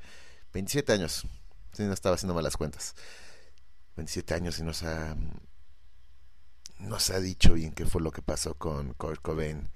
27 0.53 0.93
años. 0.93 1.27
Si 1.73 1.83
no 1.83 1.93
estaba 1.93 2.15
haciendo 2.15 2.35
malas 2.35 2.57
cuentas. 2.57 2.95
27 3.97 4.35
años 4.35 4.59
y 4.59 4.63
nos 4.63 4.83
ha. 4.83 5.17
Nos 6.79 7.11
ha 7.11 7.21
dicho 7.21 7.55
bien 7.55 7.73
qué 7.73 7.87
fue 7.87 8.03
lo 8.03 8.11
que 8.11 8.23
pasó 8.23 8.55
con 8.55 8.95
Kurt 8.95 9.23
Cobain. 9.23 9.71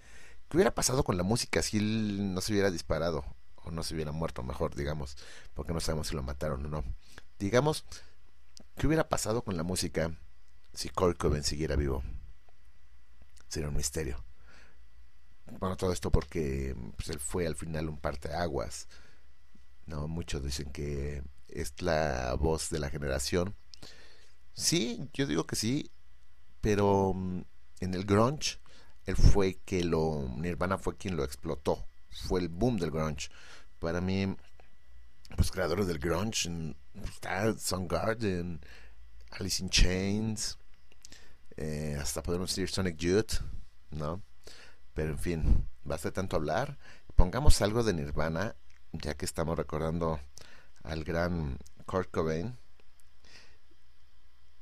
¿Qué 0.48 0.56
hubiera 0.56 0.74
pasado 0.74 1.04
con 1.04 1.16
la 1.16 1.22
música 1.22 1.62
si 1.62 1.78
él 1.78 2.34
no 2.34 2.40
se 2.40 2.52
hubiera 2.52 2.70
disparado? 2.70 3.24
O 3.56 3.70
no 3.70 3.82
se 3.82 3.94
hubiera 3.94 4.12
muerto, 4.12 4.42
mejor, 4.42 4.74
digamos. 4.74 5.16
Porque 5.54 5.72
no 5.72 5.80
sabemos 5.80 6.08
si 6.08 6.16
lo 6.16 6.22
mataron 6.22 6.66
o 6.66 6.68
no. 6.68 6.84
Digamos, 7.38 7.84
¿qué 8.76 8.86
hubiera 8.86 9.08
pasado 9.08 9.42
con 9.42 9.56
la 9.56 9.62
música 9.62 10.12
si 10.78 10.90
Kurt 10.90 11.18
Cobain 11.18 11.42
siguiera 11.42 11.74
vivo? 11.74 12.04
Sería 13.48 13.68
un 13.68 13.74
misterio. 13.74 14.24
Bueno, 15.58 15.76
todo 15.76 15.92
esto 15.92 16.12
porque 16.12 16.76
pues, 16.96 17.08
él 17.08 17.18
fue 17.18 17.48
al 17.48 17.56
final 17.56 17.88
un 17.88 17.98
parteaguas 17.98 18.86
aguas 18.86 18.88
no, 19.86 20.06
muchos 20.06 20.44
dicen 20.44 20.70
que 20.70 21.24
es 21.48 21.82
la 21.82 22.32
voz 22.34 22.70
de 22.70 22.78
la 22.78 22.90
generación. 22.90 23.56
Sí, 24.52 25.10
yo 25.14 25.26
digo 25.26 25.48
que 25.48 25.56
sí, 25.56 25.90
pero 26.60 27.12
mm, 27.12 27.42
en 27.80 27.94
el 27.94 28.04
grunge 28.04 28.60
él 29.04 29.16
fue 29.16 29.58
que 29.64 29.82
lo 29.82 30.28
Nirvana 30.36 30.78
fue 30.78 30.96
quien 30.96 31.16
lo 31.16 31.24
explotó, 31.24 31.88
fue 32.08 32.38
el 32.38 32.50
boom 32.50 32.78
del 32.78 32.92
grunge. 32.92 33.30
Para 33.80 34.00
mí 34.00 34.36
los 35.36 35.50
creadores 35.50 35.88
del 35.88 35.98
grunge 35.98 36.48
mm, 36.48 36.74
está 37.02 37.58
Soundgarden, 37.58 38.60
Alice 39.32 39.60
in 39.60 39.70
Chains, 39.70 40.56
eh, 41.60 41.96
hasta 42.00 42.22
podemos 42.22 42.50
decir 42.50 42.70
Sonic 42.70 42.96
Youth, 42.96 43.40
¿no? 43.90 44.22
Pero 44.94 45.10
en 45.10 45.18
fin, 45.18 45.68
basta 45.82 46.12
tanto 46.12 46.36
hablar. 46.36 46.78
Pongamos 47.16 47.60
algo 47.62 47.82
de 47.82 47.94
Nirvana 47.94 48.54
ya 48.92 49.14
que 49.14 49.26
estamos 49.26 49.58
recordando 49.58 50.20
al 50.84 51.02
gran 51.02 51.58
Kurt 51.84 52.12
Cobain. 52.12 52.56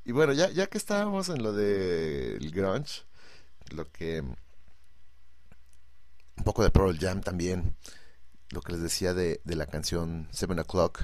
Y 0.05 0.11
bueno, 0.11 0.33
ya, 0.33 0.49
ya 0.49 0.65
que 0.67 0.79
estábamos 0.79 1.29
en 1.29 1.43
lo 1.43 1.53
del 1.53 2.49
grunge, 2.51 3.03
lo 3.69 3.91
que 3.91 4.21
un 4.21 4.35
poco 6.43 6.63
de 6.63 6.71
Pearl 6.71 6.97
Jam 6.97 7.21
también, 7.21 7.75
lo 8.49 8.61
que 8.61 8.71
les 8.71 8.81
decía 8.81 9.13
de, 9.13 9.39
de 9.43 9.55
la 9.55 9.67
canción 9.67 10.27
Seven 10.31 10.57
O'Clock, 10.59 11.03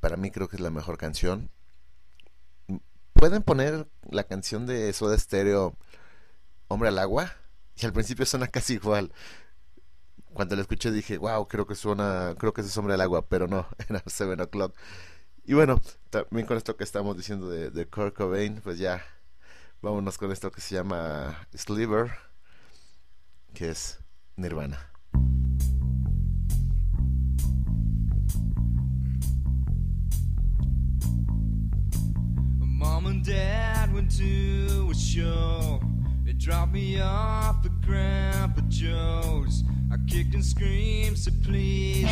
para 0.00 0.16
mí 0.16 0.30
creo 0.30 0.48
que 0.48 0.56
es 0.56 0.62
la 0.62 0.70
mejor 0.70 0.96
canción. 0.96 1.50
Pueden 3.26 3.42
poner 3.42 3.88
la 4.08 4.22
canción 4.22 4.66
de 4.66 4.92
Soda 4.92 5.18
Stereo 5.18 5.76
Hombre 6.68 6.90
al 6.90 6.98
Agua, 7.00 7.32
y 7.74 7.84
al 7.84 7.92
principio 7.92 8.24
suena 8.24 8.46
casi 8.46 8.74
igual 8.74 9.12
cuando 10.32 10.54
la 10.54 10.62
escuché 10.62 10.92
dije, 10.92 11.18
wow, 11.18 11.48
creo 11.48 11.66
que 11.66 11.74
suena, 11.74 12.36
creo 12.38 12.52
que 12.52 12.60
es 12.60 12.70
Sombra 12.70 12.94
del 12.94 13.00
Agua, 13.00 13.26
pero 13.26 13.48
no, 13.48 13.66
era 13.88 14.00
Seven 14.06 14.40
O'Clock. 14.42 14.76
Y 15.44 15.54
bueno, 15.54 15.80
también 16.08 16.46
con 16.46 16.56
esto 16.56 16.76
que 16.76 16.84
estamos 16.84 17.16
diciendo 17.16 17.50
de, 17.50 17.70
de 17.70 17.88
Kurt 17.88 18.14
Cobain, 18.14 18.60
pues 18.60 18.78
ya 18.78 19.04
vámonos 19.82 20.18
con 20.18 20.30
esto 20.30 20.52
que 20.52 20.60
se 20.60 20.76
llama 20.76 21.48
Sliver, 21.52 22.12
que 23.54 23.70
es 23.70 23.98
Nirvana. 24.36 24.95
Mom 32.86 33.06
and 33.06 33.24
Dad 33.24 33.92
went 33.92 34.16
to 34.16 34.88
a 34.88 34.94
show. 34.94 35.80
They 36.24 36.32
dropped 36.34 36.72
me 36.72 37.00
off 37.00 37.66
at 37.66 37.80
Grandpa 37.80 38.60
Joe's. 38.68 39.64
I 39.92 39.96
kicked 40.06 40.34
and 40.34 40.44
screamed, 40.44 41.18
so 41.18 41.32
please 41.42 42.05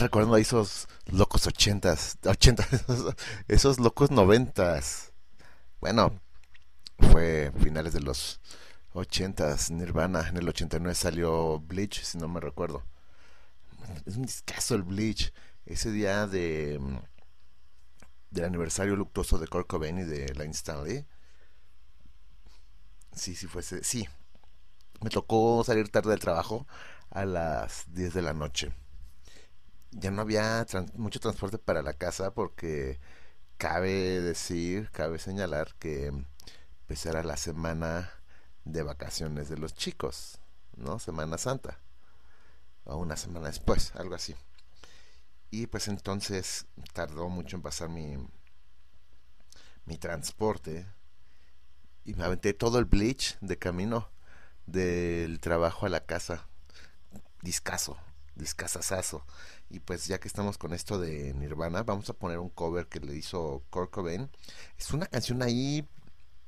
recordando 0.00 0.36
a 0.36 0.40
esos 0.40 0.88
locos 1.06 1.46
ochentas? 1.46 2.18
Ochentas, 2.24 2.68
esos 3.48 3.78
locos 3.78 4.10
noventas. 4.10 5.12
Bueno, 5.80 6.20
fue 6.98 7.52
finales 7.62 7.92
de 7.92 8.00
los 8.00 8.40
ochentas, 8.92 9.70
Nirvana. 9.70 10.28
En 10.28 10.36
el 10.36 10.48
89 10.48 10.94
salió 10.94 11.60
Bleach, 11.60 12.02
si 12.02 12.18
no 12.18 12.28
me 12.28 12.40
recuerdo. 12.40 12.82
Es 14.06 14.16
un 14.16 14.22
discazo 14.24 14.74
el 14.74 14.82
Bleach. 14.82 15.32
Ese 15.66 15.90
día 15.90 16.26
de 16.26 16.80
del 18.30 18.44
aniversario 18.44 18.96
luctuoso 18.96 19.38
de 19.38 19.48
Kurt 19.48 19.66
Cobain 19.66 19.98
y 19.98 20.04
de 20.04 20.32
Line 20.34 20.52
Stanley. 20.52 21.06
Sí, 23.12 23.34
sí 23.34 23.46
fuese, 23.46 23.82
sí. 23.84 24.08
Me 25.00 25.10
tocó 25.10 25.64
salir 25.64 25.88
tarde 25.90 26.10
del 26.10 26.20
trabajo 26.20 26.66
a 27.10 27.24
las 27.24 27.84
10 27.92 28.14
de 28.14 28.22
la 28.22 28.32
noche. 28.32 28.72
Ya 29.92 30.10
no 30.10 30.22
había 30.22 30.64
mucho 30.94 31.20
transporte 31.20 31.58
para 31.58 31.82
la 31.82 31.94
casa 31.94 32.32
porque 32.32 33.00
cabe 33.58 34.20
decir, 34.20 34.90
cabe 34.90 35.18
señalar 35.18 35.74
que 35.78 36.12
pues 36.86 37.04
era 37.06 37.22
la 37.22 37.36
semana 37.36 38.10
de 38.64 38.82
vacaciones 38.82 39.48
de 39.48 39.58
los 39.58 39.74
chicos, 39.74 40.38
¿no? 40.76 40.98
Semana 40.98 41.38
Santa. 41.38 41.80
O 42.84 42.96
una 42.96 43.16
semana 43.16 43.48
después, 43.48 43.94
algo 43.96 44.14
así. 44.14 44.34
Y 45.50 45.66
pues 45.66 45.88
entonces 45.88 46.66
tardó 46.92 47.28
mucho 47.28 47.56
en 47.56 47.62
pasar 47.62 47.88
mi, 47.88 48.16
mi 49.84 49.98
transporte. 49.98 50.86
Y 52.04 52.14
me 52.14 52.24
aventé 52.24 52.54
todo 52.54 52.78
el 52.78 52.84
bleach 52.84 53.38
de 53.40 53.58
camino 53.58 54.10
del 54.66 55.40
trabajo 55.40 55.86
a 55.86 55.90
la 55.90 56.06
casa. 56.06 56.46
Discaso, 57.42 57.98
discasasazo. 58.36 59.24
Y 59.70 59.78
pues 59.80 60.06
ya 60.06 60.18
que 60.18 60.26
estamos 60.26 60.58
con 60.58 60.74
esto 60.74 60.98
de 60.98 61.32
Nirvana, 61.34 61.84
vamos 61.84 62.10
a 62.10 62.14
poner 62.14 62.38
un 62.38 62.50
cover 62.50 62.88
que 62.88 62.98
le 62.98 63.14
hizo 63.14 63.62
Kurt 63.70 63.90
Cobain. 63.90 64.28
Es 64.76 64.90
una 64.92 65.06
canción 65.06 65.42
ahí 65.42 65.86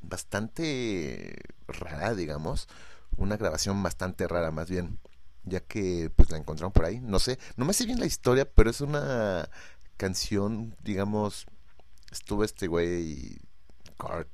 bastante 0.00 1.36
rara, 1.68 2.14
digamos. 2.14 2.68
Una 3.16 3.36
grabación 3.36 3.80
bastante 3.82 4.26
rara, 4.26 4.50
más 4.50 4.68
bien 4.68 4.98
ya 5.44 5.60
que 5.60 6.10
pues 6.16 6.30
la 6.30 6.38
encontraron 6.38 6.72
por 6.72 6.84
ahí. 6.84 7.00
No 7.00 7.20
sé, 7.20 7.38
no 7.56 7.64
me 7.64 7.74
sé 7.74 7.86
bien 7.86 8.00
la 8.00 8.06
historia, 8.06 8.44
pero 8.44 8.70
es 8.70 8.80
una 8.80 9.48
canción, 9.96 10.76
digamos, 10.82 11.46
estuvo 12.10 12.42
este 12.42 12.66
güey 12.66 13.38
Cart 13.98 14.28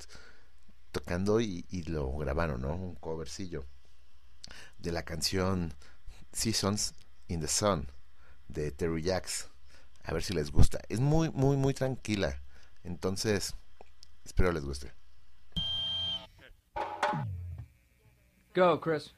tocando 0.93 1.40
y, 1.40 1.65
lo 1.89 2.10
grabaron, 2.16 2.62
¿no? 2.62 2.74
Un 2.74 2.94
covercillo 2.94 3.66
de 4.78 4.93
la 4.93 5.05
canción 5.05 5.74
Seasons 6.32 6.94
in 7.28 7.40
the 7.40 7.48
Sun 7.48 7.86
de 8.49 8.70
Terry 8.70 9.03
Jacks. 9.03 9.49
A 10.05 10.12
ver 10.12 10.23
si 10.23 10.33
les 10.33 10.51
gusta. 10.51 10.81
Es 10.89 11.01
muy, 11.01 11.31
muy, 11.31 11.57
muy 11.57 11.75
tranquila. 11.75 12.41
Entonces, 12.83 13.55
espero 14.25 14.53
les 14.53 14.65
guste. 14.65 14.93
Go, 18.55 18.81
Chris. 18.81 19.12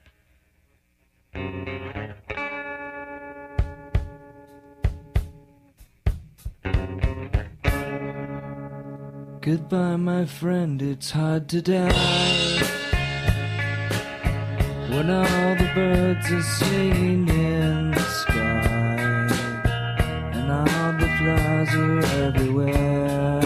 Goodbye, 9.42 9.96
my 9.96 10.26
friend, 10.26 10.82
it's 10.82 11.10
hard 11.10 11.48
to 11.48 11.62
die. 11.62 11.90
When 14.90 15.08
all 15.08 15.54
the 15.56 15.70
birds 15.74 16.30
are 16.30 16.42
singing 16.42 17.26
in 17.28 17.90
the 17.92 18.00
sky, 18.00 18.69
flowers 21.20 21.74
are 21.74 22.00
everywhere. 22.24 23.40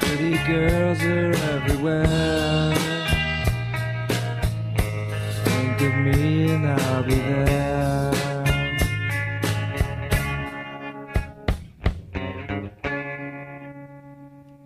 Pretty 0.00 0.36
girls 0.50 1.00
are 1.02 1.32
everywhere. 1.54 2.74
Think 5.44 5.80
of 5.88 5.94
me 6.06 6.50
and 6.54 6.66
I'll 6.66 7.02
be 7.02 7.14
there. 7.14 8.12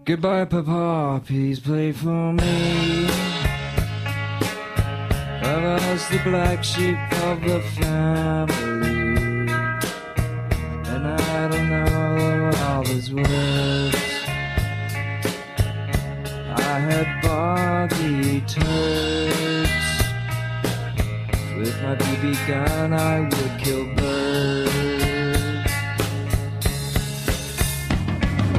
Goodbye, 0.04 0.44
Papa, 0.44 1.22
please 1.26 1.58
play 1.58 1.90
for 1.90 2.32
me. 2.32 3.08
I 5.42 5.54
was 5.90 6.08
the 6.08 6.20
black 6.22 6.62
sheep 6.62 6.98
of 7.24 7.40
the 7.42 7.60
family, 7.78 8.65
words. 13.12 13.96
I 16.58 16.78
had 16.88 17.08
boggy 17.22 18.40
turds. 18.42 19.70
With 21.56 21.76
my 21.82 21.94
BB 21.94 22.34
gun, 22.48 22.92
I 22.92 23.20
would 23.20 23.60
kill 23.60 23.86
birds. 23.94 24.72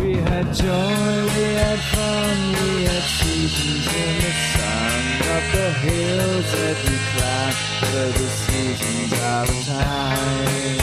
We 0.02 0.16
had 0.16 0.54
joy, 0.54 1.14
we 1.36 1.46
had 1.62 1.80
fun, 1.94 2.38
we 2.62 2.84
had 2.86 3.04
seasons 3.04 3.88
in 4.04 4.14
the 4.24 4.34
sun. 4.54 5.02
Up 5.36 5.46
the 5.52 5.70
hills 5.86 6.48
that 6.54 6.78
we 6.86 6.96
climbed, 7.12 7.58
were 7.94 8.12
the 8.12 8.30
seasons 8.46 9.14
out 9.22 9.50
of 9.50 9.66
time. 9.66 10.77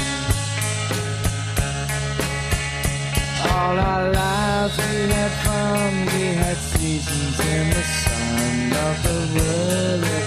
All 3.64 3.78
our 3.78 4.12
lives 4.12 4.76
we 4.76 5.08
had 5.16 5.32
fun, 5.42 5.92
we 6.12 6.24
had 6.42 6.58
seasons 6.58 7.36
in 7.40 7.70
the 7.70 7.84
sun. 8.02 8.72
Of 8.86 8.96
the 9.06 9.20
world 9.34 10.00
we 10.04 10.18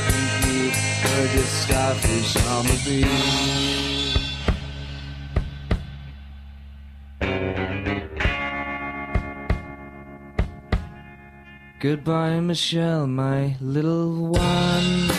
viewed, 0.42 0.76
were 1.04 1.28
just 1.36 1.54
starfish 1.64 2.32
on 2.48 2.64
the 2.66 2.78
beach. 2.86 4.18
Goodbye, 11.80 12.40
Michelle, 12.40 13.06
my 13.06 13.56
little 13.62 14.30
one. 14.30 15.12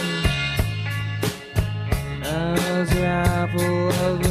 As 2.24 2.90
the 2.90 3.04
apple 3.06 3.92
of 4.06 4.27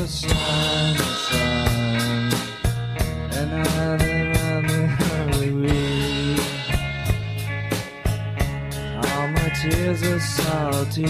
tears 9.99 10.13
are 10.13 10.19
salty. 10.19 11.05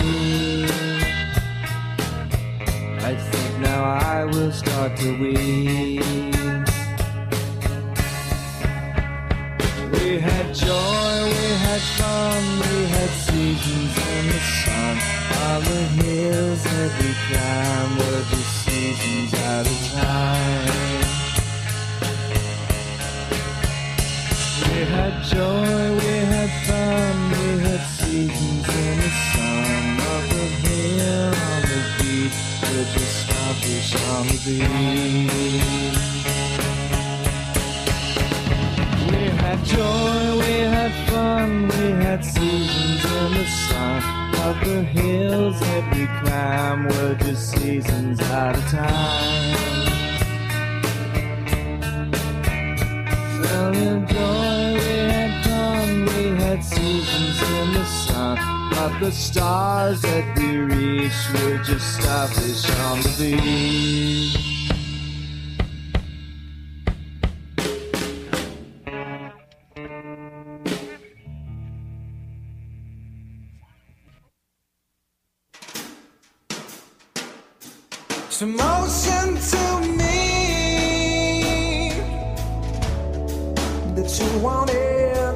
I 3.00 3.16
think 3.16 3.60
now 3.60 3.84
I 3.84 4.26
will 4.26 4.52
start 4.52 4.98
to 4.98 5.20
weep. 5.20 6.02
We 9.94 10.20
had 10.20 10.54
joy, 10.54 11.24
we 11.34 11.48
had 11.66 11.82
fun, 11.98 12.44
we 12.60 12.86
had 12.86 13.10
seasons 13.10 13.94
in 14.10 14.28
the 14.28 14.40
sun. 14.62 14.98
All 15.42 15.62
the 15.62 15.84
hills 16.00 16.64
that 16.64 16.92
we 17.00 17.10
climbed 17.28 17.98
were 18.00 18.24
just 18.32 18.66
seasons 18.66 19.34
at 19.34 19.66
a 19.66 19.78
time. 19.96 20.68
We 24.70 24.86
had 24.86 25.24
joy, 25.24 25.96
we 25.96 26.12
had 26.34 26.52
fun, 26.68 27.16
we 27.32 27.60
had 27.64 27.84
seasons 28.00 28.57
just 32.86 33.28
the 33.28 33.54
beach. 34.46 34.68
We 39.10 39.22
had 39.42 39.60
joy, 39.66 40.38
we 40.38 40.54
had 40.76 40.94
fun, 41.10 41.68
we 41.70 41.86
had 42.04 42.24
seasons 42.24 43.06
in 43.06 43.34
the 43.34 43.46
sun. 43.46 44.02
Up 44.36 44.64
the 44.64 44.84
hills 44.84 45.60
that 45.60 45.84
we 45.96 46.06
climb 46.22 46.88
were 46.88 47.16
just 47.16 47.52
seasons 47.52 48.20
at 48.22 48.58
a 48.58 48.62
time. 48.70 49.56
Fell 53.42 53.76
in 53.76 54.08
joy, 54.08 54.74
we 54.74 54.98
had 55.12 55.34
fun, 55.46 56.06
we 56.06 56.37
bright 56.58 56.64
seasons 56.64 57.42
in 57.42 57.74
the 57.74 57.86
sun. 57.86 58.38
But 58.72 59.00
the 59.00 59.12
stars 59.12 60.02
that 60.02 60.38
we 60.38 60.58
reach 60.58 61.14
were 61.34 61.58
just 61.64 62.02
starfish 62.02 62.70
on 62.70 63.02
the 63.02 63.38
beach. 63.42 64.44
Some 78.30 78.56
motion 78.56 79.36
to 79.50 79.82
me 79.98 80.16
that 83.96 84.20
you 84.20 84.40
wanted. 84.42 85.27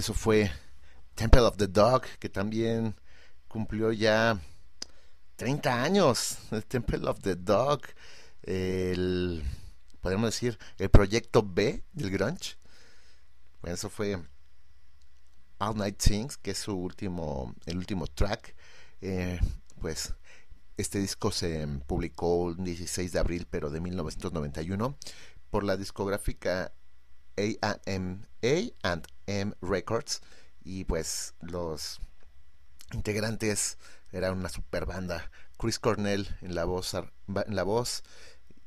Eso 0.00 0.14
fue 0.14 0.50
Temple 1.14 1.42
of 1.42 1.58
the 1.58 1.66
Dog, 1.66 2.04
que 2.18 2.30
también 2.30 2.94
cumplió 3.48 3.92
ya 3.92 4.40
30 5.36 5.82
años. 5.82 6.38
El 6.50 6.64
Temple 6.64 7.06
of 7.06 7.20
the 7.20 7.36
Dog, 7.36 7.82
el, 8.42 9.44
podríamos 10.00 10.28
decir, 10.28 10.58
el 10.78 10.88
proyecto 10.88 11.42
B 11.42 11.84
del 11.92 12.10
grunge. 12.10 12.56
Bueno, 13.60 13.74
eso 13.74 13.90
fue 13.90 14.18
All 15.58 15.76
Night 15.76 15.98
Things, 15.98 16.38
que 16.38 16.52
es 16.52 16.58
su 16.58 16.74
último, 16.74 17.54
el 17.66 17.76
último 17.76 18.06
track. 18.06 18.54
Eh, 19.02 19.38
pues 19.82 20.14
este 20.78 20.98
disco 20.98 21.30
se 21.30 21.66
publicó 21.86 22.52
el 22.52 22.64
16 22.64 23.12
de 23.12 23.18
abril, 23.18 23.46
pero 23.50 23.68
de 23.68 23.82
1991, 23.82 24.96
por 25.50 25.62
la 25.62 25.76
discográfica 25.76 26.72
A&M 27.36 28.20
A&M 29.30 29.54
Records 29.62 30.20
y 30.62 30.84
pues 30.84 31.34
los 31.40 32.00
integrantes 32.92 33.78
eran 34.12 34.38
una 34.38 34.48
super 34.48 34.86
banda 34.86 35.30
Chris 35.58 35.78
Cornell 35.78 36.36
en 36.40 36.54
la 36.54 36.64
voz 36.64 36.94
en 36.94 37.56
la 37.56 37.62
voz 37.62 38.02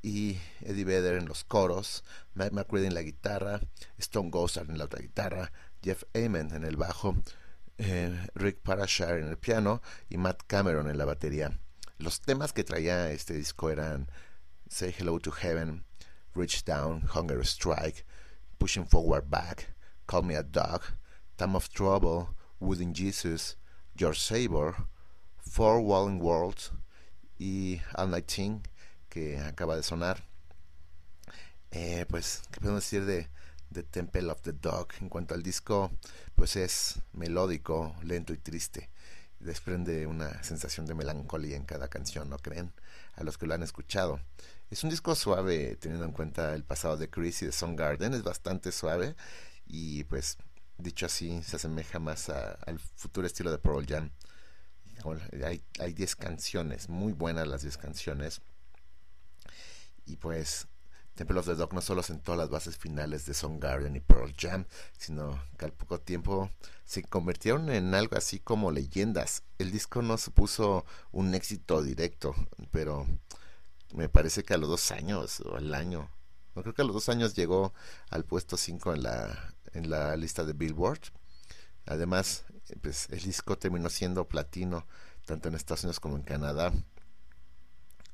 y 0.02 0.38
Eddie 0.62 0.86
Vedder 0.86 1.16
en 1.16 1.28
los 1.28 1.44
coros 1.44 2.04
Matt 2.34 2.52
McCready 2.52 2.88
en 2.88 2.94
la 2.94 3.02
guitarra 3.02 3.62
Stone 3.98 4.30
Gossard 4.30 4.70
en 4.70 4.78
la 4.78 4.86
otra 4.86 5.02
guitarra 5.02 5.52
Jeff 5.82 6.04
Ament 6.14 6.52
en 6.54 6.64
el 6.64 6.78
bajo 6.78 7.16
eh, 7.78 8.28
Rick 8.36 8.60
Parashar 8.60 9.18
en 9.18 9.28
el 9.28 9.38
piano 9.38 9.82
y 10.10 10.18
Matt 10.18 10.44
Cameron 10.46 10.90
en 10.90 10.98
la 10.98 11.06
batería. 11.06 11.60
Los 11.98 12.22
temas 12.22 12.54
que 12.54 12.64
traía 12.64 13.12
este 13.12 13.34
disco 13.34 13.70
eran 13.70 14.10
Say 14.70 14.94
Hello 14.98 15.20
to 15.20 15.32
Heaven 15.32 15.84
Reach 16.36 16.64
Down 16.64 17.04
Hunger 17.14 17.42
Strike 17.42 18.06
Pushing 18.58 18.88
Forward 18.88 19.30
Back, 19.30 19.73
Call 20.06 20.24
Me 20.24 20.36
a 20.36 20.44
Dog, 20.44 20.82
Time 21.38 21.56
of 21.56 21.70
Trouble, 21.70 22.36
Wooden 22.60 22.94
Jesus, 22.94 23.58
Your 23.96 24.16
Savior, 24.16 24.88
Four 25.38 25.82
Walling 25.82 26.20
Worlds 26.20 26.72
y 27.40 27.82
All 27.96 28.10
Night 28.10 28.28
Thing, 28.28 28.62
que 29.10 29.40
acaba 29.40 29.76
de 29.76 29.84
sonar. 29.84 30.24
Eh, 31.72 32.06
pues, 32.08 32.44
¿qué 32.52 32.60
podemos 32.60 32.84
decir 32.84 33.06
de, 33.06 33.28
The 33.74 33.84
Temple 33.84 34.32
of 34.32 34.42
the 34.42 34.54
Dog. 34.54 34.90
En 35.02 35.10
cuanto 35.10 35.34
al 35.34 35.44
disco, 35.44 35.92
pues 36.36 36.56
es 36.56 37.00
melódico, 37.12 37.96
lento 38.04 38.32
y 38.32 38.38
triste. 38.38 38.90
Desprende 39.40 40.08
una 40.08 40.42
sensación 40.44 40.86
de 40.86 40.94
melancolía 40.94 41.58
en 41.58 41.66
cada 41.66 41.90
canción, 41.90 42.30
¿no 42.30 42.38
creen? 42.38 42.72
A 43.16 43.24
los 43.24 43.38
que 43.38 43.48
lo 43.48 43.56
han 43.56 43.64
escuchado. 43.64 44.20
Es 44.70 44.84
un 44.84 44.90
disco 44.90 45.16
suave, 45.16 45.76
teniendo 45.76 46.06
en 46.06 46.14
cuenta 46.14 46.54
el 46.54 46.64
pasado 46.64 46.96
de 46.98 47.10
Chris 47.10 47.42
y 47.42 47.48
de 47.48 47.76
Garden. 47.76 48.14
Es 48.14 48.24
bastante 48.24 48.72
suave 48.72 49.16
y 49.74 50.04
pues 50.04 50.38
dicho 50.78 51.08
así 51.08 51.42
se 51.42 51.56
asemeja 51.56 51.98
más 51.98 52.30
al 52.30 52.78
futuro 52.78 53.26
estilo 53.26 53.50
de 53.50 53.58
Pearl 53.58 53.84
Jam. 53.88 54.12
Hay 55.80 55.94
10 55.94 56.16
canciones, 56.16 56.90
muy 56.90 57.12
buenas 57.12 57.48
las 57.48 57.64
10 57.64 57.78
canciones. 57.78 58.42
Y 60.06 60.18
pues 60.18 60.68
Temple 61.16 61.40
of 61.40 61.48
the 61.48 61.56
Dog 61.56 61.74
no 61.74 61.82
solo 61.82 62.04
sentó 62.04 62.36
las 62.36 62.50
bases 62.50 62.78
finales 62.78 63.26
de 63.26 63.34
Garden 63.58 63.96
y 63.96 64.00
Pearl 64.00 64.36
Jam, 64.38 64.66
sino 64.96 65.44
que 65.58 65.66
al 65.66 65.74
poco 65.74 66.00
tiempo 66.00 66.52
se 66.86 67.02
convirtieron 67.02 67.72
en 67.72 67.96
algo 67.96 68.16
así 68.16 68.38
como 68.38 68.70
leyendas. 68.70 69.42
El 69.58 69.72
disco 69.72 70.04
no 70.04 70.20
supuso 70.20 70.86
un 71.12 71.34
éxito 71.34 71.82
directo, 71.82 72.36
pero 72.70 73.08
me 73.96 74.08
parece 74.08 74.44
que 74.44 74.54
a 74.54 74.58
los 74.58 74.70
dos 74.70 74.92
años 74.92 75.40
o 75.40 75.56
al 75.56 75.74
año, 75.74 76.12
no 76.54 76.62
creo 76.62 76.76
que 76.76 76.84
a 76.84 76.86
los 76.86 76.94
dos 76.94 77.10
años 77.10 77.34
llegó 77.34 77.74
al 78.12 78.24
puesto 78.24 78.56
5 78.56 78.94
en 78.94 79.04
la, 79.04 79.53
en 79.74 79.90
la 79.90 80.16
lista 80.16 80.44
de 80.44 80.54
Billboard. 80.54 81.00
Además, 81.86 82.46
pues, 82.82 83.10
el 83.10 83.22
disco 83.22 83.58
terminó 83.58 83.90
siendo 83.90 84.28
platino 84.28 84.88
tanto 85.26 85.50
en 85.50 85.56
Estados 85.56 85.84
Unidos 85.84 86.00
como 86.00 86.16
en 86.16 86.24
Canadá. 86.24 86.72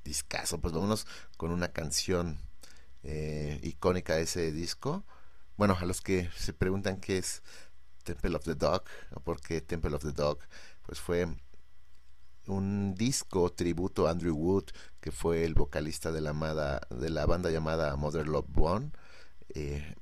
Discaso, 0.03 0.59
pues 0.59 0.73
vámonos 0.73 1.05
con 1.37 1.51
una 1.51 1.69
canción 1.69 2.39
eh, 3.03 3.59
icónica 3.63 4.15
de 4.15 4.23
ese 4.23 4.51
disco. 4.51 5.05
Bueno, 5.57 5.77
a 5.79 5.85
los 5.85 6.01
que 6.01 6.29
se 6.35 6.53
preguntan 6.53 6.99
qué 6.99 7.17
es 7.17 7.43
Temple 8.03 8.35
of 8.35 8.45
the 8.45 8.55
Dog 8.55 8.83
o 9.13 9.19
por 9.19 9.41
qué 9.41 9.61
Temple 9.61 9.95
of 9.95 10.03
the 10.03 10.11
Dog, 10.11 10.39
pues 10.83 10.99
fue 10.99 11.27
un 12.47 12.95
disco 12.95 13.51
tributo 13.51 14.07
a 14.07 14.11
Andrew 14.11 14.35
Wood, 14.35 14.65
que 14.99 15.11
fue 15.11 15.45
el 15.45 15.53
vocalista 15.53 16.11
de 16.11 16.21
la, 16.21 16.31
amada, 16.31 16.81
de 16.89 17.09
la 17.09 17.25
banda 17.25 17.51
llamada 17.51 17.95
Mother 17.95 18.27
Love 18.27 18.47
One, 18.55 18.91
eh, 19.49 19.95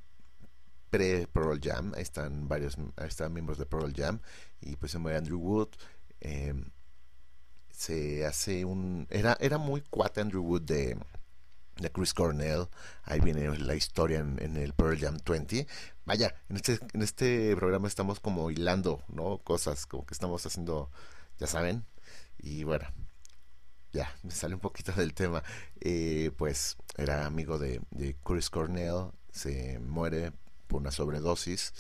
pre 0.90 1.28
Pearl 1.28 1.60
Jam, 1.62 1.94
ahí 1.96 2.02
están 2.02 2.48
varios, 2.48 2.78
están 3.06 3.34
miembros 3.34 3.58
de 3.58 3.66
Pearl 3.66 3.94
Jam, 3.96 4.20
y 4.62 4.76
pues 4.76 4.92
se 4.92 5.00
muere 5.00 5.18
Andrew 5.18 5.40
Wood, 5.40 5.70
eh, 6.22 6.54
se 7.72 8.26
hace 8.26 8.66
un, 8.66 9.08
era, 9.10 9.38
era 9.40 9.58
muy 9.58 9.82
cuate 9.82 10.22
Andrew 10.22 10.44
Wood 10.44 10.64
de, 10.64 10.98
de 11.78 11.92
Chris 11.92 12.14
Cornell, 12.14 12.68
ahí 13.04 13.20
viene 13.20 13.58
la 13.60 13.76
historia 13.76 14.20
en, 14.20 14.58
el 14.58 14.74
Pearl 14.74 14.98
Jam 15.00 15.18
20. 15.26 15.68
Vaya, 16.06 16.36
en 16.50 16.56
este, 16.56 16.80
en 16.94 17.02
este 17.02 17.56
programa 17.56 17.88
estamos 17.88 18.20
como 18.20 18.50
hilando, 18.52 19.04
¿no? 19.10 19.40
Cosas 19.40 19.86
como 19.86 20.06
que 20.06 20.14
estamos 20.14 20.46
haciendo, 20.46 20.90
ya 21.38 21.48
saben, 21.48 21.86
y 22.40 22.64
bueno, 22.64 22.88
ya, 23.92 24.14
me 24.24 24.32
sale 24.32 24.56
un 24.56 24.62
poquito 24.62 24.92
del 24.94 25.14
tema. 25.14 25.44
Eh, 25.80 26.32
pues 26.38 26.78
era 26.98 27.26
amigo 27.26 27.58
de, 27.58 27.82
Chris 28.24 28.50
Cornell, 28.50 29.12
se 29.32 29.80
muere 29.80 30.34
por 30.68 30.82
una 30.82 30.92
sobredosis. 30.92 31.74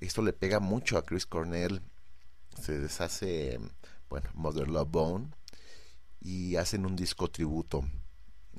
Esto 0.00 0.22
le 0.22 0.32
pega 0.32 0.60
mucho 0.60 0.98
a 0.98 1.04
Chris 1.04 1.26
Cornell. 1.26 1.80
Se 2.60 2.78
deshace, 2.78 3.58
bueno, 4.08 4.28
Mother 4.34 4.68
Love 4.68 4.90
Bone. 4.90 5.28
Y 6.20 6.56
hacen 6.56 6.86
un 6.86 6.96
disco 6.96 7.28
tributo 7.30 7.84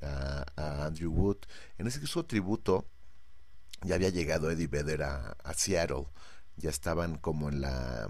a, 0.02 0.86
Andrew 0.86 1.12
Wood. 1.12 1.38
En 1.78 1.88
ese 1.88 2.00
disco 2.00 2.26
tributo 2.26 2.86
ya 3.84 3.96
había 3.96 4.10
llegado 4.10 4.50
Eddie 4.50 4.68
Vedder 4.68 5.04
a, 5.04 5.36
Seattle. 5.56 6.08
Ya 6.56 6.70
estaban 6.70 7.18
como 7.18 7.50
en 7.50 7.62
la 7.62 8.10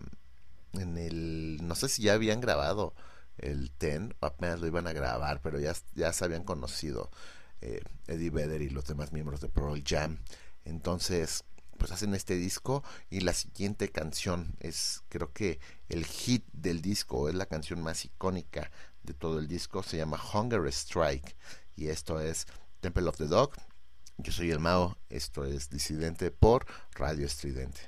en 0.73 0.97
el 0.97 1.59
no 1.63 1.75
sé 1.75 1.89
si 1.89 2.03
ya 2.03 2.13
habían 2.13 2.39
grabado 2.39 2.93
el 3.37 3.71
Ten, 3.71 4.15
apenas 4.21 4.59
lo 4.59 4.67
iban 4.67 4.87
a 4.87 4.93
grabar, 4.93 5.41
pero 5.41 5.59
ya, 5.59 5.73
ya 5.93 6.11
se 6.13 6.25
habían 6.25 6.43
conocido 6.43 7.11
eh, 7.61 7.81
Eddie 8.07 8.29
Vedder 8.29 8.61
y 8.61 8.69
los 8.69 8.85
demás 8.85 9.11
miembros 9.11 9.41
de 9.41 9.49
Pearl 9.49 9.81
Jam. 9.85 10.17
Entonces, 10.67 11.43
pues 11.77 11.91
hacen 11.91 12.13
este 12.13 12.35
disco 12.35 12.83
y 13.09 13.21
la 13.21 13.33
siguiente 13.33 13.89
canción 13.89 14.55
es, 14.59 15.03
creo 15.09 15.31
que 15.31 15.59
el 15.89 16.05
hit 16.05 16.45
del 16.51 16.81
disco, 16.81 17.29
es 17.29 17.35
la 17.35 17.45
canción 17.45 17.81
más 17.81 18.03
icónica 18.05 18.71
de 19.03 19.13
todo 19.13 19.39
el 19.39 19.47
disco, 19.47 19.83
se 19.83 19.97
llama 19.97 20.21
Hunger 20.33 20.65
Strike 20.67 21.35
y 21.75 21.87
esto 21.87 22.19
es 22.19 22.47
Temple 22.81 23.07
of 23.07 23.17
the 23.17 23.27
Dog. 23.27 23.53
Yo 24.17 24.31
soy 24.31 24.51
el 24.51 24.59
Mao, 24.59 24.97
esto 25.09 25.45
es 25.45 25.69
Disidente 25.69 26.31
por 26.31 26.65
Radio 26.95 27.25
Estridente. 27.25 27.81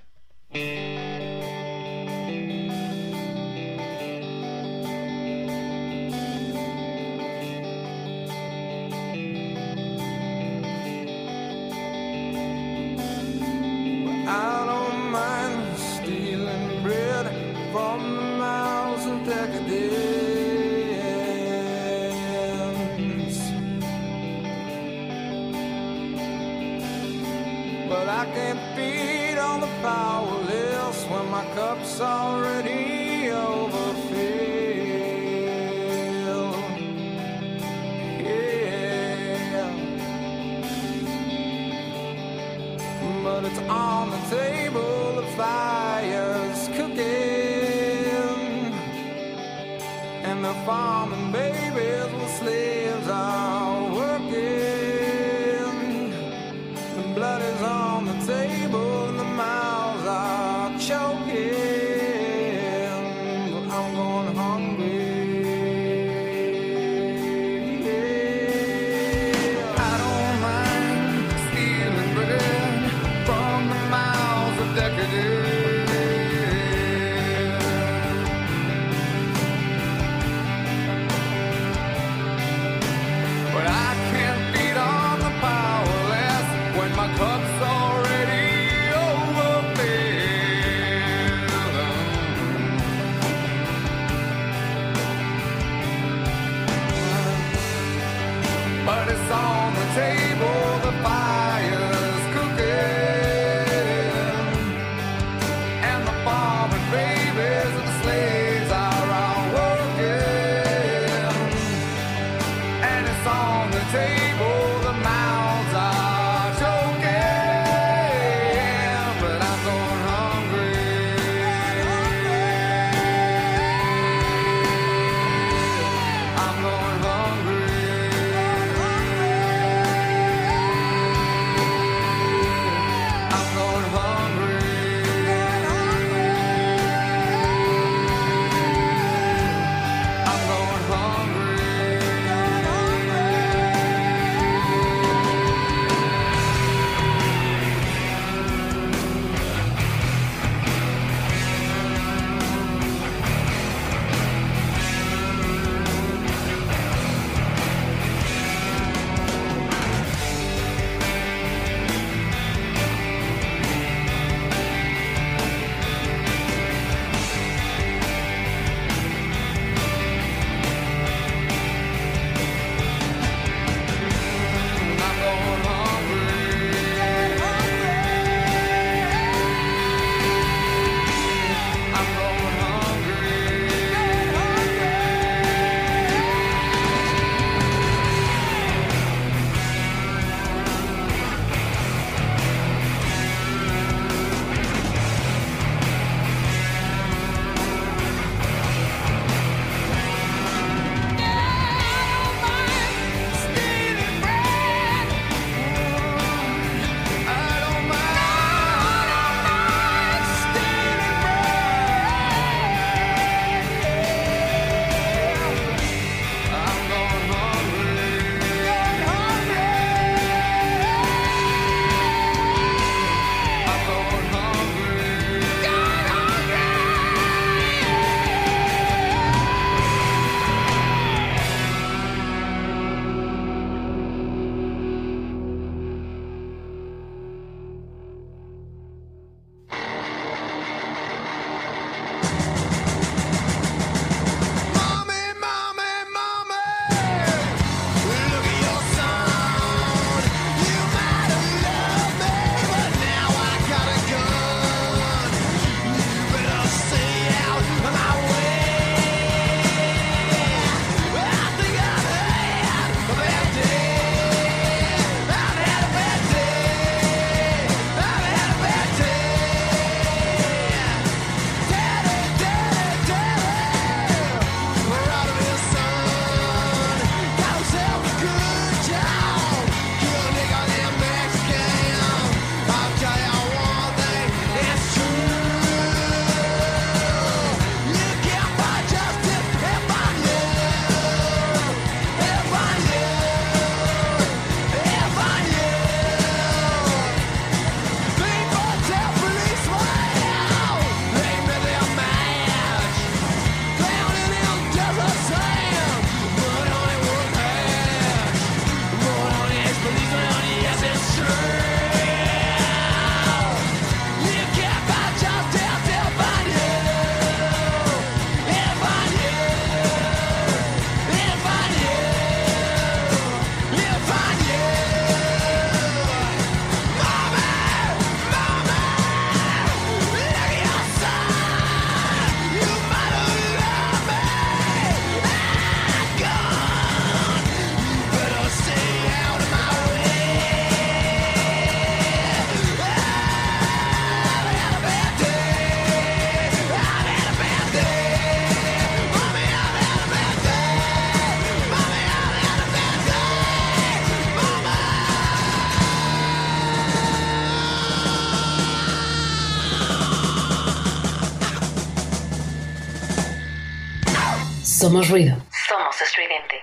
Somos 364.90 365.10
ruido. 365.10 365.38
Somos 365.68 366.02
estridente. 366.02 366.56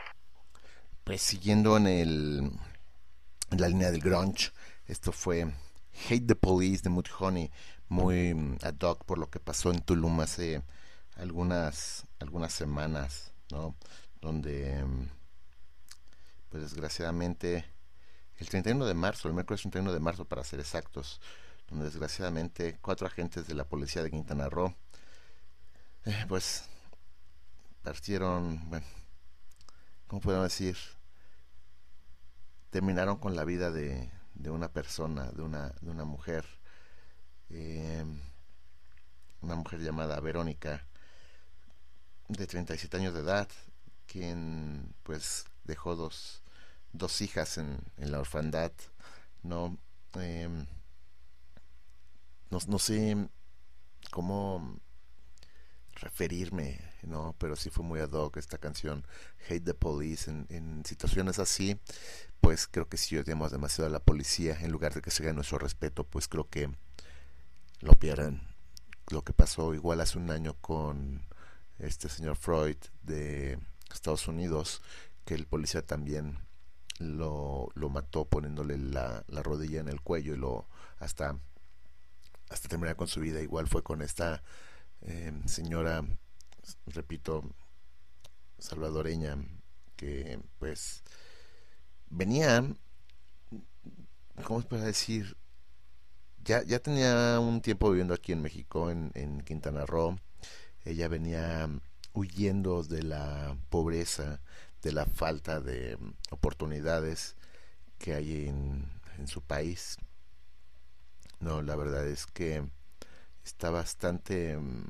Pues 1.05 1.23
siguiendo 1.23 1.77
en 1.77 1.87
el 1.87 2.51
en 3.53 3.61
la 3.61 3.69
línea 3.69 3.93
del 3.93 4.01
grunge, 4.01 4.51
esto 4.89 5.13
fue 5.13 5.47
Hate 6.11 6.27
the 6.27 6.35
Police 6.35 6.83
de 6.83 6.91
Mudhoney, 6.91 7.53
muy 7.89 8.59
ad 8.63 8.81
hoc 8.81 9.05
por 9.05 9.19
lo 9.19 9.31
que 9.31 9.39
pasó 9.39 9.71
en 9.71 9.79
Tulum 9.79 10.19
hace 10.19 10.61
algunas 11.15 12.05
algunas 12.19 12.53
semanas, 12.53 13.33
¿no? 13.53 13.77
Donde 14.21 14.85
pues 16.49 16.65
desgraciadamente 16.65 17.65
el 18.39 18.49
31 18.49 18.87
de 18.87 18.95
marzo, 18.95 19.29
el 19.29 19.35
miércoles 19.35 19.61
31 19.61 19.93
de 19.93 20.01
marzo 20.01 20.25
para 20.25 20.43
ser 20.43 20.59
exactos, 20.59 21.21
donde 21.69 21.85
desgraciadamente 21.85 22.77
cuatro 22.83 23.07
agentes 23.07 23.47
de 23.47 23.55
la 23.55 23.69
policía 23.69 24.03
de 24.03 24.11
Quintana 24.11 24.49
Roo 24.49 24.75
eh, 26.07 26.25
pues 26.29 26.69
partieron, 27.87 28.69
bueno, 28.69 28.85
¿cómo 30.09 30.21
podemos 30.21 30.47
decir? 30.47 30.77
Terminaron 32.71 33.17
con 33.19 33.37
la 33.37 33.45
vida 33.45 33.71
de, 33.71 34.11
de 34.35 34.51
una 34.51 34.73
persona, 34.73 35.31
de 35.31 35.43
una, 35.43 35.69
de 35.81 35.91
una 35.93 36.05
mujer, 36.05 36.45
eh, 37.49 38.05
una 39.41 39.55
mujer 39.55 39.79
llamada 39.79 40.19
Verónica, 40.19 40.85
de 42.27 42.49
37 42.49 42.97
años 42.97 43.15
de 43.15 43.21
edad, 43.21 43.49
quien 44.09 44.93
pues 45.05 45.45
dejó 45.63 45.95
dos, 45.95 46.43
dos 46.93 47.21
hijas 47.21 47.57
en, 47.57 47.79
en 47.99 48.11
la 48.11 48.19
orfandad, 48.19 48.73
no, 49.45 49.79
no, 52.51 52.59
no 52.67 52.79
sé 52.81 53.29
cómo 54.11 54.77
referirme, 55.97 56.81
¿no? 57.03 57.35
Pero 57.39 57.57
sí 57.57 57.71
fue 57.71 57.85
muy 57.85 58.01
ad 58.01 58.13
hoc 58.13 58.37
esta 58.37 58.59
canción, 58.59 59.05
Hate 59.49 59.65
the 59.65 59.75
Police, 59.75 60.31
en, 60.31 60.83
situaciones 60.85 61.39
así, 61.39 61.79
pues 62.41 62.67
creo 62.67 62.89
que 62.89 62.97
si 62.97 63.17
odiamos 63.17 63.53
demasiado 63.53 63.89
a 63.89 63.93
la 63.93 64.01
policía, 64.01 64.59
en 64.61 64.71
lugar 64.71 64.95
de 64.95 65.03
que 65.03 65.11
se 65.11 65.23
gane 65.23 65.35
nuestro 65.35 65.59
respeto, 65.59 66.05
pues 66.05 66.29
creo 66.29 66.49
que 66.49 66.71
lo 67.81 67.93
pierden. 67.95 68.43
Lo 69.09 69.23
que 69.23 69.33
pasó 69.33 69.75
igual 69.75 70.01
hace 70.01 70.19
un 70.19 70.31
año 70.31 70.55
con 70.61 71.27
este 71.79 72.09
señor 72.09 72.37
Freud 72.37 72.77
de 73.03 73.59
Estados 73.93 74.29
Unidos, 74.29 74.83
que 75.25 75.35
el 75.35 75.47
policía 75.47 75.83
también 75.83 76.39
lo, 76.99 77.69
lo 77.75 77.89
mató 77.89 78.25
poniéndole 78.25 78.79
la, 78.79 79.25
la 79.29 79.43
rodilla 79.43 79.81
en 79.81 79.89
el 79.89 80.01
cuello 80.01 80.35
y 80.35 80.39
lo 80.39 80.67
hasta 80.99 81.39
hasta 82.49 82.69
terminar 82.69 82.97
con 82.97 83.09
su 83.09 83.21
vida. 83.21 83.41
Igual 83.41 83.67
fue 83.67 83.83
con 83.83 84.03
esta 84.03 84.43
eh, 85.03 85.33
señora, 85.47 86.05
repito, 86.87 87.43
salvadoreña, 88.59 89.39
que 89.97 90.39
pues 90.59 91.03
venía, 92.09 92.65
¿cómo 94.45 94.61
se 94.61 94.69
puede 94.69 94.87
decir? 94.87 95.37
Ya, 96.45 96.63
ya 96.63 96.79
tenía 96.79 97.41
un 97.41 97.61
tiempo 97.61 97.91
viviendo 97.91 98.15
aquí 98.15 98.33
en 98.33 98.43
México, 98.43 98.91
en, 98.91 99.41
Quintana 99.43 99.85
Roo. 99.85 100.19
Ella 100.85 101.09
venía 101.09 101.69
huyendo 102.13 102.85
de 102.85 103.03
la 103.03 103.57
pobreza, 103.69 104.41
de 104.83 104.93
la 104.93 105.07
falta 105.07 105.61
de 105.61 105.99
oportunidades 106.31 107.37
que 107.99 108.15
hay 108.15 108.47
en 108.47 109.27
su 109.27 109.43
país. 109.43 109.99
No, 111.41 111.63
la 111.63 111.77
verdad 111.77 112.07
es 112.07 112.27
que 112.27 112.65
está 113.47 113.71
bastante, 113.71 114.57
mm, 114.59 114.85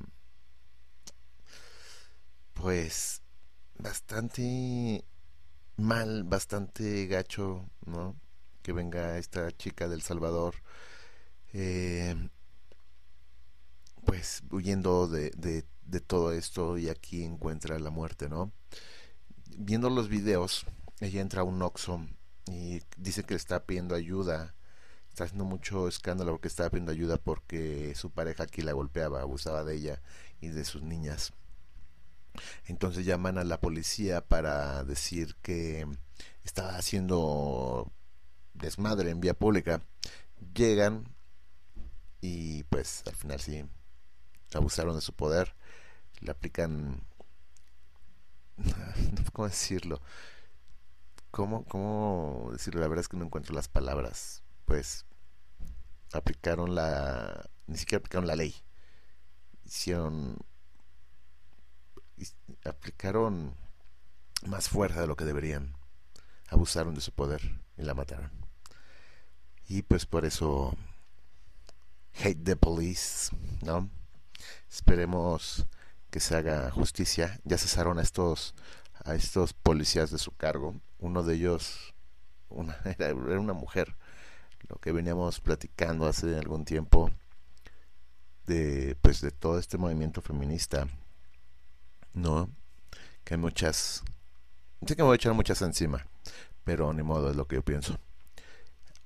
pues, 2.54 3.22
bastante 3.78 5.04
mal, 5.76 6.24
bastante 6.24 7.06
gacho, 7.06 7.68
¿no? 7.84 8.16
Que 8.62 8.72
venga 8.72 9.18
esta 9.18 9.52
chica 9.52 9.88
del 9.88 10.02
Salvador, 10.02 10.54
eh, 11.52 12.16
pues, 14.04 14.42
huyendo 14.50 15.06
de, 15.08 15.30
de, 15.30 16.00
todo 16.00 16.32
esto 16.32 16.78
y 16.78 16.88
aquí 16.88 17.24
encuentra 17.24 17.78
la 17.78 17.90
muerte, 17.90 18.28
¿no? 18.28 18.52
Viendo 19.58 19.90
los 19.90 20.08
videos, 20.08 20.66
ella 21.00 21.20
entra 21.20 21.42
a 21.42 21.44
un 21.44 21.62
Oxxo 21.62 22.06
y 22.50 22.80
dice 22.96 23.24
que 23.24 23.34
le 23.34 23.38
está 23.38 23.64
pidiendo 23.66 23.94
ayuda 23.94 24.55
está 25.16 25.24
haciendo 25.24 25.46
mucho 25.46 25.88
escándalo 25.88 26.32
porque 26.32 26.48
estaba 26.48 26.68
pidiendo 26.68 26.92
ayuda 26.92 27.16
porque 27.16 27.94
su 27.94 28.10
pareja 28.10 28.42
aquí 28.42 28.60
la 28.60 28.74
golpeaba, 28.74 29.22
abusaba 29.22 29.64
de 29.64 29.74
ella 29.74 30.02
y 30.42 30.48
de 30.48 30.62
sus 30.62 30.82
niñas. 30.82 31.32
Entonces 32.66 33.06
llaman 33.06 33.38
a 33.38 33.44
la 33.44 33.58
policía 33.58 34.20
para 34.20 34.84
decir 34.84 35.34
que 35.36 35.86
estaba 36.44 36.76
haciendo 36.76 37.90
desmadre 38.52 39.08
en 39.08 39.20
vía 39.20 39.32
pública. 39.32 39.80
Llegan 40.52 41.08
y 42.20 42.64
pues 42.64 43.02
al 43.06 43.14
final 43.14 43.40
sí 43.40 43.64
abusaron 44.52 44.96
de 44.96 45.00
su 45.00 45.14
poder. 45.14 45.54
Le 46.20 46.30
aplican... 46.30 47.00
¿Cómo 49.32 49.48
decirlo? 49.48 50.02
¿Cómo, 51.30 51.64
¿Cómo 51.64 52.50
decirlo? 52.52 52.82
La 52.82 52.88
verdad 52.88 53.00
es 53.00 53.08
que 53.08 53.16
no 53.16 53.24
encuentro 53.24 53.54
las 53.54 53.68
palabras 53.68 54.42
pues 54.66 55.06
aplicaron 56.12 56.74
la, 56.74 57.48
ni 57.66 57.78
siquiera 57.78 58.00
aplicaron 58.00 58.26
la 58.26 58.36
ley, 58.36 58.54
hicieron, 59.64 60.36
aplicaron 62.64 63.54
más 64.46 64.68
fuerza 64.68 65.00
de 65.00 65.06
lo 65.06 65.16
que 65.16 65.24
deberían, 65.24 65.74
abusaron 66.48 66.94
de 66.94 67.00
su 67.00 67.12
poder 67.12 67.40
y 67.78 67.82
la 67.82 67.94
mataron. 67.94 68.30
Y 69.68 69.82
pues 69.82 70.06
por 70.06 70.24
eso, 70.24 70.76
hate 72.22 72.44
the 72.44 72.56
police, 72.56 73.34
¿no? 73.62 73.90
Esperemos 74.70 75.66
que 76.10 76.20
se 76.20 76.36
haga 76.36 76.70
justicia. 76.70 77.40
Ya 77.44 77.58
cesaron 77.58 77.98
a 77.98 78.02
estos, 78.02 78.54
a 79.04 79.14
estos 79.14 79.54
policías 79.54 80.10
de 80.10 80.18
su 80.18 80.30
cargo. 80.36 80.74
Uno 80.98 81.24
de 81.24 81.34
ellos 81.34 81.94
era 82.98 83.14
una 83.14 83.54
mujer 83.54 83.96
lo 84.68 84.76
que 84.76 84.92
veníamos 84.92 85.40
platicando 85.40 86.06
hace 86.06 86.36
algún 86.36 86.64
tiempo 86.64 87.10
de 88.46 88.96
pues 89.00 89.20
de 89.20 89.30
todo 89.30 89.58
este 89.58 89.78
movimiento 89.78 90.20
feminista 90.20 90.86
no 92.12 92.48
que 93.24 93.34
hay 93.34 93.40
muchas 93.40 94.02
sé 94.86 94.96
que 94.96 95.02
me 95.02 95.06
voy 95.06 95.14
a 95.14 95.16
echar 95.16 95.34
muchas 95.34 95.62
encima 95.62 96.06
pero 96.66 96.92
ni 96.92 97.04
modo 97.04 97.30
es 97.30 97.36
lo 97.36 97.46
que 97.46 97.54
yo 97.54 97.62
pienso. 97.62 97.96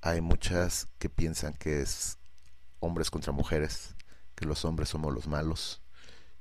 Hay 0.01 0.19
muchas 0.19 0.87
que 0.97 1.09
piensan 1.09 1.53
que 1.53 1.81
es 1.81 2.17
hombres 2.79 3.11
contra 3.11 3.31
mujeres 3.31 3.95
que 4.33 4.47
los 4.47 4.65
hombres 4.65 4.89
somos 4.89 5.13
los 5.13 5.27
malos 5.27 5.79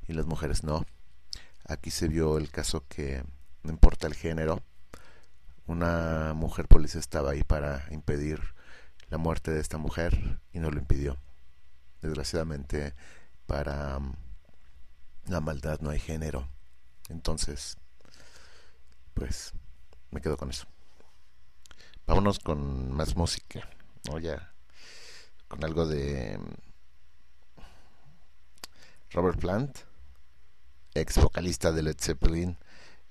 y 0.08 0.14
las 0.14 0.24
mujeres 0.24 0.64
no. 0.64 0.86
Aquí 1.66 1.90
se 1.90 2.08
vio 2.08 2.38
el 2.38 2.50
caso 2.50 2.86
que 2.88 3.22
no 3.62 3.70
importa 3.70 4.06
el 4.06 4.14
género 4.14 4.62
una 5.66 6.32
mujer 6.34 6.66
policía 6.68 7.00
estaba 7.00 7.32
ahí 7.32 7.44
para 7.44 7.84
impedir 7.90 8.40
la 9.10 9.18
muerte 9.18 9.50
de 9.50 9.60
esta 9.60 9.76
mujer 9.76 10.40
y 10.52 10.60
no 10.60 10.70
lo 10.70 10.78
impidió. 10.78 11.18
Desgraciadamente, 12.00 12.94
para 13.46 13.98
um, 13.98 14.14
la 15.26 15.40
maldad 15.40 15.80
no 15.80 15.90
hay 15.90 15.98
género. 15.98 16.48
Entonces, 17.08 17.76
pues, 19.12 19.52
me 20.10 20.20
quedo 20.20 20.36
con 20.36 20.50
eso. 20.50 20.66
Vámonos 22.06 22.38
con 22.38 22.92
más 22.92 23.16
música, 23.16 23.68
¿no? 24.08 24.18
Ya, 24.18 24.54
con 25.48 25.62
algo 25.64 25.86
de 25.86 26.38
um, 26.38 27.64
Robert 29.10 29.40
Plant, 29.40 29.78
ex 30.94 31.16
vocalista 31.16 31.72
de 31.72 31.82
Led 31.82 31.96
Zeppelin. 32.00 32.56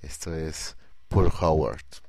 Esto 0.01 0.33
es 0.33 0.77
Paul 1.09 1.31
Howard. 1.41 2.08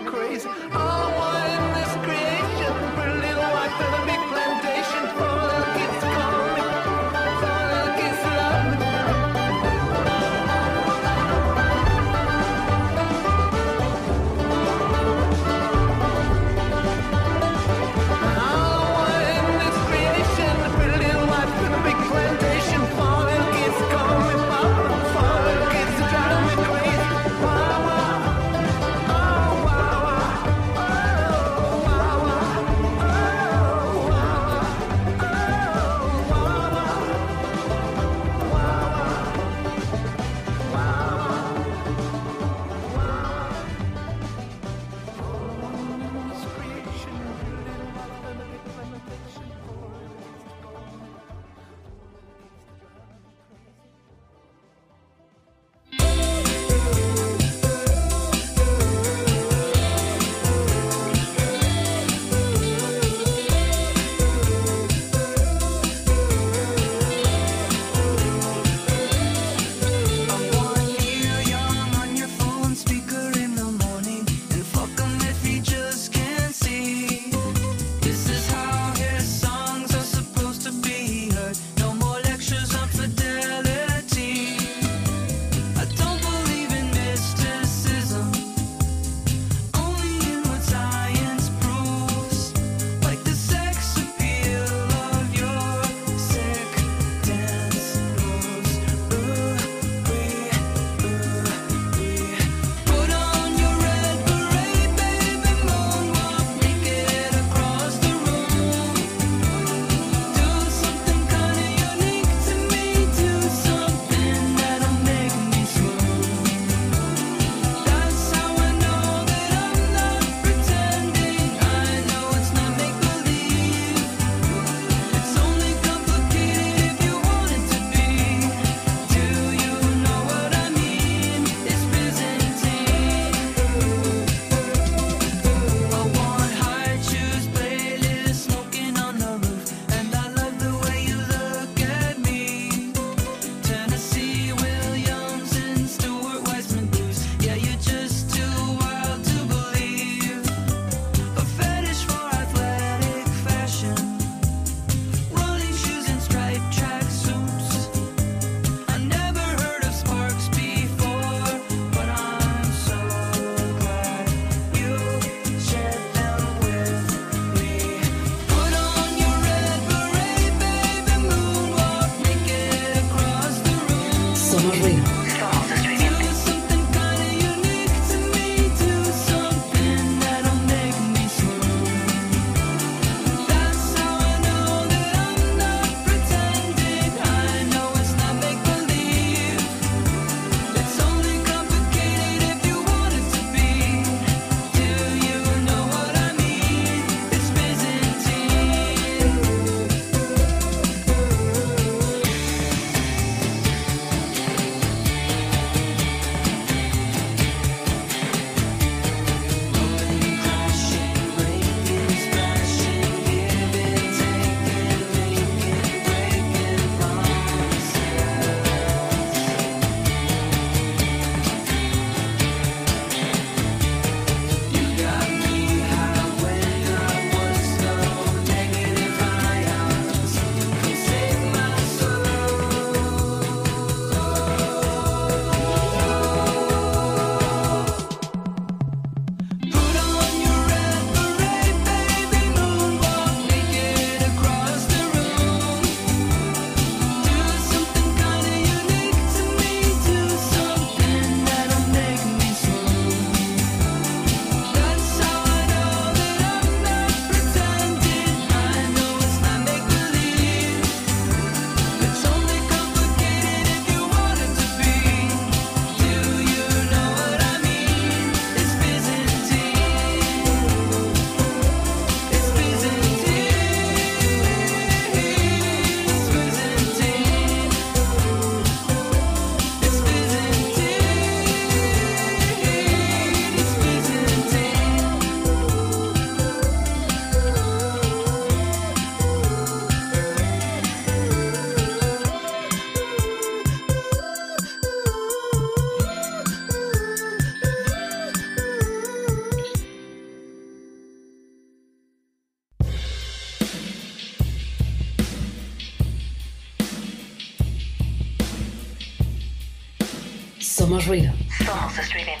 Somos 312.01 312.07
estridente. 312.07 312.40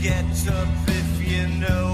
Get 0.00 0.48
up 0.48 0.68
if 0.88 1.28
you 1.28 1.46
know 1.60 1.93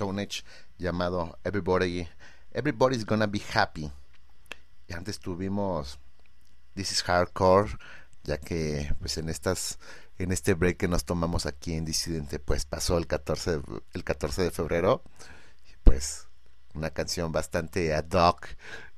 Stone 0.00 0.28
llamado 0.78 1.38
Everybody 1.44 2.08
Everybody's 2.52 3.04
Gonna 3.04 3.26
Be 3.26 3.42
Happy. 3.52 3.92
Y 4.88 4.94
antes 4.94 5.18
tuvimos 5.18 5.98
This 6.74 6.92
is 6.92 7.02
Hardcore, 7.02 7.76
ya 8.24 8.38
que 8.38 8.94
pues 8.98 9.18
en 9.18 9.28
estas 9.28 9.78
en 10.16 10.32
este 10.32 10.54
break 10.54 10.78
que 10.78 10.88
nos 10.88 11.04
tomamos 11.04 11.44
aquí 11.44 11.74
en 11.74 11.84
Disidente 11.84 12.38
pues 12.38 12.64
pasó 12.64 12.96
el 12.96 13.06
14 13.06 13.58
de, 13.58 13.82
el 13.92 14.02
14 14.02 14.44
de 14.44 14.50
febrero 14.50 15.02
pues 15.84 16.28
una 16.72 16.88
canción 16.88 17.30
bastante 17.30 17.94
ad 17.94 18.10
hoc 18.10 18.48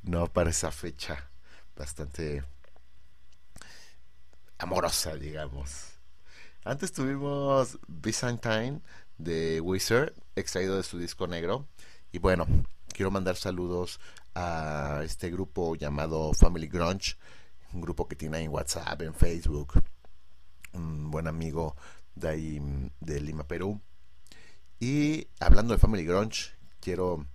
no 0.03 0.29
para 0.29 0.51
esa 0.51 0.71
fecha, 0.71 1.29
bastante 1.77 2.45
amorosa, 4.59 5.17
digamos. 5.17 5.99
Antes 6.65 6.93
tuvimos 6.93 7.77
Byzantine 7.89 8.81
de 9.19 9.61
Wizard, 9.61 10.13
extraído 10.37 10.77
de 10.77 10.83
su 10.83 10.99
disco 10.99 11.27
negro. 11.27 11.67
Y 12.13 12.19
bueno, 12.19 12.47
quiero 12.93 13.11
mandar 13.11 13.37
saludos 13.37 14.01
a 14.35 15.03
este 15.05 15.31
grupo 15.31 15.77
llamado 15.77 16.33
Family 16.35 16.69
Grunge, 16.69 17.17
un 17.73 17.81
grupo 17.81 18.09
que 18.09 18.17
tiene 18.17 18.41
en 18.41 18.51
WhatsApp, 18.51 19.03
en 19.03 19.15
Facebook, 19.15 19.83
un 20.73 21.11
buen 21.11 21.27
amigo 21.27 21.77
de 22.15 22.29
ahí 22.29 22.91
de 23.01 23.21
Lima, 23.21 23.45
Perú. 23.45 23.81
Y 24.81 25.29
hablando 25.41 25.75
de 25.75 25.79
Family 25.79 26.05
Grunge, 26.05 26.53
quiero 26.81 27.27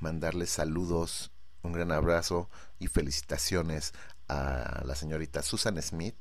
mandarles 0.00 0.50
saludos, 0.50 1.32
un 1.62 1.72
gran 1.72 1.92
abrazo 1.92 2.48
y 2.78 2.88
felicitaciones 2.88 3.92
a 4.28 4.82
la 4.84 4.94
señorita 4.94 5.42
Susan 5.42 5.80
Smith, 5.82 6.16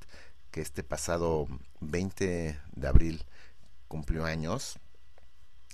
que 0.51 0.61
este 0.61 0.83
pasado 0.83 1.47
20 1.79 2.59
de 2.75 2.87
abril 2.87 3.25
cumplió 3.87 4.25
años. 4.25 4.79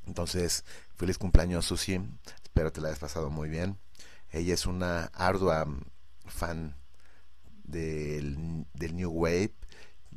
Entonces, 0.09 0.65
feliz 0.95 1.19
cumpleaños, 1.19 1.65
Susi. 1.65 2.01
Espero 2.43 2.71
te 2.71 2.81
la 2.81 2.87
hayas 2.87 2.99
pasado 2.99 3.29
muy 3.29 3.47
bien. 3.47 3.77
Ella 4.31 4.55
es 4.55 4.65
una 4.65 5.05
ardua 5.13 5.67
fan 6.25 6.75
del, 7.63 8.65
del 8.73 8.95
New 8.95 9.11
Wave, 9.11 9.53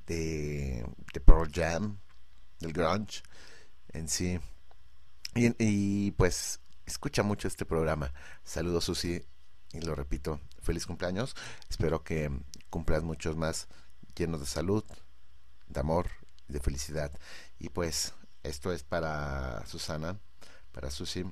de, 0.07 0.87
de 1.13 1.21
Pearl 1.21 1.51
Jam, 1.53 1.99
del 2.59 2.73
grunge 2.73 3.23
en 3.91 4.09
sí. 4.09 4.41
Y, 5.35 6.11
pues 6.13 6.61
escucha 6.87 7.23
mucho 7.23 7.49
este 7.49 7.67
programa. 7.67 8.13
Saludos, 8.43 8.85
Susi. 8.85 9.23
Y 9.75 9.81
lo 9.83 9.95
repito, 9.95 10.41
feliz 10.63 10.87
cumpleaños. 10.87 11.37
Espero 11.69 12.03
que 12.03 12.31
cumplas 12.71 13.03
muchos 13.03 13.37
más 13.37 13.69
llenos 14.17 14.41
de 14.41 14.47
salud, 14.47 14.85
de 15.69 15.81
amor 15.81 16.09
de 16.49 16.61
felicidad. 16.61 17.13
Y 17.59 17.69
pues 17.69 18.15
esto 18.43 18.73
es 18.73 18.83
para 18.83 19.65
Susana, 19.67 20.19
para 20.73 20.91
Susi. 20.91 21.25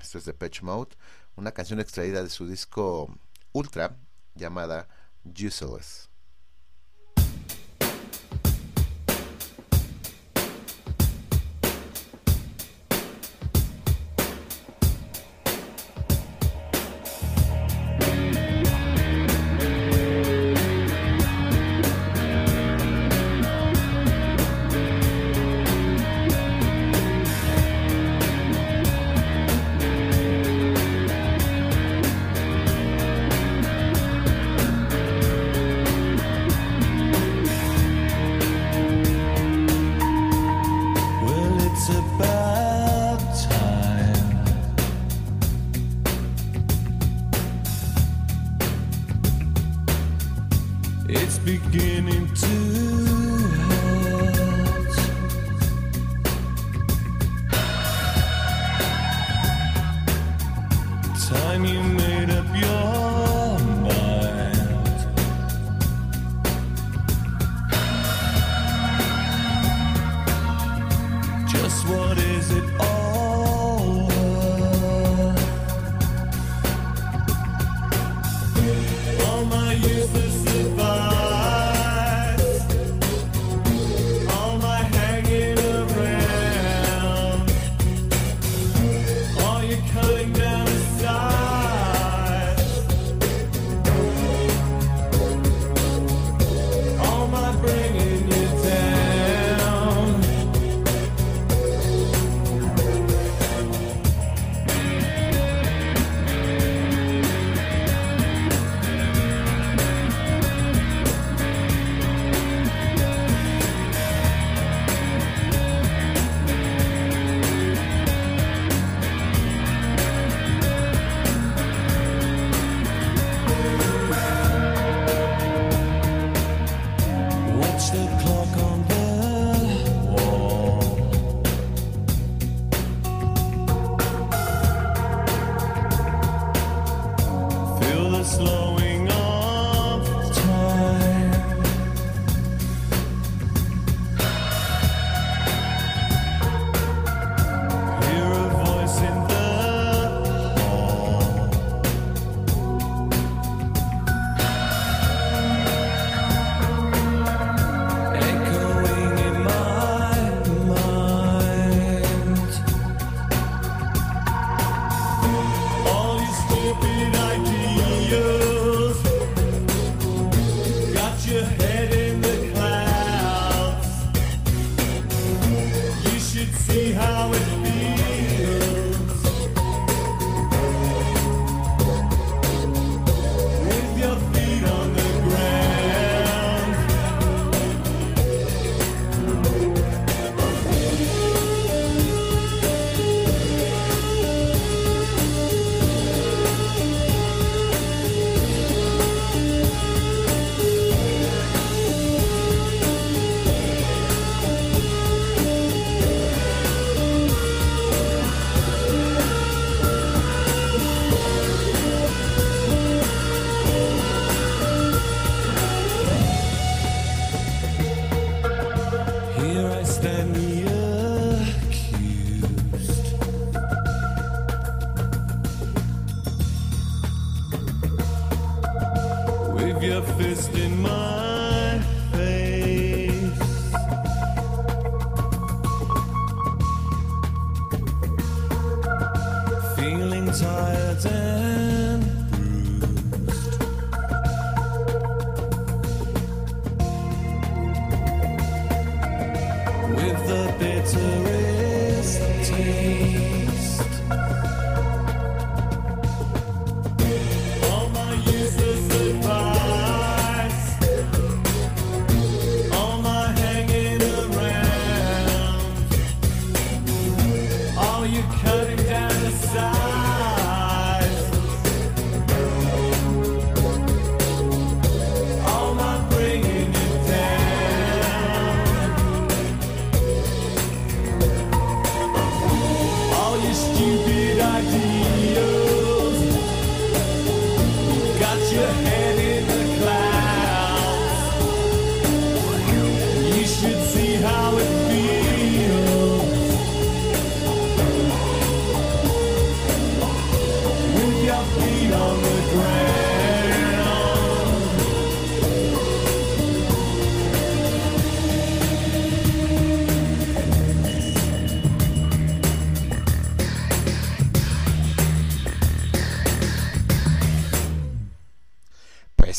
Esto 0.00 0.18
es 0.18 0.24
de 0.24 0.32
Patch 0.32 0.62
Mode, 0.62 0.96
una 1.36 1.52
canción 1.52 1.80
extraída 1.80 2.22
de 2.22 2.30
su 2.30 2.46
disco 2.46 3.12
Ultra 3.52 3.96
llamada 4.34 4.88
Useless. 5.24 6.07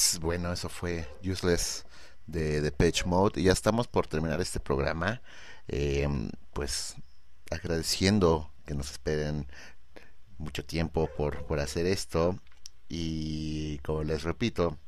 Pues 0.10 0.22
bueno, 0.22 0.52
eso 0.52 0.70
fue 0.70 1.08
Useless 1.24 1.86
de 2.26 2.62
Depeche 2.62 3.06
Mode. 3.06 3.40
Y 3.40 3.44
ya 3.44 3.52
estamos 3.52 3.88
por 3.88 4.08
terminar 4.08 4.42
este 4.42 4.60
programa. 4.60 5.22
Eh, 5.68 6.10
pues 6.52 6.96
agradeciendo 7.52 8.52
que 8.66 8.74
nos 8.74 8.90
esperen 8.90 9.46
mucho 10.40 10.66
tiempo 10.66 11.08
por, 11.16 11.46
por 11.46 11.60
hacer 11.60 11.86
esto. 11.86 12.40
Y 12.88 13.78
como 13.80 14.02
les 14.04 14.24
repito, 14.24 14.80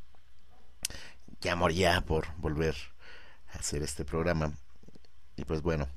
ya 1.40 1.56
moría 1.56 2.02
por 2.02 2.36
volver 2.38 2.76
a 3.54 3.60
hacer 3.60 3.84
este 3.84 4.04
programa. 4.04 4.54
Y 5.36 5.46
pues 5.46 5.62
bueno, 5.62 5.88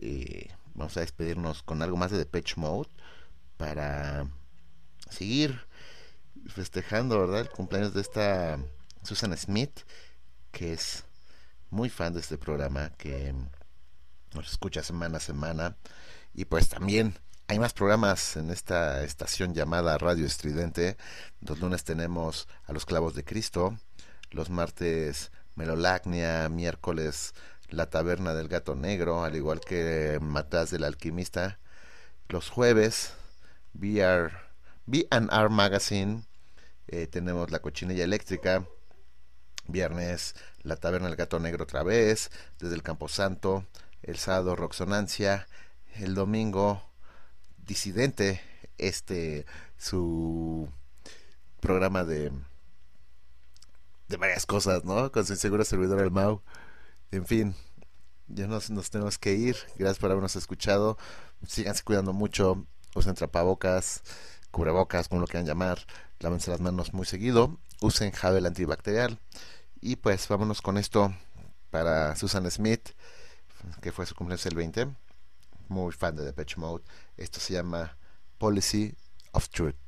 eh, 0.00 0.48
vamos 0.74 0.96
a 0.96 1.02
despedirnos 1.02 1.62
con 1.62 1.82
algo 1.82 1.96
más 1.96 2.10
de 2.10 2.18
Depeche 2.18 2.54
Mode 2.56 2.90
para 3.56 4.26
seguir 5.08 5.67
festejando, 6.48 7.18
¿verdad? 7.20 7.40
El 7.40 7.50
cumpleaños 7.50 7.94
de 7.94 8.00
esta 8.00 8.58
Susan 9.02 9.36
Smith, 9.36 9.80
que 10.50 10.72
es 10.72 11.04
muy 11.70 11.88
fan 11.88 12.12
de 12.12 12.20
este 12.20 12.38
programa, 12.38 12.90
que 12.96 13.34
nos 14.34 14.50
escucha 14.50 14.82
semana 14.82 15.18
a 15.18 15.20
semana. 15.20 15.76
Y 16.34 16.44
pues 16.44 16.68
también 16.68 17.14
hay 17.46 17.58
más 17.58 17.72
programas 17.72 18.36
en 18.36 18.50
esta 18.50 19.02
estación 19.04 19.54
llamada 19.54 19.98
Radio 19.98 20.26
Estridente. 20.26 20.96
Los 21.40 21.60
lunes 21.60 21.84
tenemos 21.84 22.46
a 22.66 22.72
los 22.72 22.84
clavos 22.84 23.14
de 23.14 23.24
Cristo, 23.24 23.78
los 24.30 24.50
martes 24.50 25.32
Melolacnia, 25.54 26.48
miércoles 26.48 27.34
La 27.68 27.90
Taberna 27.90 28.34
del 28.34 28.48
Gato 28.48 28.74
Negro, 28.74 29.24
al 29.24 29.34
igual 29.34 29.60
que 29.60 30.18
Mataz 30.20 30.70
del 30.70 30.84
Alquimista. 30.84 31.58
Los 32.28 32.50
jueves, 32.50 33.14
VR, 33.74 34.32
B&R 34.84 35.48
Magazine, 35.48 36.27
eh, 36.88 37.06
tenemos 37.06 37.50
La 37.50 37.60
Cochinilla 37.60 38.04
Eléctrica, 38.04 38.66
viernes 39.66 40.34
La 40.62 40.76
Taberna 40.76 41.08
del 41.08 41.16
Gato 41.16 41.38
Negro 41.38 41.64
otra 41.64 41.82
vez, 41.82 42.30
desde 42.58 42.74
el 42.74 42.82
Camposanto, 42.82 43.64
el 44.02 44.16
sábado 44.16 44.56
Roxonancia, 44.56 45.46
el 45.94 46.14
domingo 46.14 46.82
Disidente, 47.66 48.40
este 48.78 49.44
su 49.76 50.68
programa 51.60 52.04
de 52.04 52.32
de 54.08 54.16
varias 54.16 54.46
cosas, 54.46 54.84
¿no? 54.84 55.12
Con 55.12 55.26
su 55.26 55.34
inseguro 55.34 55.64
servidor 55.64 56.00
el 56.00 56.10
Mau. 56.10 56.42
En 57.10 57.26
fin, 57.26 57.54
ya 58.28 58.46
nos, 58.46 58.70
nos 58.70 58.90
tenemos 58.90 59.18
que 59.18 59.34
ir. 59.34 59.56
Gracias 59.76 59.98
por 59.98 60.10
habernos 60.10 60.36
escuchado. 60.36 60.98
Síganse 61.46 61.84
cuidando 61.84 62.12
mucho. 62.12 62.66
Usen 62.94 63.14
tapabocas, 63.14 64.02
cubrebocas, 64.50 65.08
como 65.08 65.20
lo 65.20 65.26
quieran 65.26 65.46
llamar. 65.46 65.78
Lávense 66.20 66.50
las 66.50 66.60
manos 66.60 66.92
muy 66.94 67.06
seguido. 67.06 67.58
Usen 67.80 68.12
Javel 68.12 68.46
antibacterial. 68.46 69.18
Y 69.80 69.96
pues 69.96 70.26
vámonos 70.28 70.62
con 70.62 70.78
esto 70.78 71.14
para 71.70 72.16
Susan 72.16 72.50
Smith, 72.50 72.90
que 73.80 73.92
fue 73.92 74.06
su 74.06 74.14
cumpleaños 74.14 74.46
el 74.46 74.54
20. 74.56 74.88
Muy 75.68 75.92
fan 75.92 76.16
de 76.16 76.24
Depeche 76.24 76.56
Mode. 76.56 76.84
Esto 77.16 77.40
se 77.40 77.54
llama 77.54 77.96
Policy 78.38 78.94
of 79.32 79.48
Truth. 79.50 79.87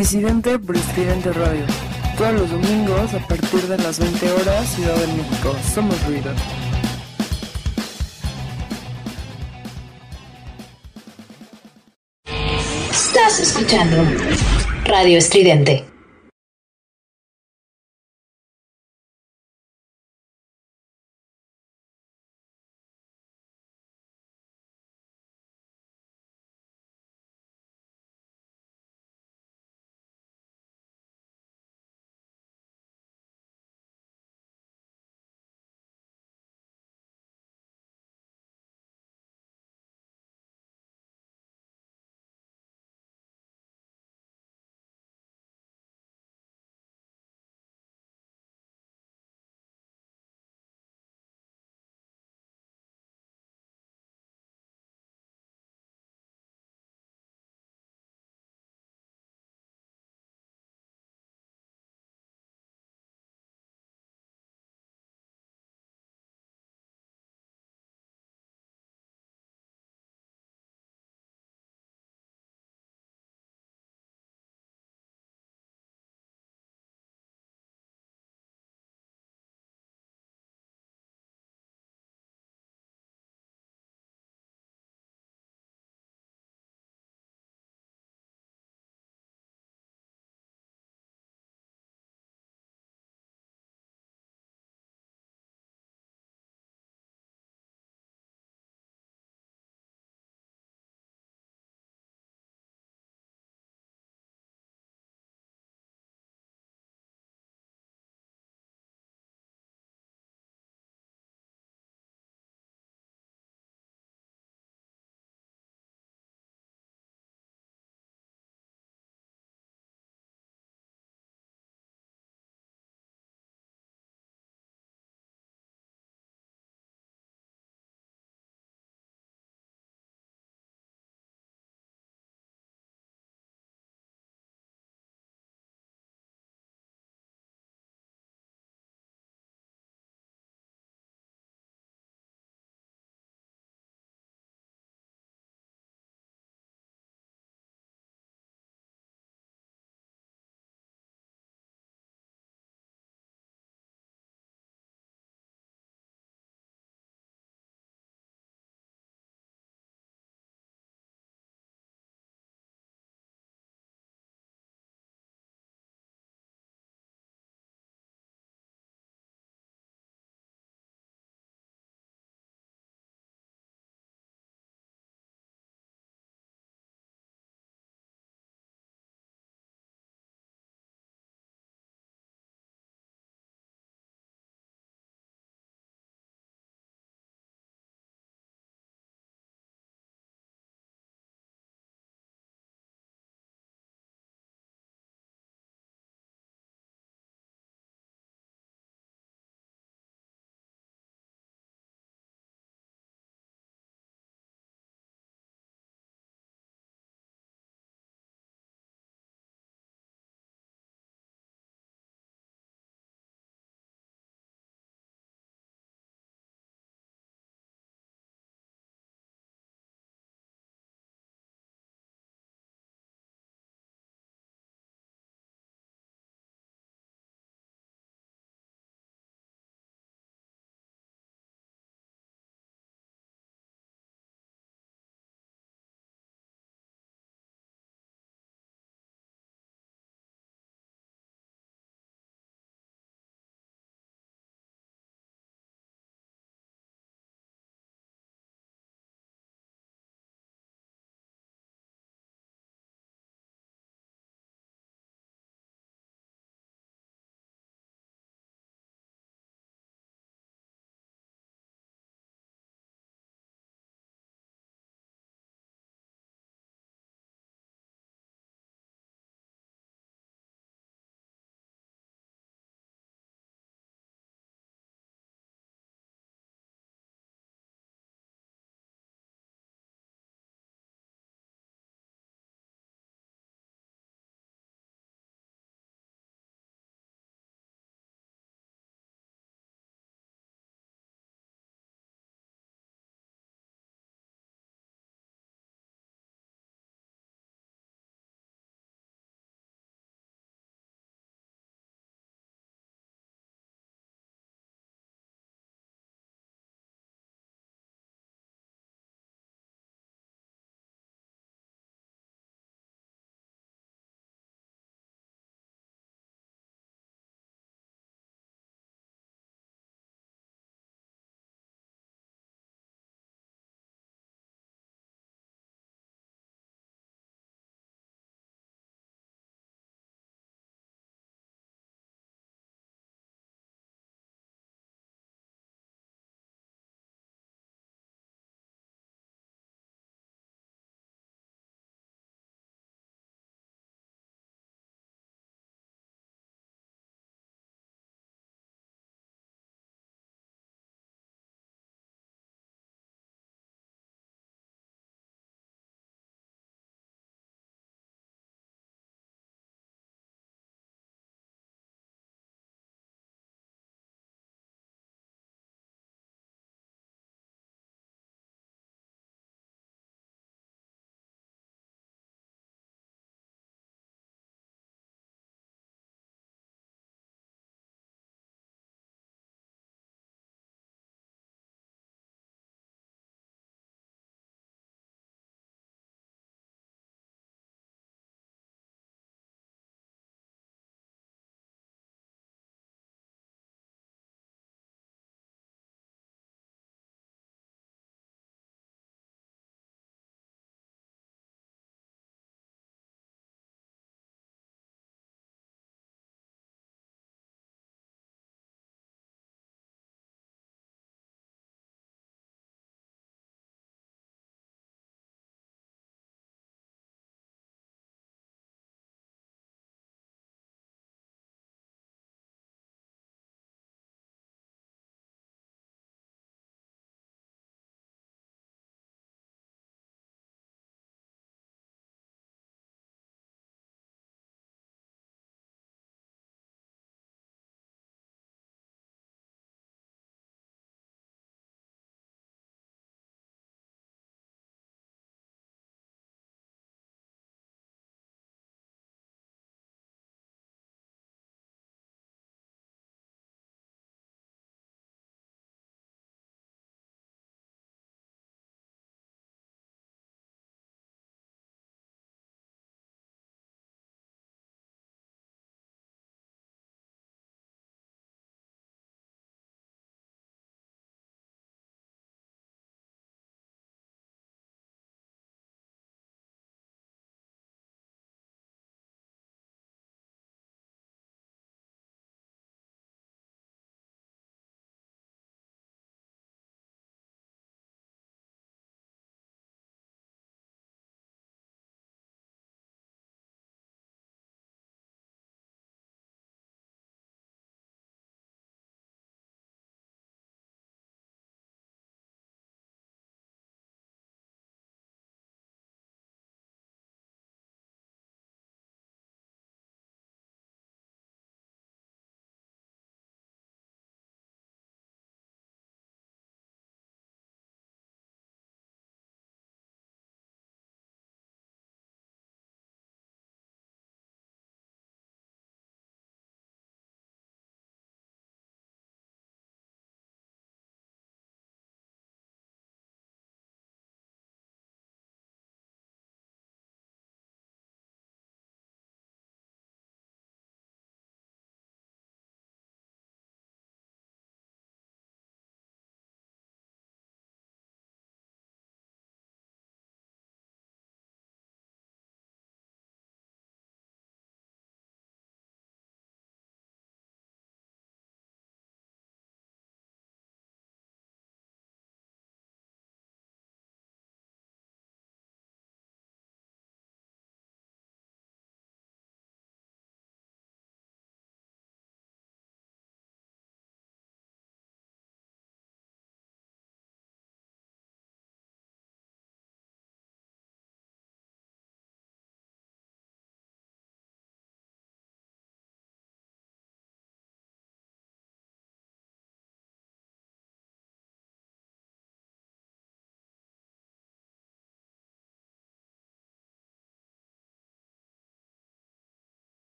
Disidente 0.00 0.58
por 0.58 0.78
Estudiante 0.78 1.30
Radio. 1.30 1.66
Todos 2.16 2.32
los 2.32 2.50
domingos 2.50 3.12
a 3.12 3.18
partir 3.28 3.60
de 3.68 3.76
las 3.76 3.98
20 3.98 4.32
horas, 4.32 4.66
Ciudad 4.74 4.94
de 4.94 5.06
México. 5.08 5.54
Somos 5.74 6.06
ruido. 6.06 6.32
Estás 12.90 13.40
escuchando 13.40 14.02
Radio 14.86 15.18
Estridente. 15.18 15.89